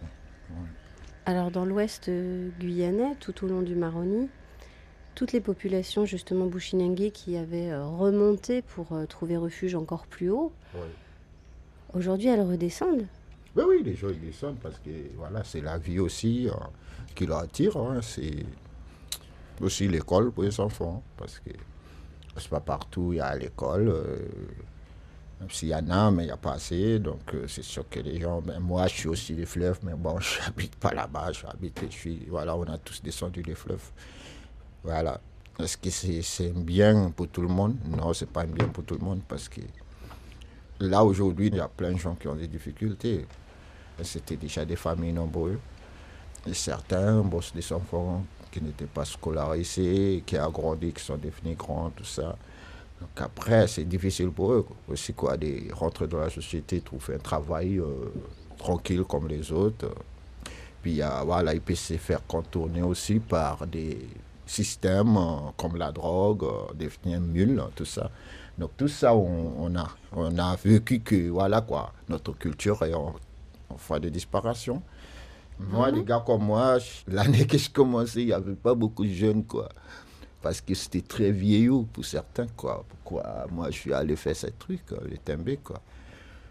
Alors 1.25 1.51
dans 1.51 1.65
l'ouest 1.65 2.09
euh, 2.09 2.49
guyanais, 2.59 3.15
tout 3.19 3.45
au 3.45 3.47
long 3.47 3.61
du 3.61 3.75
Maroni, 3.75 4.29
toutes 5.19 5.33
les 5.33 5.41
populations 5.41 6.05
justement 6.05 6.45
bushinengue 6.45 7.11
qui 7.11 7.35
avaient 7.35 7.71
euh, 7.71 7.85
remonté 7.85 8.61
pour 8.61 8.93
euh, 8.93 9.05
trouver 9.05 9.35
refuge 9.35 9.75
encore 9.75 10.07
plus 10.07 10.29
haut, 10.29 10.53
aujourd'hui 11.93 12.27
elles 12.29 12.41
redescendent. 12.41 13.05
Oui, 13.53 13.63
oui, 13.67 13.83
les 13.83 13.95
gens 13.97 14.07
ils 14.07 14.21
descendent 14.21 14.59
parce 14.63 14.79
que 14.79 14.89
voilà, 15.17 15.43
c'est 15.43 15.59
la 15.59 15.77
vie 15.77 15.99
aussi 15.99 16.47
euh, 16.47 16.53
qui 17.15 17.25
leur 17.25 17.39
attire. 17.39 17.75
hein. 17.75 17.99
C'est 18.01 18.45
aussi 19.59 19.89
l'école 19.89 20.31
pour 20.31 20.43
les 20.43 20.57
enfants 20.57 21.03
parce 21.17 21.39
que 21.39 21.49
c'est 22.37 22.47
pas 22.49 22.61
partout 22.61 23.11
il 23.11 23.17
y 23.17 23.19
a 23.19 23.35
l'école. 23.35 23.89
euh, 23.89 24.19
même 25.41 25.49
s'il 25.51 25.69
y 25.69 25.75
en 25.75 25.89
a, 25.89 26.11
mais 26.11 26.23
il 26.23 26.27
n'y 26.27 26.31
a 26.31 26.37
pas 26.37 26.53
assez. 26.53 26.97
Donc 26.99 27.33
euh, 27.33 27.45
c'est 27.47 27.63
sûr 27.63 27.83
que 27.89 27.99
les 27.99 28.21
gens, 28.21 28.41
ben, 28.41 28.59
moi 28.59 28.87
je 28.87 28.93
suis 28.93 29.09
aussi 29.09 29.33
des 29.33 29.45
fleuves, 29.45 29.79
mais 29.83 29.95
bon, 29.95 30.17
je 30.21 30.39
n'habite 30.41 30.77
pas 30.77 30.93
là-bas, 30.93 31.33
j'habite, 31.33 31.81
je 31.89 31.93
suis, 31.95 32.25
voilà, 32.29 32.55
on 32.55 32.63
a 32.63 32.77
tous 32.77 33.01
descendu 33.01 33.41
les 33.41 33.55
fleuves. 33.55 33.91
Voilà. 34.83 35.19
Est-ce 35.59 35.77
que 35.77 35.89
c'est 35.89 36.49
un 36.49 36.59
bien 36.59 37.11
pour 37.15 37.27
tout 37.27 37.41
le 37.41 37.49
monde? 37.49 37.75
Non, 37.85 38.13
c'est 38.13 38.29
pas 38.29 38.45
bien 38.45 38.67
pour 38.69 38.85
tout 38.85 38.95
le 38.97 39.03
monde 39.03 39.21
parce 39.27 39.49
que 39.49 39.59
là 40.79 41.03
aujourd'hui, 41.03 41.47
il 41.47 41.55
y 41.55 41.59
a 41.59 41.67
plein 41.67 41.91
de 41.91 41.97
gens 41.97 42.15
qui 42.15 42.27
ont 42.29 42.35
des 42.35 42.47
difficultés. 42.47 43.25
C'était 44.01 44.37
déjà 44.37 44.63
des 44.63 44.77
familles 44.77 45.11
nombreuses. 45.11 45.57
Certains 46.53 47.21
bossent 47.21 47.53
des 47.53 47.73
enfants 47.73 48.23
qui 48.49 48.61
n'étaient 48.61 48.85
pas 48.85 49.03
scolarisés, 49.03 50.23
qui 50.25 50.37
ont 50.39 50.49
grandi, 50.49 50.93
qui 50.93 51.03
sont 51.03 51.17
devenus 51.17 51.57
grands, 51.57 51.89
tout 51.89 52.05
ça. 52.05 52.37
Donc 53.01 53.09
après, 53.17 53.67
c'est 53.67 53.83
difficile 53.83 54.29
pour 54.29 54.53
eux 54.53 54.65
aussi 54.87 55.13
quoi, 55.13 55.35
de 55.35 55.73
rentrer 55.73 56.07
dans 56.07 56.19
la 56.19 56.29
société, 56.29 56.79
trouver 56.79 57.15
un 57.15 57.19
travail 57.19 57.79
euh, 57.79 58.11
tranquille 58.57 59.03
comme 59.03 59.27
les 59.27 59.51
autres. 59.51 59.93
Puis 60.81 61.01
euh, 61.01 61.07
voilà, 61.25 61.53
ils 61.53 61.61
peuvent 61.61 61.75
se 61.75 61.97
faire 61.97 62.25
contourner 62.25 62.81
aussi 62.81 63.19
par 63.19 63.67
des 63.67 63.97
systèmes 64.49 65.15
euh, 65.17 65.51
comme 65.57 65.77
la 65.77 65.91
drogue, 65.91 66.43
euh, 66.43 66.73
devenir 66.73 67.21
mule, 67.21 67.63
tout 67.75 67.85
ça. 67.85 68.09
Donc 68.57 68.71
tout 68.75 68.87
ça, 68.87 69.15
on, 69.15 69.53
on 69.57 69.75
a, 69.75 69.87
on 70.11 70.37
a 70.37 70.55
vécu 70.55 70.99
que 70.99 71.29
voilà 71.29 71.61
quoi, 71.61 71.93
notre 72.09 72.33
culture 72.33 72.81
est 72.83 72.93
en, 72.93 73.15
en 73.69 73.75
voie 73.75 73.99
de 73.99 74.09
disparition. 74.09 74.81
Moi, 75.59 75.91
les 75.91 76.03
gars 76.05 76.23
comme 76.25 76.43
moi, 76.43 76.77
l'année 77.07 77.45
que 77.45 77.57
je 77.57 77.69
commençais, 77.69 78.21
il 78.21 78.27
n'y 78.27 78.33
avait 78.33 78.55
pas 78.55 78.73
beaucoup 78.73 79.05
de 79.05 79.11
jeunes 79.11 79.43
quoi. 79.43 79.69
Parce 80.41 80.61
que 80.61 80.73
c'était 80.73 81.01
très 81.01 81.31
vieillot 81.31 81.85
pour 81.91 82.05
certains 82.05 82.47
quoi. 82.47 82.85
Pourquoi 82.87 83.45
moi 83.51 83.69
je 83.69 83.77
suis 83.77 83.93
allé 83.93 84.15
faire 84.15 84.35
ces 84.35 84.51
trucs, 84.51 84.91
euh, 84.93 84.99
les 85.09 85.17
timbés 85.17 85.57
quoi. 85.57 85.81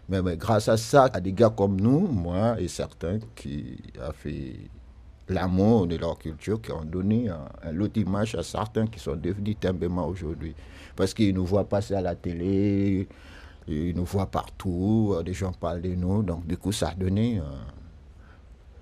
Mais, 0.07 0.21
mais 0.21 0.37
grâce 0.37 0.67
à 0.69 0.77
ça, 0.77 1.09
à 1.13 1.19
des 1.19 1.33
gars 1.33 1.49
comme 1.49 1.79
nous, 1.79 2.07
moi 2.07 2.59
et 2.59 2.67
certains 2.67 3.19
qui 3.35 3.77
ont 3.99 4.11
fait 4.13 4.55
l'amour 5.29 5.87
de 5.87 5.95
leur 5.95 6.17
culture, 6.17 6.61
qui 6.61 6.71
ont 6.71 6.83
donné 6.83 7.29
un, 7.29 7.71
lot 7.71 7.87
d'image 7.87 8.35
à 8.35 8.43
certains 8.43 8.87
qui 8.87 8.99
sont 8.99 9.15
devenus 9.15 9.57
timbémans 9.59 10.07
aujourd'hui. 10.07 10.55
Parce 10.95 11.13
qu'ils 11.13 11.33
nous 11.33 11.45
voient 11.45 11.69
passer 11.69 11.93
à 11.93 12.01
la 12.01 12.15
télé, 12.15 13.07
ils 13.67 13.95
nous 13.95 14.05
voient 14.05 14.25
partout, 14.25 15.13
euh, 15.15 15.23
des 15.23 15.33
gens 15.33 15.51
parlent 15.53 15.81
de 15.81 15.93
nous, 15.95 16.23
donc 16.23 16.45
du 16.45 16.57
coup 16.57 16.71
ça 16.71 16.89
a 16.89 16.95
donné... 16.95 17.39
euh, 17.39 17.43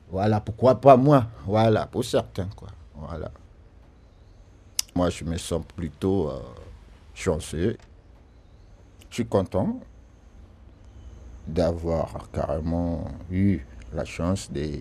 voilà, 0.09 0.39
pourquoi 0.39 0.79
pas 0.79 0.95
moi? 0.95 1.27
Voilà, 1.45 1.85
pour 1.85 2.05
certains. 2.05 2.47
Voilà. 2.95 3.29
Moi, 4.95 5.09
je 5.09 5.25
me 5.25 5.37
sens 5.37 5.63
plutôt 5.75 6.29
euh, 6.29 6.39
chanceux. 7.13 7.77
Je 9.09 9.15
suis 9.15 9.25
content 9.25 9.79
d'avoir 11.45 12.29
carrément 12.31 13.05
eu 13.29 13.59
la 13.93 14.05
chance 14.05 14.51
de- 14.51 14.79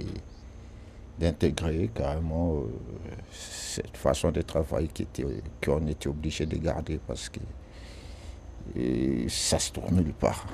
d'intégrer 1.19 1.91
carrément 1.95 2.57
euh, 2.57 2.67
cette 3.33 3.97
façon 3.97 4.31
de 4.31 4.43
travail 4.43 4.89
qui 4.89 5.03
était- 5.03 5.25
qu'on 5.64 5.87
était 5.87 6.09
obligé 6.09 6.45
de 6.47 6.57
garder 6.59 7.01
parce 7.07 7.29
que 7.29 7.41
ça 9.29 9.59
se 9.59 9.73
tourne 9.73 9.97
nulle 9.97 10.12
part. 10.12 10.47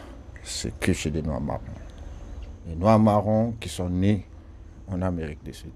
C'est 0.43 0.79
que 0.79 0.93
chez 0.93 1.11
les 1.11 1.23
Noirs 1.23 1.41
marrons. 1.41 1.61
Les 2.69 2.75
Noirs 2.77 2.99
marrons 2.99 3.55
qui 3.61 3.69
sont 3.69 3.89
nés 3.89 4.25
en 4.89 5.01
Amérique 5.03 5.43
du 5.45 5.53
Sud. 5.53 5.71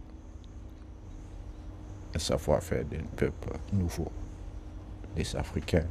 Un 2.15 2.19
savoir-faire 2.19 2.85
d'un 2.85 3.05
peuple 3.17 3.51
nouveau, 3.73 4.11
des 5.15 5.35
Africains 5.37 5.87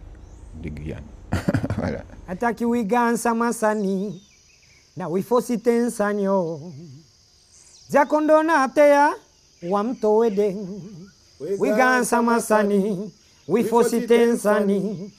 de 0.62 0.70
Guyane. 0.70 1.04
voilà. 1.78 2.04
Jakondona 7.89 8.63
ateya 8.63 9.13
wamtowede 9.69 10.57
wigansa 11.59 12.21
masani 12.21 13.11
wifositensani 13.47 15.11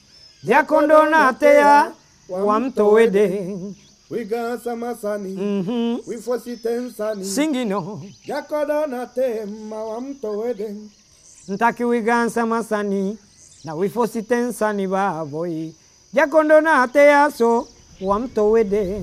jakondona 0.43 1.27
ateya 1.27 1.91
wamtowede 2.29 3.55
wigansa 4.09 4.75
masani 4.75 5.33
Mhm. 5.33 5.97
wifositensani 6.07 7.25
singino. 7.25 8.01
Yakodona 8.25 9.05
tema 9.07 9.83
wamtowede 9.83 10.75
ntaki 11.47 11.83
wigansa 11.83 12.45
masani 12.45 13.17
na 13.63 13.75
wifositensani 13.75 14.87
baboyi 14.87 15.75
jakondona 16.13 16.81
ateya 16.83 17.31
so 17.31 17.67
wamtowede 18.01 19.01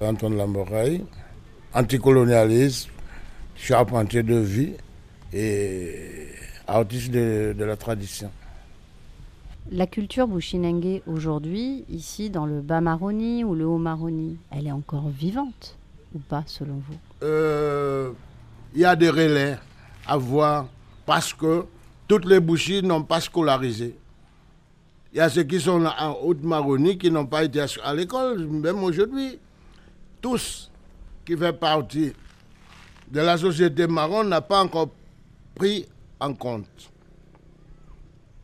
Antoine 0.00 0.36
Lamboreille, 0.36 1.04
anticolonialiste, 1.74 2.88
charpentier 3.56 4.22
de 4.22 4.36
vie 4.36 4.72
et 5.32 6.28
artiste 6.66 7.10
de, 7.10 7.54
de 7.56 7.64
la 7.64 7.76
tradition. 7.76 8.30
La 9.70 9.86
culture 9.86 10.28
bushinengue 10.28 11.02
aujourd'hui, 11.06 11.84
ici 11.88 12.30
dans 12.30 12.46
le 12.46 12.60
bas 12.60 12.80
Maroni 12.80 13.44
ou 13.44 13.54
le 13.54 13.66
haut 13.66 13.78
Maroni, 13.78 14.36
elle 14.50 14.66
est 14.66 14.72
encore 14.72 15.08
vivante 15.08 15.76
ou 16.14 16.18
pas 16.18 16.44
selon 16.46 16.74
vous? 16.74 16.96
Euh, 17.22 18.12
Il 18.74 18.80
y 18.80 18.84
a 18.84 18.94
des 18.94 19.08
relais 19.08 19.56
à 20.06 20.16
voir 20.16 20.66
parce 21.06 21.32
que 21.32 21.64
toutes 22.06 22.26
les 22.26 22.40
bouchies 22.40 22.82
n'ont 22.82 23.02
pas 23.02 23.20
scolarisé. 23.20 23.96
Il 25.12 25.18
y 25.18 25.20
a 25.20 25.28
ceux 25.28 25.44
qui 25.44 25.60
sont 25.60 25.84
en 25.84 26.18
Haute-Maronie 26.22 26.98
qui 26.98 27.10
n'ont 27.10 27.26
pas 27.26 27.44
été 27.44 27.64
à 27.82 27.94
l'école, 27.94 28.46
même 28.46 28.82
aujourd'hui. 28.82 29.38
Tous 30.20 30.70
qui 31.24 31.36
font 31.36 31.52
partie 31.52 32.12
de 33.10 33.20
la 33.20 33.36
société 33.38 33.86
marron 33.86 34.24
n'ont 34.24 34.40
pas 34.42 34.62
encore 34.62 34.90
pris 35.54 35.86
en 36.20 36.34
compte. 36.34 36.90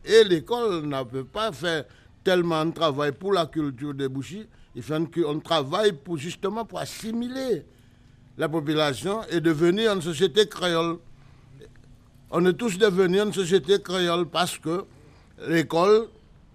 Et 0.05 0.23
l'école 0.23 0.85
ne 0.87 1.03
peut 1.03 1.23
pas 1.23 1.51
faire 1.51 1.85
tellement 2.23 2.65
de 2.65 2.71
travail 2.71 3.11
pour 3.11 3.33
la 3.33 3.45
culture 3.45 3.93
des 3.93 4.07
bouchis. 4.07 4.47
Il 4.75 4.81
faut 4.83 4.93
qu'on 5.07 5.39
travaille 5.39 5.91
pour, 5.93 6.17
justement 6.17 6.65
pour 6.65 6.79
assimiler 6.79 7.65
la 8.37 8.47
population 8.47 9.21
et 9.29 9.41
devenir 9.41 9.93
une 9.93 10.01
société 10.01 10.47
créole. 10.47 10.97
On 12.31 12.45
est 12.45 12.53
tous 12.53 12.77
devenus 12.77 13.21
une 13.21 13.33
société 13.33 13.81
créole 13.81 14.25
parce 14.27 14.57
que 14.57 14.85
l'école 15.47 16.07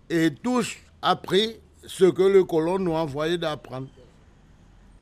est 0.09 0.43
tous 0.43 0.75
appris 1.03 1.57
ce 1.87 2.07
que 2.07 2.23
le 2.23 2.45
colon 2.45 2.79
nous 2.79 2.95
a 2.97 3.01
envoyé 3.01 3.37
d'apprendre. 3.39 3.89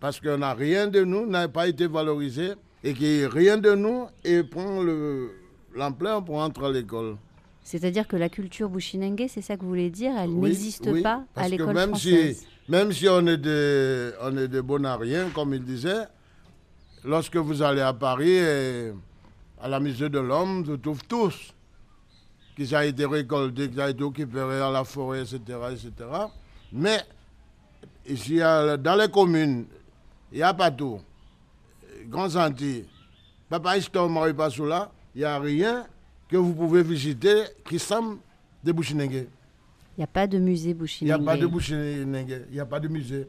Parce 0.04 0.20
qu'on 0.20 0.36
n'a 0.36 0.52
rien 0.52 0.86
de 0.86 1.02
nous, 1.02 1.24
n'a 1.24 1.48
pas 1.48 1.66
été 1.66 1.86
valorisé 1.86 2.52
et 2.82 2.92
que 2.92 3.24
rien 3.24 3.56
de 3.56 3.74
nous 3.74 4.04
et 4.22 4.42
prend 4.42 4.82
le- 4.82 5.30
l'ampleur 5.74 6.22
pour 6.22 6.36
entrer 6.40 6.66
à 6.66 6.70
l'école. 6.72 7.16
C'est-à-dire 7.62 8.06
que 8.06 8.14
la 8.16 8.28
culture 8.28 8.68
bushinengue, 8.68 9.24
c'est 9.30 9.40
ça 9.40 9.56
que 9.56 9.62
vous 9.62 9.68
voulez 9.68 9.88
dire, 9.88 10.12
elle 10.18 10.28
Oui, 10.28 10.50
n'existe 10.50 10.86
oui, 10.92 11.00
pas 11.00 11.24
à 11.34 11.48
l'école 11.48 11.72
même 11.72 11.88
française 11.88 12.36
Si, 12.40 12.46
même 12.70 12.92
si 12.92 13.08
on 13.08 13.26
est 13.26 13.38
des, 13.38 14.10
on 14.20 14.36
est 14.36 14.46
des 14.48 14.60
bonariens, 14.60 15.30
comme 15.34 15.54
il 15.54 15.64
disait, 15.64 16.02
lorsque 17.02 17.36
vous 17.38 17.62
allez 17.62 17.80
à 17.80 17.94
Paris, 17.94 18.32
et 18.32 18.92
à 19.58 19.68
la 19.68 19.80
musée 19.80 20.10
de 20.10 20.18
l'homme, 20.18 20.64
vous 20.64 20.76
trouvez 20.76 21.00
tous 21.08 21.54
qui 22.58 22.74
ont 22.76 22.80
été 22.82 23.06
récoltés, 23.06 23.70
qui 23.70 23.80
ont 23.80 23.88
été 23.88 24.02
occupés 24.04 24.40
à 24.40 24.70
la 24.70 24.84
forêt, 24.84 25.22
etc. 25.22 25.38
etc. 25.72 25.90
Mais 26.74 26.98
ici, 28.06 28.36
dans 28.40 28.96
les 29.00 29.08
communes, 29.10 29.64
il 30.34 30.38
n'y 30.38 30.42
a 30.42 30.52
pas 30.52 30.70
tout. 30.70 31.00
Grands 32.08 32.34
Antilles, 32.34 32.84
Papa 33.48 33.78
Istom, 33.78 34.12
Marie 34.12 34.34
Passoula, 34.34 34.90
il 35.14 35.20
n'y 35.20 35.24
a 35.24 35.38
rien 35.38 35.86
que 36.28 36.36
vous 36.36 36.52
pouvez 36.52 36.82
visiter 36.82 37.44
qui 37.64 37.78
semble 37.78 38.18
des 38.62 38.72
Bouchinengue. 38.72 39.28
Il 39.96 39.98
n'y 39.98 40.04
a 40.04 40.08
pas 40.08 40.26
de 40.26 40.38
musée 40.38 40.76
Il 41.00 41.04
n'y 41.04 41.12
a 41.12 41.18
pas 41.20 41.36
de 41.36 41.46
Bouchinengue, 41.46 42.46
il 42.48 42.54
n'y 42.54 42.58
a 42.60 42.66
pas 42.66 42.80
de 42.80 42.88
musée. 42.88 43.28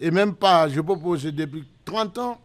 et 0.00 0.10
même 0.10 0.34
pas, 0.34 0.68
je 0.68 0.80
peux 0.80 0.98
poser 0.98 1.30
depuis 1.30 1.64
30 1.84 2.18
ans, 2.18 2.40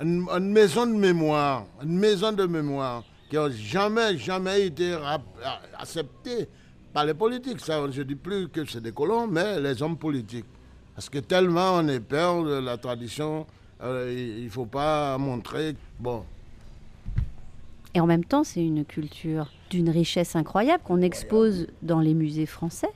une, 0.00 0.28
une 0.30 0.52
maison 0.52 0.86
de 0.86 0.92
mémoire, 0.94 1.66
une 1.82 1.98
maison 1.98 2.30
de 2.30 2.46
mémoire 2.46 3.02
qui 3.28 3.34
n'a 3.34 3.50
jamais, 3.50 4.16
jamais 4.18 4.66
été 4.66 4.96
acceptée 5.76 6.46
par 6.92 7.04
les 7.06 7.14
politiques. 7.14 7.58
Ça, 7.58 7.82
je 7.90 7.98
ne 8.02 8.04
dis 8.06 8.14
plus 8.14 8.48
que 8.48 8.64
c'est 8.66 8.80
des 8.80 8.92
colons, 8.92 9.26
mais 9.26 9.58
les 9.60 9.82
hommes 9.82 9.96
politiques. 9.98 10.46
Parce 10.94 11.08
que 11.08 11.18
tellement 11.18 11.74
on 11.76 11.88
est 11.88 12.00
peur 12.00 12.44
de 12.44 12.54
la 12.54 12.76
tradition, 12.76 13.46
euh, 13.82 14.14
il 14.38 14.44
ne 14.44 14.50
faut 14.50 14.66
pas 14.66 15.16
montrer. 15.18 15.74
Bon, 15.98 16.24
Et 17.94 18.00
en 18.00 18.06
même 18.06 18.24
temps, 18.24 18.44
c'est 18.44 18.64
une 18.64 18.84
culture 18.84 19.50
d'une 19.70 19.90
richesse 19.90 20.36
incroyable 20.36 20.82
qu'on 20.84 21.00
expose 21.00 21.66
dans 21.82 22.00
les 22.00 22.14
musées 22.14 22.46
français. 22.46 22.90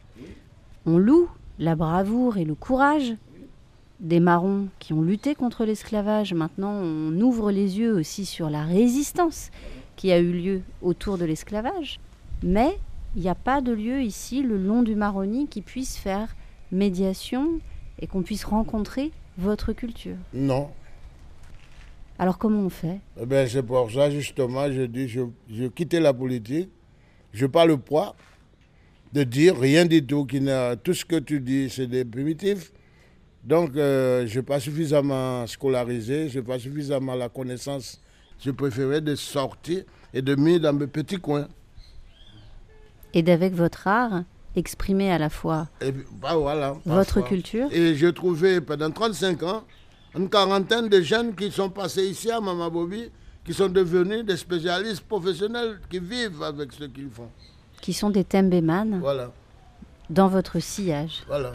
On 0.84 0.98
loue 0.98 1.28
la 1.58 1.74
bravoure 1.74 2.36
et 2.36 2.44
le 2.44 2.54
courage 2.54 3.14
des 4.00 4.20
marrons 4.20 4.68
qui 4.78 4.92
ont 4.92 5.02
lutté 5.02 5.34
contre 5.34 5.64
l'esclavage. 5.64 6.34
Maintenant, 6.34 6.72
on 6.72 7.18
ouvre 7.20 7.50
les 7.50 7.78
yeux 7.78 7.94
aussi 7.94 8.26
sur 8.26 8.50
la 8.50 8.62
résistance 8.62 9.50
qui 9.96 10.12
a 10.12 10.18
eu 10.18 10.32
lieu 10.32 10.62
autour 10.82 11.16
de 11.16 11.24
l'esclavage. 11.24 11.98
Mais 12.42 12.78
il 13.16 13.22
n'y 13.22 13.30
a 13.30 13.34
pas 13.34 13.62
de 13.62 13.72
lieu 13.72 14.02
ici, 14.02 14.42
le 14.42 14.58
long 14.58 14.82
du 14.82 14.94
Maroni, 14.94 15.48
qui 15.48 15.62
puisse 15.62 15.96
faire 15.96 16.36
médiation 16.70 17.60
et 17.98 18.06
qu'on 18.06 18.22
puisse 18.22 18.44
rencontrer 18.44 19.12
votre 19.38 19.72
culture. 19.72 20.16
non. 20.32 20.70
Alors 22.18 22.38
comment 22.38 22.60
on 22.60 22.70
fait? 22.70 23.00
Eh 23.20 23.26
ben, 23.26 23.46
c'est 23.46 23.62
pour 23.62 23.90
ça, 23.90 24.10
justement, 24.10 24.72
je 24.72 24.82
dis, 24.82 25.06
je, 25.06 25.20
je 25.50 25.66
quittais 25.66 26.00
la 26.00 26.14
politique, 26.14 26.70
je 27.34 27.44
pas 27.44 27.66
le 27.66 27.76
poids 27.76 28.16
de 29.12 29.22
dire 29.22 29.58
rien 29.58 29.84
du 29.84 30.04
tout, 30.04 30.24
qui 30.24 30.40
n'a, 30.40 30.76
tout 30.76 30.94
ce 30.94 31.04
que 31.04 31.16
tu 31.16 31.40
dis, 31.40 31.68
c'est 31.68 31.86
des 31.86 32.04
primitifs. 32.06 32.72
Donc, 33.44 33.76
euh, 33.76 34.26
je 34.26 34.38
n'ai 34.38 34.42
pas 34.42 34.58
suffisamment 34.58 35.46
scolarisé, 35.46 36.28
je 36.28 36.38
n'ai 36.38 36.44
pas 36.44 36.58
suffisamment 36.58 37.14
la 37.14 37.28
connaissance. 37.28 38.00
Je 38.40 38.50
préférais 38.50 39.00
de 39.00 39.14
sortir 39.14 39.84
et 40.12 40.20
de 40.22 40.34
mettre 40.34 40.62
dans 40.62 40.72
mes 40.72 40.86
petits 40.86 41.18
coins. 41.18 41.48
Et 43.14 43.22
d'avec 43.22 43.54
votre 43.54 43.86
art, 43.86 44.24
exprimer 44.56 45.12
à 45.12 45.18
la 45.18 45.28
fois 45.30 45.68
Et 45.80 45.92
bah, 45.92 46.34
voilà, 46.36 46.76
Votre 46.84 47.20
culture 47.22 47.68
Et 47.72 47.94
j'ai 47.94 48.12
trouvé 48.12 48.60
pendant 48.60 48.90
35 48.90 49.42
ans 49.42 49.64
une 50.16 50.28
quarantaine 50.30 50.88
de 50.88 51.00
jeunes 51.02 51.34
qui 51.34 51.50
sont 51.52 51.68
passés 51.70 52.06
ici 52.06 52.30
à 52.30 52.40
Mama 52.40 52.70
Bobby, 52.70 53.10
qui 53.44 53.52
sont 53.52 53.68
devenus 53.68 54.24
des 54.24 54.36
spécialistes 54.36 55.02
professionnels 55.06 55.78
qui 55.90 55.98
vivent 55.98 56.42
avec 56.42 56.72
ce 56.72 56.84
qu'ils 56.84 57.10
font. 57.10 57.28
qui 57.82 57.92
sont 57.92 58.10
des 58.10 58.24
Tembéman 58.24 58.98
Voilà, 59.00 59.30
dans 60.10 60.28
votre 60.28 60.58
sillage. 60.58 61.22
voilà. 61.28 61.52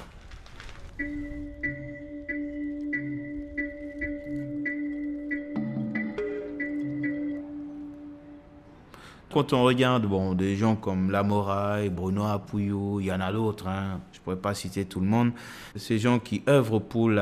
Quand 9.33 9.53
on 9.53 9.63
regarde 9.63 10.05
bon, 10.05 10.33
des 10.33 10.57
gens 10.57 10.75
comme 10.75 11.09
Lamoraille, 11.09 11.89
Bruno 11.89 12.25
Apuyou, 12.25 12.99
il 12.99 13.05
y 13.05 13.11
en 13.13 13.21
a 13.21 13.31
d'autres, 13.31 13.67
hein, 13.67 14.01
je 14.11 14.19
ne 14.19 14.23
pourrais 14.23 14.35
pas 14.35 14.53
citer 14.53 14.83
tout 14.83 14.99
le 14.99 15.05
monde, 15.05 15.31
ces 15.77 15.99
gens 15.99 16.19
qui 16.19 16.43
œuvrent 16.49 16.81
pour 16.81 17.07
le 17.09 17.19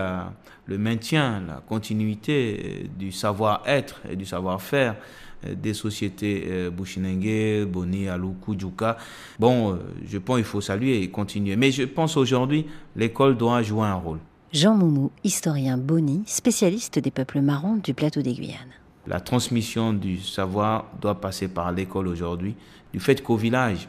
maintien, 0.67 1.43
la 1.47 1.61
continuité 1.67 2.59
euh, 2.63 2.87
du 2.97 3.11
savoir-être 3.11 4.01
et 4.09 4.15
du 4.15 4.25
savoir-faire 4.25 4.95
euh, 5.45 5.53
des 5.53 5.75
sociétés 5.75 6.45
euh, 6.47 6.71
Bushinengue, 6.71 7.69
Boni, 7.69 8.07
Aluku, 8.07 8.57
Djuka. 8.57 8.97
Bon, 9.37 9.77
je 10.03 10.17
pense 10.17 10.37
qu'il 10.37 10.45
faut 10.45 10.61
saluer 10.61 11.03
et 11.03 11.09
continuer. 11.09 11.55
Mais 11.55 11.71
je 11.71 11.83
pense 11.83 12.17
aujourd'hui, 12.17 12.65
l'école 12.95 13.37
doit 13.37 13.61
jouer 13.61 13.85
un 13.85 13.95
rôle. 13.95 14.19
Jean 14.51 14.73
Moumou, 14.73 15.11
historien 15.23 15.77
Boni, 15.77 16.23
spécialiste 16.25 16.97
des 16.97 17.11
peuples 17.11 17.41
marrons 17.41 17.75
du 17.75 17.93
plateau 17.93 18.23
des 18.23 18.33
Guyanes. 18.33 18.78
La 19.09 19.19
transmission 19.19 19.91
du 19.91 20.19
savoir 20.19 20.85
doit 21.01 21.19
passer 21.19 21.47
par 21.47 21.71
l'école 21.71 22.07
aujourd'hui, 22.07 22.55
du 22.93 22.99
fait 22.99 23.23
qu'au 23.23 23.37
village, 23.37 23.87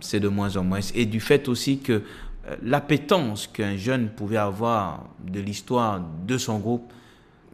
c'est 0.00 0.18
de 0.18 0.26
moins 0.26 0.56
en 0.56 0.64
moins, 0.64 0.80
et 0.94 1.06
du 1.06 1.20
fait 1.20 1.46
aussi 1.46 1.78
que 1.78 2.02
euh, 2.48 2.56
l'appétence 2.60 3.46
qu'un 3.46 3.76
jeune 3.76 4.08
pouvait 4.08 4.36
avoir 4.36 5.04
de 5.24 5.38
l'histoire 5.38 6.00
de 6.26 6.36
son 6.38 6.58
groupe 6.58 6.92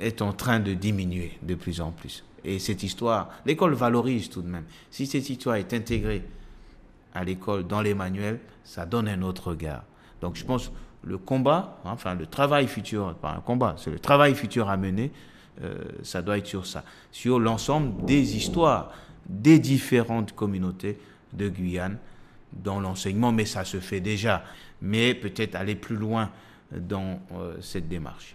est 0.00 0.22
en 0.22 0.32
train 0.32 0.60
de 0.60 0.72
diminuer 0.72 1.38
de 1.42 1.54
plus 1.54 1.82
en 1.82 1.90
plus. 1.90 2.24
Et 2.42 2.58
cette 2.58 2.82
histoire, 2.82 3.28
l'école 3.44 3.74
valorise 3.74 4.30
tout 4.30 4.40
de 4.40 4.48
même. 4.48 4.64
Si 4.90 5.06
cette 5.06 5.28
histoire 5.28 5.56
est 5.56 5.74
intégrée 5.74 6.22
à 7.14 7.22
l'école, 7.22 7.66
dans 7.66 7.82
les 7.82 7.92
manuels, 7.92 8.40
ça 8.64 8.86
donne 8.86 9.08
un 9.08 9.20
autre 9.20 9.50
regard. 9.50 9.82
Donc 10.22 10.36
je 10.36 10.44
pense 10.44 10.72
le 11.02 11.18
combat, 11.18 11.78
enfin 11.84 12.14
le 12.14 12.24
travail 12.24 12.66
futur, 12.66 13.14
pas 13.16 13.32
un 13.32 13.40
combat, 13.40 13.74
c'est 13.76 13.90
le 13.90 13.98
travail 13.98 14.34
futur 14.34 14.70
à 14.70 14.78
mener, 14.78 15.12
ça 16.02 16.22
doit 16.22 16.38
être 16.38 16.46
sur 16.46 16.66
ça, 16.66 16.84
sur 17.10 17.40
l'ensemble 17.40 18.04
des 18.04 18.36
histoires 18.36 18.92
des 19.28 19.58
différentes 19.58 20.32
communautés 20.32 20.98
de 21.32 21.48
Guyane 21.48 21.98
dans 22.52 22.80
l'enseignement, 22.80 23.32
mais 23.32 23.44
ça 23.44 23.64
se 23.64 23.78
fait 23.78 24.00
déjà, 24.00 24.42
mais 24.80 25.14
peut-être 25.14 25.54
aller 25.54 25.74
plus 25.74 25.96
loin 25.96 26.30
dans 26.72 27.20
euh, 27.32 27.56
cette 27.60 27.88
démarche. 27.88 28.34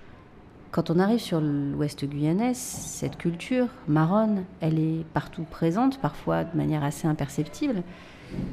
Quand 0.71 0.89
on 0.89 0.97
arrive 0.97 1.19
sur 1.19 1.39
l'ouest 1.39 2.03
guyanais, 2.05 2.53
cette 2.55 3.17
culture 3.17 3.67
marronne, 3.87 4.43
elle 4.59 4.79
est 4.79 5.05
partout 5.13 5.43
présente, 5.43 5.99
parfois 5.99 6.43
de 6.43 6.57
manière 6.57 6.83
assez 6.83 7.07
imperceptible, 7.07 7.83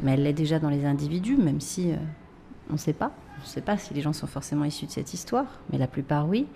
mais 0.03 0.13
elle 0.13 0.25
l'est 0.25 0.35
déjà 0.35 0.59
dans 0.59 0.69
les 0.69 0.85
individus, 0.85 1.37
même 1.37 1.61
si 1.61 1.93
euh, 1.93 1.97
on 2.69 2.75
ne 2.75 2.79
sait 2.79 2.93
pas. 2.93 3.13
On 3.39 3.43
ne 3.43 3.47
sait 3.47 3.63
pas 3.63 3.79
si 3.79 3.95
les 3.95 4.03
gens 4.03 4.13
sont 4.13 4.27
forcément 4.27 4.65
issus 4.67 4.85
de 4.85 4.91
cette 4.91 5.15
histoire, 5.15 5.47
mais 5.73 5.79
la 5.79 5.87
plupart 5.87 6.29
oui. 6.29 6.47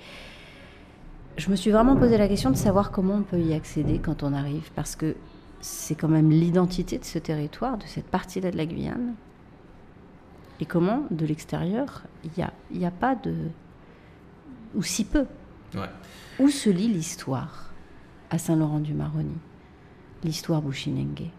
Je 1.36 1.50
me 1.50 1.56
suis 1.56 1.72
vraiment 1.72 1.96
posé 1.96 2.16
la 2.16 2.28
question 2.28 2.50
de 2.50 2.56
savoir 2.56 2.92
comment 2.92 3.14
on 3.14 3.22
peut 3.22 3.40
y 3.40 3.54
accéder 3.54 3.98
quand 3.98 4.22
on 4.22 4.32
arrive, 4.32 4.70
parce 4.76 4.94
que 4.94 5.16
c'est 5.60 5.96
quand 5.96 6.08
même 6.08 6.30
l'identité 6.30 6.98
de 6.98 7.04
ce 7.04 7.18
territoire, 7.18 7.76
de 7.76 7.84
cette 7.86 8.06
partie-là 8.06 8.50
de 8.50 8.56
la 8.56 8.66
Guyane. 8.66 9.14
Et 10.60 10.64
comment, 10.66 11.04
de 11.10 11.26
l'extérieur, 11.26 12.02
il 12.22 12.30
n'y 12.36 12.44
a, 12.44 12.52
y 12.72 12.84
a 12.84 12.92
pas 12.92 13.16
de... 13.16 13.34
ou 14.76 14.82
si 14.82 15.04
peu. 15.04 15.26
Ouais. 15.74 15.90
Où 16.38 16.48
se 16.48 16.70
lit 16.70 16.86
l'histoire 16.86 17.72
à 18.30 18.38
Saint-Laurent-du-Maroni 18.38 19.36
L'histoire 20.22 20.62
Bushinengue. 20.62 21.30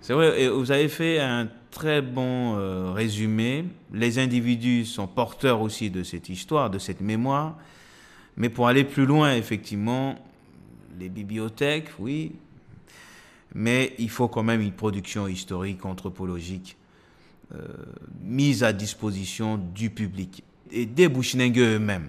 C'est 0.00 0.14
vrai, 0.14 0.42
et 0.42 0.48
vous 0.48 0.72
avez 0.72 0.88
fait 0.88 1.20
un 1.20 1.48
très 1.70 2.02
bon 2.02 2.56
euh, 2.56 2.90
résumé. 2.92 3.66
Les 3.92 4.18
individus 4.18 4.84
sont 4.84 5.06
porteurs 5.06 5.60
aussi 5.60 5.90
de 5.90 6.02
cette 6.02 6.28
histoire, 6.28 6.70
de 6.70 6.78
cette 6.78 7.00
mémoire. 7.00 7.56
Mais 8.40 8.48
pour 8.48 8.68
aller 8.68 8.84
plus 8.84 9.04
loin, 9.04 9.34
effectivement, 9.34 10.14
les 10.98 11.10
bibliothèques, 11.10 11.90
oui. 11.98 12.32
Mais 13.54 13.92
il 13.98 14.08
faut 14.08 14.28
quand 14.28 14.42
même 14.42 14.62
une 14.62 14.72
production 14.72 15.28
historique, 15.28 15.84
anthropologique, 15.84 16.78
euh, 17.54 17.58
mise 18.22 18.64
à 18.64 18.72
disposition 18.72 19.58
du 19.58 19.90
public 19.90 20.42
et 20.70 20.86
des 20.86 21.10
Bushinengue 21.10 21.58
eux-mêmes. 21.58 22.08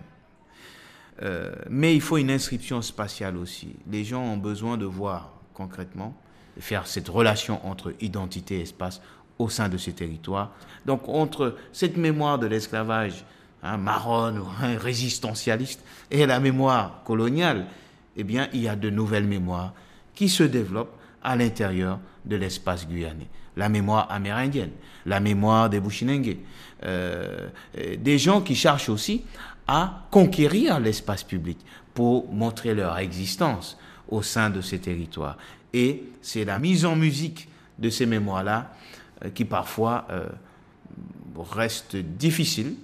Euh, 1.22 1.52
mais 1.70 1.94
il 1.94 2.02
faut 2.02 2.16
une 2.16 2.32
inscription 2.32 2.82
spatiale 2.82 3.36
aussi. 3.36 3.76
Les 3.92 4.06
gens 4.06 4.24
ont 4.24 4.38
besoin 4.38 4.78
de 4.78 4.86
voir 4.86 5.34
concrètement, 5.54 6.16
de 6.56 6.62
faire 6.62 6.88
cette 6.88 7.10
relation 7.10 7.60
entre 7.68 7.94
identité 8.00 8.60
et 8.60 8.62
espace 8.62 9.02
au 9.38 9.50
sein 9.50 9.68
de 9.68 9.78
ces 9.78 9.92
territoires. 9.92 10.54
Donc 10.86 11.10
entre 11.10 11.58
cette 11.74 11.98
mémoire 11.98 12.40
de 12.40 12.48
l'esclavage 12.48 13.26
hein, 13.64 13.78
marronne 13.78 14.40
ou 14.40 14.46
hein, 14.62 14.78
résistentialiste 14.78 15.84
et 16.10 16.26
la 16.26 16.40
mémoire 16.40 17.02
coloniale, 17.06 17.68
eh 18.18 18.24
bien 18.24 18.48
il 18.54 18.62
y 18.62 18.68
a 18.68 18.76
de 18.76 18.90
nouvelles 18.90 19.28
mémoires 19.28 19.74
qui 20.16 20.30
se 20.30 20.44
développent 20.44 20.96
à 21.24 21.36
l'intérieur 21.36 22.00
de 22.26 22.36
l'espace 22.36 22.88
guyanais. 22.88 23.28
La 23.58 23.70
mémoire 23.70 24.08
amérindienne, 24.10 24.72
la 25.06 25.20
mémoire 25.20 25.70
des 25.70 25.80
Bushinengue, 25.80 26.38
euh, 26.84 27.50
des 27.98 28.18
gens 28.18 28.42
qui 28.42 28.56
cherchent 28.56 28.90
aussi 28.90 29.24
à 29.68 30.06
conquérir 30.10 30.80
l'espace 30.80 31.24
public 31.24 31.60
pour 31.94 32.32
montrer 32.32 32.74
leur 32.74 32.98
existence 32.98 33.78
au 34.10 34.22
sein 34.22 34.50
de 34.50 34.62
ces 34.62 34.80
territoires. 34.80 35.38
Et 35.74 36.04
c'est 36.22 36.46
la 36.46 36.60
mise 36.60 36.86
en 36.86 36.96
musique 36.96 37.48
de 37.80 37.90
ces 37.90 38.06
mémoires-là 38.06 38.74
euh, 39.26 39.30
qui 39.30 39.46
parfois 39.46 40.08
euh, 40.10 40.28
reste 41.38 41.96
difficile 41.96 42.76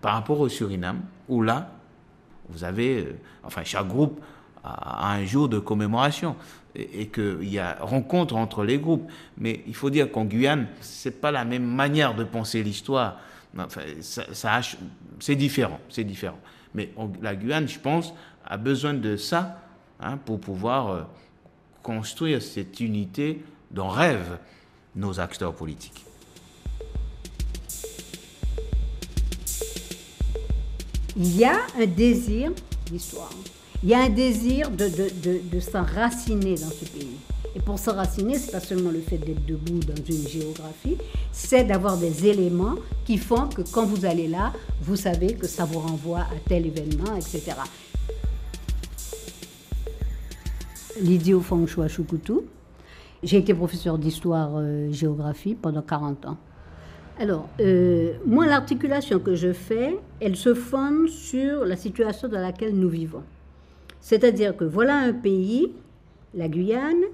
par 0.00 0.14
rapport 0.14 0.40
au 0.40 0.48
Suriname, 0.48 1.02
où 1.28 1.42
là, 1.42 1.70
vous 2.48 2.64
avez, 2.64 2.98
euh, 3.00 3.18
enfin, 3.42 3.62
chaque 3.64 3.88
groupe 3.88 4.20
a, 4.64 5.12
un 5.12 5.24
jour 5.24 5.48
de 5.48 5.58
commémoration 5.58 6.36
et, 6.74 7.08
qu'il 7.08 7.48
y 7.48 7.58
a 7.58 7.76
rencontre 7.80 8.36
entre 8.36 8.64
les 8.64 8.78
groupes. 8.78 9.10
Mais 9.38 9.62
il 9.66 9.74
faut 9.74 9.90
dire 9.90 10.10
qu'en 10.10 10.24
Guyane, 10.24 10.68
c'est 10.80 11.20
pas 11.20 11.30
la 11.30 11.44
même 11.44 11.64
manière 11.64 12.14
de 12.14 12.24
penser 12.24 12.62
l'histoire. 12.62 13.18
Enfin, 13.58 13.82
ça, 14.00 14.60
c'est 15.20 15.36
différent, 15.36 15.80
c'est 15.88 16.04
différent. 16.04 16.38
Mais 16.74 16.92
la 17.20 17.34
Guyane, 17.34 17.68
je 17.68 17.78
pense, 17.78 18.14
a 18.46 18.56
besoin 18.56 18.94
de 18.94 19.16
ça 19.16 19.60
hein, 20.00 20.16
pour 20.16 20.40
pouvoir 20.40 20.88
euh, 20.88 21.02
construire 21.82 22.40
cette 22.40 22.80
unité 22.80 23.44
dont 23.70 23.88
rêvent 23.88 24.38
nos 24.96 25.20
acteurs 25.20 25.54
politiques. 25.54 26.04
Il 31.16 31.36
y 31.36 31.44
a 31.44 31.56
un 31.78 31.86
désir 31.86 32.52
d'histoire. 32.90 33.30
Il 33.82 33.88
y 33.88 33.94
a 33.94 34.00
un 34.02 34.08
désir 34.08 34.70
de, 34.70 34.88
de, 34.88 35.10
de, 35.22 35.40
de 35.50 35.60
s'enraciner 35.60 36.54
dans 36.54 36.70
ce 36.70 36.84
pays. 36.84 37.16
Et 37.54 37.60
pour 37.60 37.78
s'enraciner, 37.78 38.38
c'est 38.38 38.52
pas 38.52 38.60
seulement 38.60 38.90
le 38.90 39.00
fait 39.00 39.18
d'être 39.18 39.44
debout 39.44 39.80
dans 39.80 40.02
une 40.08 40.26
géographie, 40.26 40.96
c'est 41.32 41.64
d'avoir 41.64 41.98
des 41.98 42.26
éléments 42.26 42.76
qui 43.04 43.18
font 43.18 43.48
que 43.48 43.62
quand 43.62 43.84
vous 43.84 44.06
allez 44.06 44.28
là, 44.28 44.52
vous 44.80 44.96
savez 44.96 45.34
que 45.34 45.46
ça 45.46 45.64
vous 45.64 45.80
renvoie 45.80 46.20
à 46.20 46.34
tel 46.48 46.66
événement, 46.66 47.14
etc. 47.16 47.52
Lydie 51.00 51.34
Fongchua 51.40 51.88
Choukoutou. 51.88 52.44
J'ai 53.22 53.38
été 53.38 53.54
professeur 53.54 53.98
d'histoire-géographie 53.98 55.54
pendant 55.54 55.82
40 55.82 56.26
ans. 56.26 56.36
Alors, 57.18 57.48
euh, 57.60 58.14
moi, 58.24 58.46
l'articulation 58.46 59.18
que 59.18 59.34
je 59.34 59.52
fais, 59.52 59.98
elle 60.20 60.36
se 60.36 60.54
fonde 60.54 61.08
sur 61.08 61.64
la 61.64 61.76
situation 61.76 62.28
dans 62.28 62.40
laquelle 62.40 62.74
nous 62.74 62.88
vivons. 62.88 63.22
C'est-à-dire 64.00 64.56
que 64.56 64.64
voilà 64.64 64.96
un 64.96 65.12
pays, 65.12 65.72
la 66.34 66.48
Guyane, 66.48 67.04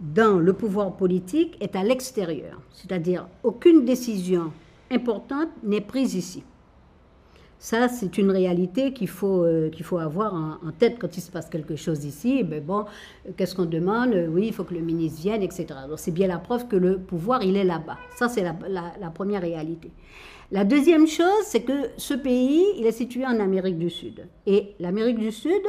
dont 0.00 0.38
le 0.38 0.52
pouvoir 0.52 0.96
politique 0.96 1.56
est 1.60 1.76
à 1.76 1.82
l'extérieur. 1.82 2.60
C'est-à-dire 2.72 3.28
aucune 3.42 3.84
décision 3.84 4.52
importante 4.90 5.48
n'est 5.62 5.80
prise 5.80 6.14
ici. 6.14 6.42
Ça, 7.58 7.88
c'est 7.88 8.18
une 8.18 8.30
réalité 8.30 8.92
qu'il 8.92 9.08
faut, 9.08 9.42
euh, 9.42 9.70
qu'il 9.70 9.84
faut 9.84 9.98
avoir 9.98 10.34
en, 10.34 10.70
tête 10.78 10.98
quand 10.98 11.16
il 11.16 11.20
se 11.20 11.30
passe 11.30 11.48
quelque 11.48 11.74
chose 11.74 12.04
ici. 12.04 12.44
Ben 12.44 12.62
bon, 12.62 12.84
qu'est-ce 13.36 13.54
qu'on 13.54 13.64
demande? 13.64 14.14
Oui, 14.30 14.48
il 14.48 14.52
faut 14.52 14.64
que 14.64 14.74
le 14.74 14.80
ministre 14.80 15.22
vienne, 15.22 15.42
etc. 15.42 15.66
Donc 15.88 15.98
c'est 15.98 16.10
bien 16.10 16.28
la 16.28 16.38
preuve 16.38 16.68
que 16.68 16.76
le 16.76 16.98
pouvoir, 16.98 17.42
il 17.42 17.56
est 17.56 17.64
là-bas. 17.64 17.96
Ça, 18.16 18.28
c'est 18.28 18.42
la, 18.42 18.54
la, 19.00 19.10
première 19.10 19.40
réalité. 19.40 19.90
La 20.52 20.64
deuxième 20.64 21.06
chose, 21.06 21.44
c'est 21.44 21.62
que 21.62 21.90
ce 21.96 22.14
pays, 22.14 22.64
il 22.76 22.86
est 22.86 22.92
situé 22.92 23.24
en 23.24 23.40
Amérique 23.40 23.78
du 23.78 23.90
Sud. 23.90 24.26
Et 24.46 24.74
l'Amérique 24.78 25.18
du 25.18 25.32
Sud, 25.32 25.62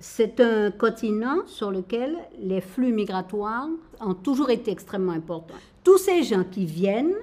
c'est 0.00 0.40
un 0.40 0.70
continent 0.70 1.46
sur 1.46 1.70
lequel 1.70 2.16
les 2.40 2.60
flux 2.60 2.92
migratoires 2.92 3.68
ont 4.00 4.14
toujours 4.14 4.50
été 4.50 4.70
extrêmement 4.70 5.12
importants. 5.12 5.54
Tous 5.84 5.98
ces 5.98 6.22
gens 6.22 6.44
qui 6.44 6.66
viennent, 6.66 7.14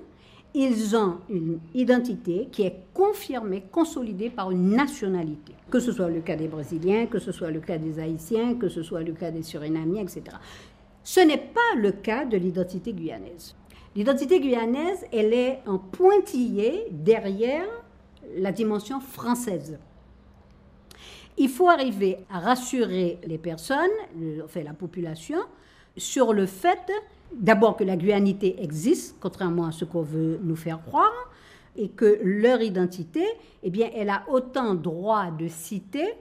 ils 0.54 0.96
ont 0.96 1.18
une 1.30 1.60
identité 1.74 2.48
qui 2.52 2.64
est 2.64 2.84
confirmée, 2.94 3.64
consolidée 3.72 4.30
par 4.30 4.52
une 4.52 4.70
nationalité. 4.70 5.54
Que 5.72 5.80
ce 5.80 5.92
soit 5.92 6.10
le 6.10 6.22
cas 6.22 6.36
des 6.36 6.48
Brésiliens, 6.48 7.08
que 7.08 7.20
ce 7.20 7.32
soit 7.32 7.50
le 7.50 7.60
cas 7.60 7.78
des 7.78 8.00
Haïtiens, 8.00 8.56
que 8.56 8.70
ce 8.70 8.84
soit 8.84 9.02
le 9.02 9.14
cas 9.14 9.32
des 9.32 9.42
Surinamiens, 9.42 10.02
etc. 10.04 10.24
Ce 11.04 11.20
n'est 11.20 11.38
pas 11.38 11.76
le 11.78 11.92
cas 11.92 12.26
de 12.26 12.38
l'identité 12.38 12.94
guyanaise. 12.94 13.56
L'identité 13.96 14.40
guyanaise, 14.40 15.06
elle 15.12 15.34
est 15.34 15.60
en 15.66 15.80
pointillé 15.80 16.86
derrière 16.92 17.66
la 18.38 18.52
dimension 18.52 19.00
française. 19.00 19.80
Il 21.38 21.50
faut 21.50 21.70
arriver 21.70 22.20
à 22.32 22.40
rassurer 22.40 23.20
les 23.26 23.40
personnes, 23.40 23.90
enfin 24.44 24.62
la 24.64 24.74
population, 24.74 25.40
sur 25.98 26.34
le 26.34 26.46
fait 26.46 26.92
d'abord 27.40 27.78
que 27.78 27.84
la 27.84 27.96
guyanité 27.96 28.62
existe, 28.62 29.18
contrairement 29.20 29.66
à 29.68 29.72
ce 29.72 29.86
qu'on 29.86 30.02
veut 30.02 30.40
nous 30.44 30.56
faire 30.56 30.82
croire, 30.84 31.30
et 31.76 31.90
que 31.90 32.20
leur 32.24 32.62
identité, 32.62 33.26
eh 33.64 33.70
bien, 33.70 33.90
elle 33.96 34.10
a 34.10 34.24
autant 34.30 34.76
droit 34.76 35.32
de 35.32 35.48
citer 35.48 36.14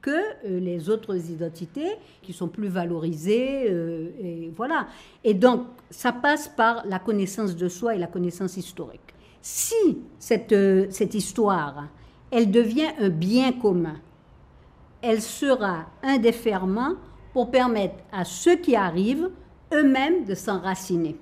que 0.00 0.10
euh, 0.10 0.60
les 0.60 0.88
autres 0.88 1.30
identités 1.30 1.90
qui 2.22 2.32
sont 2.32 2.48
plus 2.48 2.68
valorisées, 2.68 3.66
euh, 3.68 4.10
et 4.20 4.52
voilà. 4.56 4.86
Et 5.24 5.34
donc, 5.34 5.66
ça 5.90 6.12
passe 6.12 6.48
par 6.48 6.86
la 6.86 6.98
connaissance 6.98 7.56
de 7.56 7.68
soi 7.68 7.94
et 7.94 7.98
la 7.98 8.06
connaissance 8.06 8.56
historique. 8.56 9.14
Si 9.42 9.98
cette, 10.18 10.52
euh, 10.52 10.86
cette 10.90 11.14
histoire, 11.14 11.88
elle 12.30 12.50
devient 12.50 12.90
un 12.98 13.08
bien 13.08 13.52
commun, 13.52 13.96
elle 15.02 15.22
sera 15.22 15.86
un 16.02 16.18
des 16.18 16.34
pour 17.32 17.50
permettre 17.50 17.96
à 18.12 18.24
ceux 18.24 18.56
qui 18.56 18.76
arrivent 18.76 19.30
eux-mêmes 19.72 20.24
de 20.24 20.34
s'enraciner. 20.34 21.16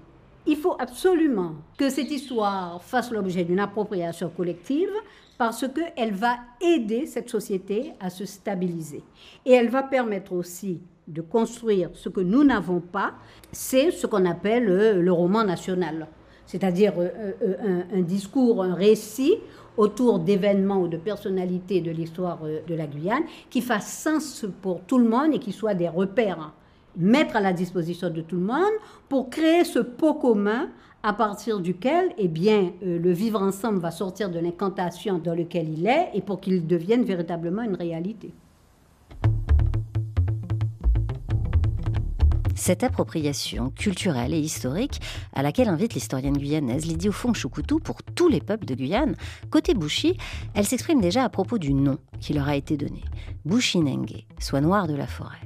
Il 0.46 0.56
faut 0.56 0.76
absolument 0.78 1.56
que 1.76 1.90
cette 1.90 2.10
histoire 2.10 2.82
fasse 2.82 3.10
l'objet 3.10 3.44
d'une 3.44 3.60
appropriation 3.60 4.30
collective 4.34 4.90
parce 5.36 5.66
qu'elle 5.68 6.14
va 6.14 6.36
aider 6.60 7.06
cette 7.06 7.28
société 7.28 7.92
à 8.00 8.10
se 8.10 8.24
stabiliser. 8.24 9.02
Et 9.44 9.52
elle 9.52 9.68
va 9.68 9.82
permettre 9.82 10.32
aussi 10.32 10.80
de 11.06 11.20
construire 11.20 11.90
ce 11.94 12.08
que 12.08 12.20
nous 12.20 12.44
n'avons 12.44 12.80
pas, 12.80 13.14
c'est 13.52 13.90
ce 13.90 14.06
qu'on 14.06 14.24
appelle 14.26 15.00
le 15.00 15.12
roman 15.12 15.44
national, 15.44 16.06
c'est-à-dire 16.44 16.94
un, 16.98 17.98
un, 17.98 18.02
discours, 18.02 18.62
un 18.62 18.74
récit 18.74 19.36
autour 19.76 20.18
d'événements 20.18 20.82
ou 20.82 20.88
de 20.88 20.96
personnalités 20.96 21.80
de 21.80 21.90
l'histoire 21.90 22.40
de 22.42 22.74
la 22.74 22.86
Guyane 22.86 23.22
qui 23.48 23.60
fasse 23.60 24.02
sens 24.02 24.44
pour 24.60 24.82
tout 24.82 24.98
le 24.98 25.08
monde 25.08 25.34
et 25.34 25.38
qui 25.38 25.52
soit 25.52 25.74
des 25.74 25.88
repères 25.88 26.52
mettre 26.96 27.36
à 27.36 27.40
la 27.40 27.52
disposition 27.52 28.10
de 28.10 28.20
tout 28.20 28.36
le 28.36 28.42
monde 28.42 28.74
pour 29.08 29.30
créer 29.30 29.64
ce 29.64 29.78
pot 29.78 30.14
commun 30.14 30.68
à 31.02 31.12
partir 31.12 31.60
duquel 31.60 32.12
eh 32.18 32.28
bien, 32.28 32.72
euh, 32.82 32.98
le 32.98 33.12
vivre 33.12 33.40
ensemble 33.40 33.78
va 33.78 33.90
sortir 33.90 34.30
de 34.30 34.38
l'incantation 34.38 35.18
dans 35.18 35.34
lequel 35.34 35.68
il 35.68 35.86
est 35.86 36.10
et 36.14 36.20
pour 36.20 36.40
qu'il 36.40 36.66
devienne 36.66 37.04
véritablement 37.04 37.62
une 37.62 37.76
réalité. 37.76 38.32
Cette 42.58 42.82
appropriation 42.82 43.70
culturelle 43.70 44.34
et 44.34 44.40
historique, 44.40 45.00
à 45.32 45.42
laquelle 45.42 45.68
invite 45.68 45.94
l'historienne 45.94 46.36
guyanaise 46.36 46.86
Lydie 46.86 47.08
Ofong 47.08 47.34
Choucoutou 47.34 47.78
pour 47.78 48.02
tous 48.02 48.28
les 48.28 48.40
peuples 48.40 48.66
de 48.66 48.74
Guyane, 48.74 49.14
côté 49.48 49.74
Bouchi, 49.74 50.18
elle 50.54 50.66
s'exprime 50.66 51.00
déjà 51.00 51.22
à 51.22 51.28
propos 51.28 51.58
du 51.58 51.72
nom 51.72 51.98
qui 52.20 52.34
leur 52.34 52.48
a 52.48 52.56
été 52.56 52.76
donné, 52.76 53.04
Bouchinengue, 53.44 54.24
soit 54.40 54.60
noir 54.60 54.88
de 54.88 54.94
la 54.94 55.06
forêt. 55.06 55.38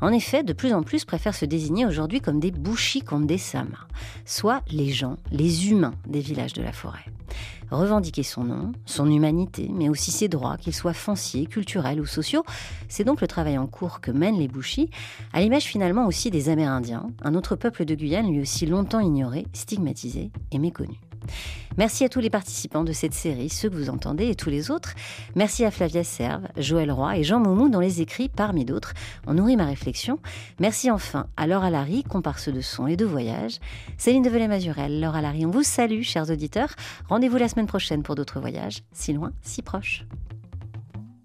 En 0.00 0.12
effet, 0.12 0.44
de 0.44 0.52
plus 0.52 0.72
en 0.72 0.84
plus 0.84 1.04
préfèrent 1.04 1.34
se 1.34 1.44
désigner 1.44 1.84
aujourd'hui 1.84 2.20
comme 2.20 2.38
des 2.38 2.52
Bouchi 2.52 3.02
Kondé 3.02 3.38
Sama, 3.38 3.88
soit 4.24 4.62
les 4.70 4.90
gens, 4.90 5.16
les 5.32 5.68
humains 5.68 5.94
des 6.06 6.20
villages 6.20 6.52
de 6.52 6.62
la 6.62 6.72
forêt. 6.72 7.04
Revendiquer 7.72 8.22
son 8.22 8.44
nom, 8.44 8.72
son 8.84 9.10
humanité, 9.10 9.70
mais 9.72 9.88
aussi 9.88 10.10
ses 10.10 10.28
droits, 10.28 10.58
qu'ils 10.58 10.74
soient 10.74 10.92
fonciers, 10.92 11.46
culturels 11.46 12.02
ou 12.02 12.06
sociaux, 12.06 12.44
c'est 12.88 13.02
donc 13.02 13.22
le 13.22 13.26
travail 13.26 13.56
en 13.56 13.66
cours 13.66 14.02
que 14.02 14.10
mènent 14.10 14.38
les 14.38 14.46
Bouchis, 14.46 14.90
à 15.32 15.40
l'image 15.40 15.64
finalement 15.64 16.06
aussi 16.06 16.30
des 16.30 16.50
Amérindiens, 16.50 17.06
un 17.22 17.34
autre 17.34 17.56
peuple 17.56 17.86
de 17.86 17.94
Guyane 17.94 18.30
lui 18.30 18.42
aussi 18.42 18.66
longtemps 18.66 19.00
ignoré, 19.00 19.46
stigmatisé 19.54 20.30
et 20.50 20.58
méconnu. 20.58 21.00
Merci 21.78 22.04
à 22.04 22.08
tous 22.08 22.20
les 22.20 22.30
participants 22.30 22.84
de 22.84 22.92
cette 22.92 23.14
série, 23.14 23.48
ceux 23.48 23.70
que 23.70 23.76
vous 23.76 23.88
entendez 23.88 24.28
et 24.28 24.34
tous 24.34 24.50
les 24.50 24.70
autres. 24.70 24.94
Merci 25.34 25.64
à 25.64 25.70
Flavia 25.70 26.04
Serve, 26.04 26.46
Joël 26.56 26.92
Roy 26.92 27.18
et 27.18 27.24
Jean 27.24 27.40
Moumou 27.40 27.68
dont 27.68 27.80
les 27.80 28.02
écrits, 28.02 28.28
parmi 28.28 28.64
d'autres, 28.64 28.92
ont 29.26 29.34
nourri 29.34 29.56
ma 29.56 29.64
réflexion. 29.64 30.18
Merci 30.60 30.90
enfin 30.90 31.26
à 31.36 31.46
Laure 31.46 31.64
Alary, 31.64 32.04
comparse 32.04 32.48
de 32.48 32.60
son 32.60 32.86
et 32.86 32.96
de 32.96 33.06
voyage. 33.06 33.58
Céline 33.96 34.22
Develay-Mazurel, 34.22 35.00
Laure 35.00 35.16
Alary, 35.16 35.46
on 35.46 35.50
vous 35.50 35.62
salue, 35.62 36.02
chers 36.02 36.30
auditeurs. 36.30 36.74
Rendez-vous 37.08 37.38
la 37.38 37.48
semaine 37.48 37.66
prochaine 37.66 38.02
pour 38.02 38.14
d'autres 38.14 38.40
voyages, 38.40 38.82
si 38.92 39.12
loin, 39.12 39.32
si 39.42 39.62
proches. 39.62 40.04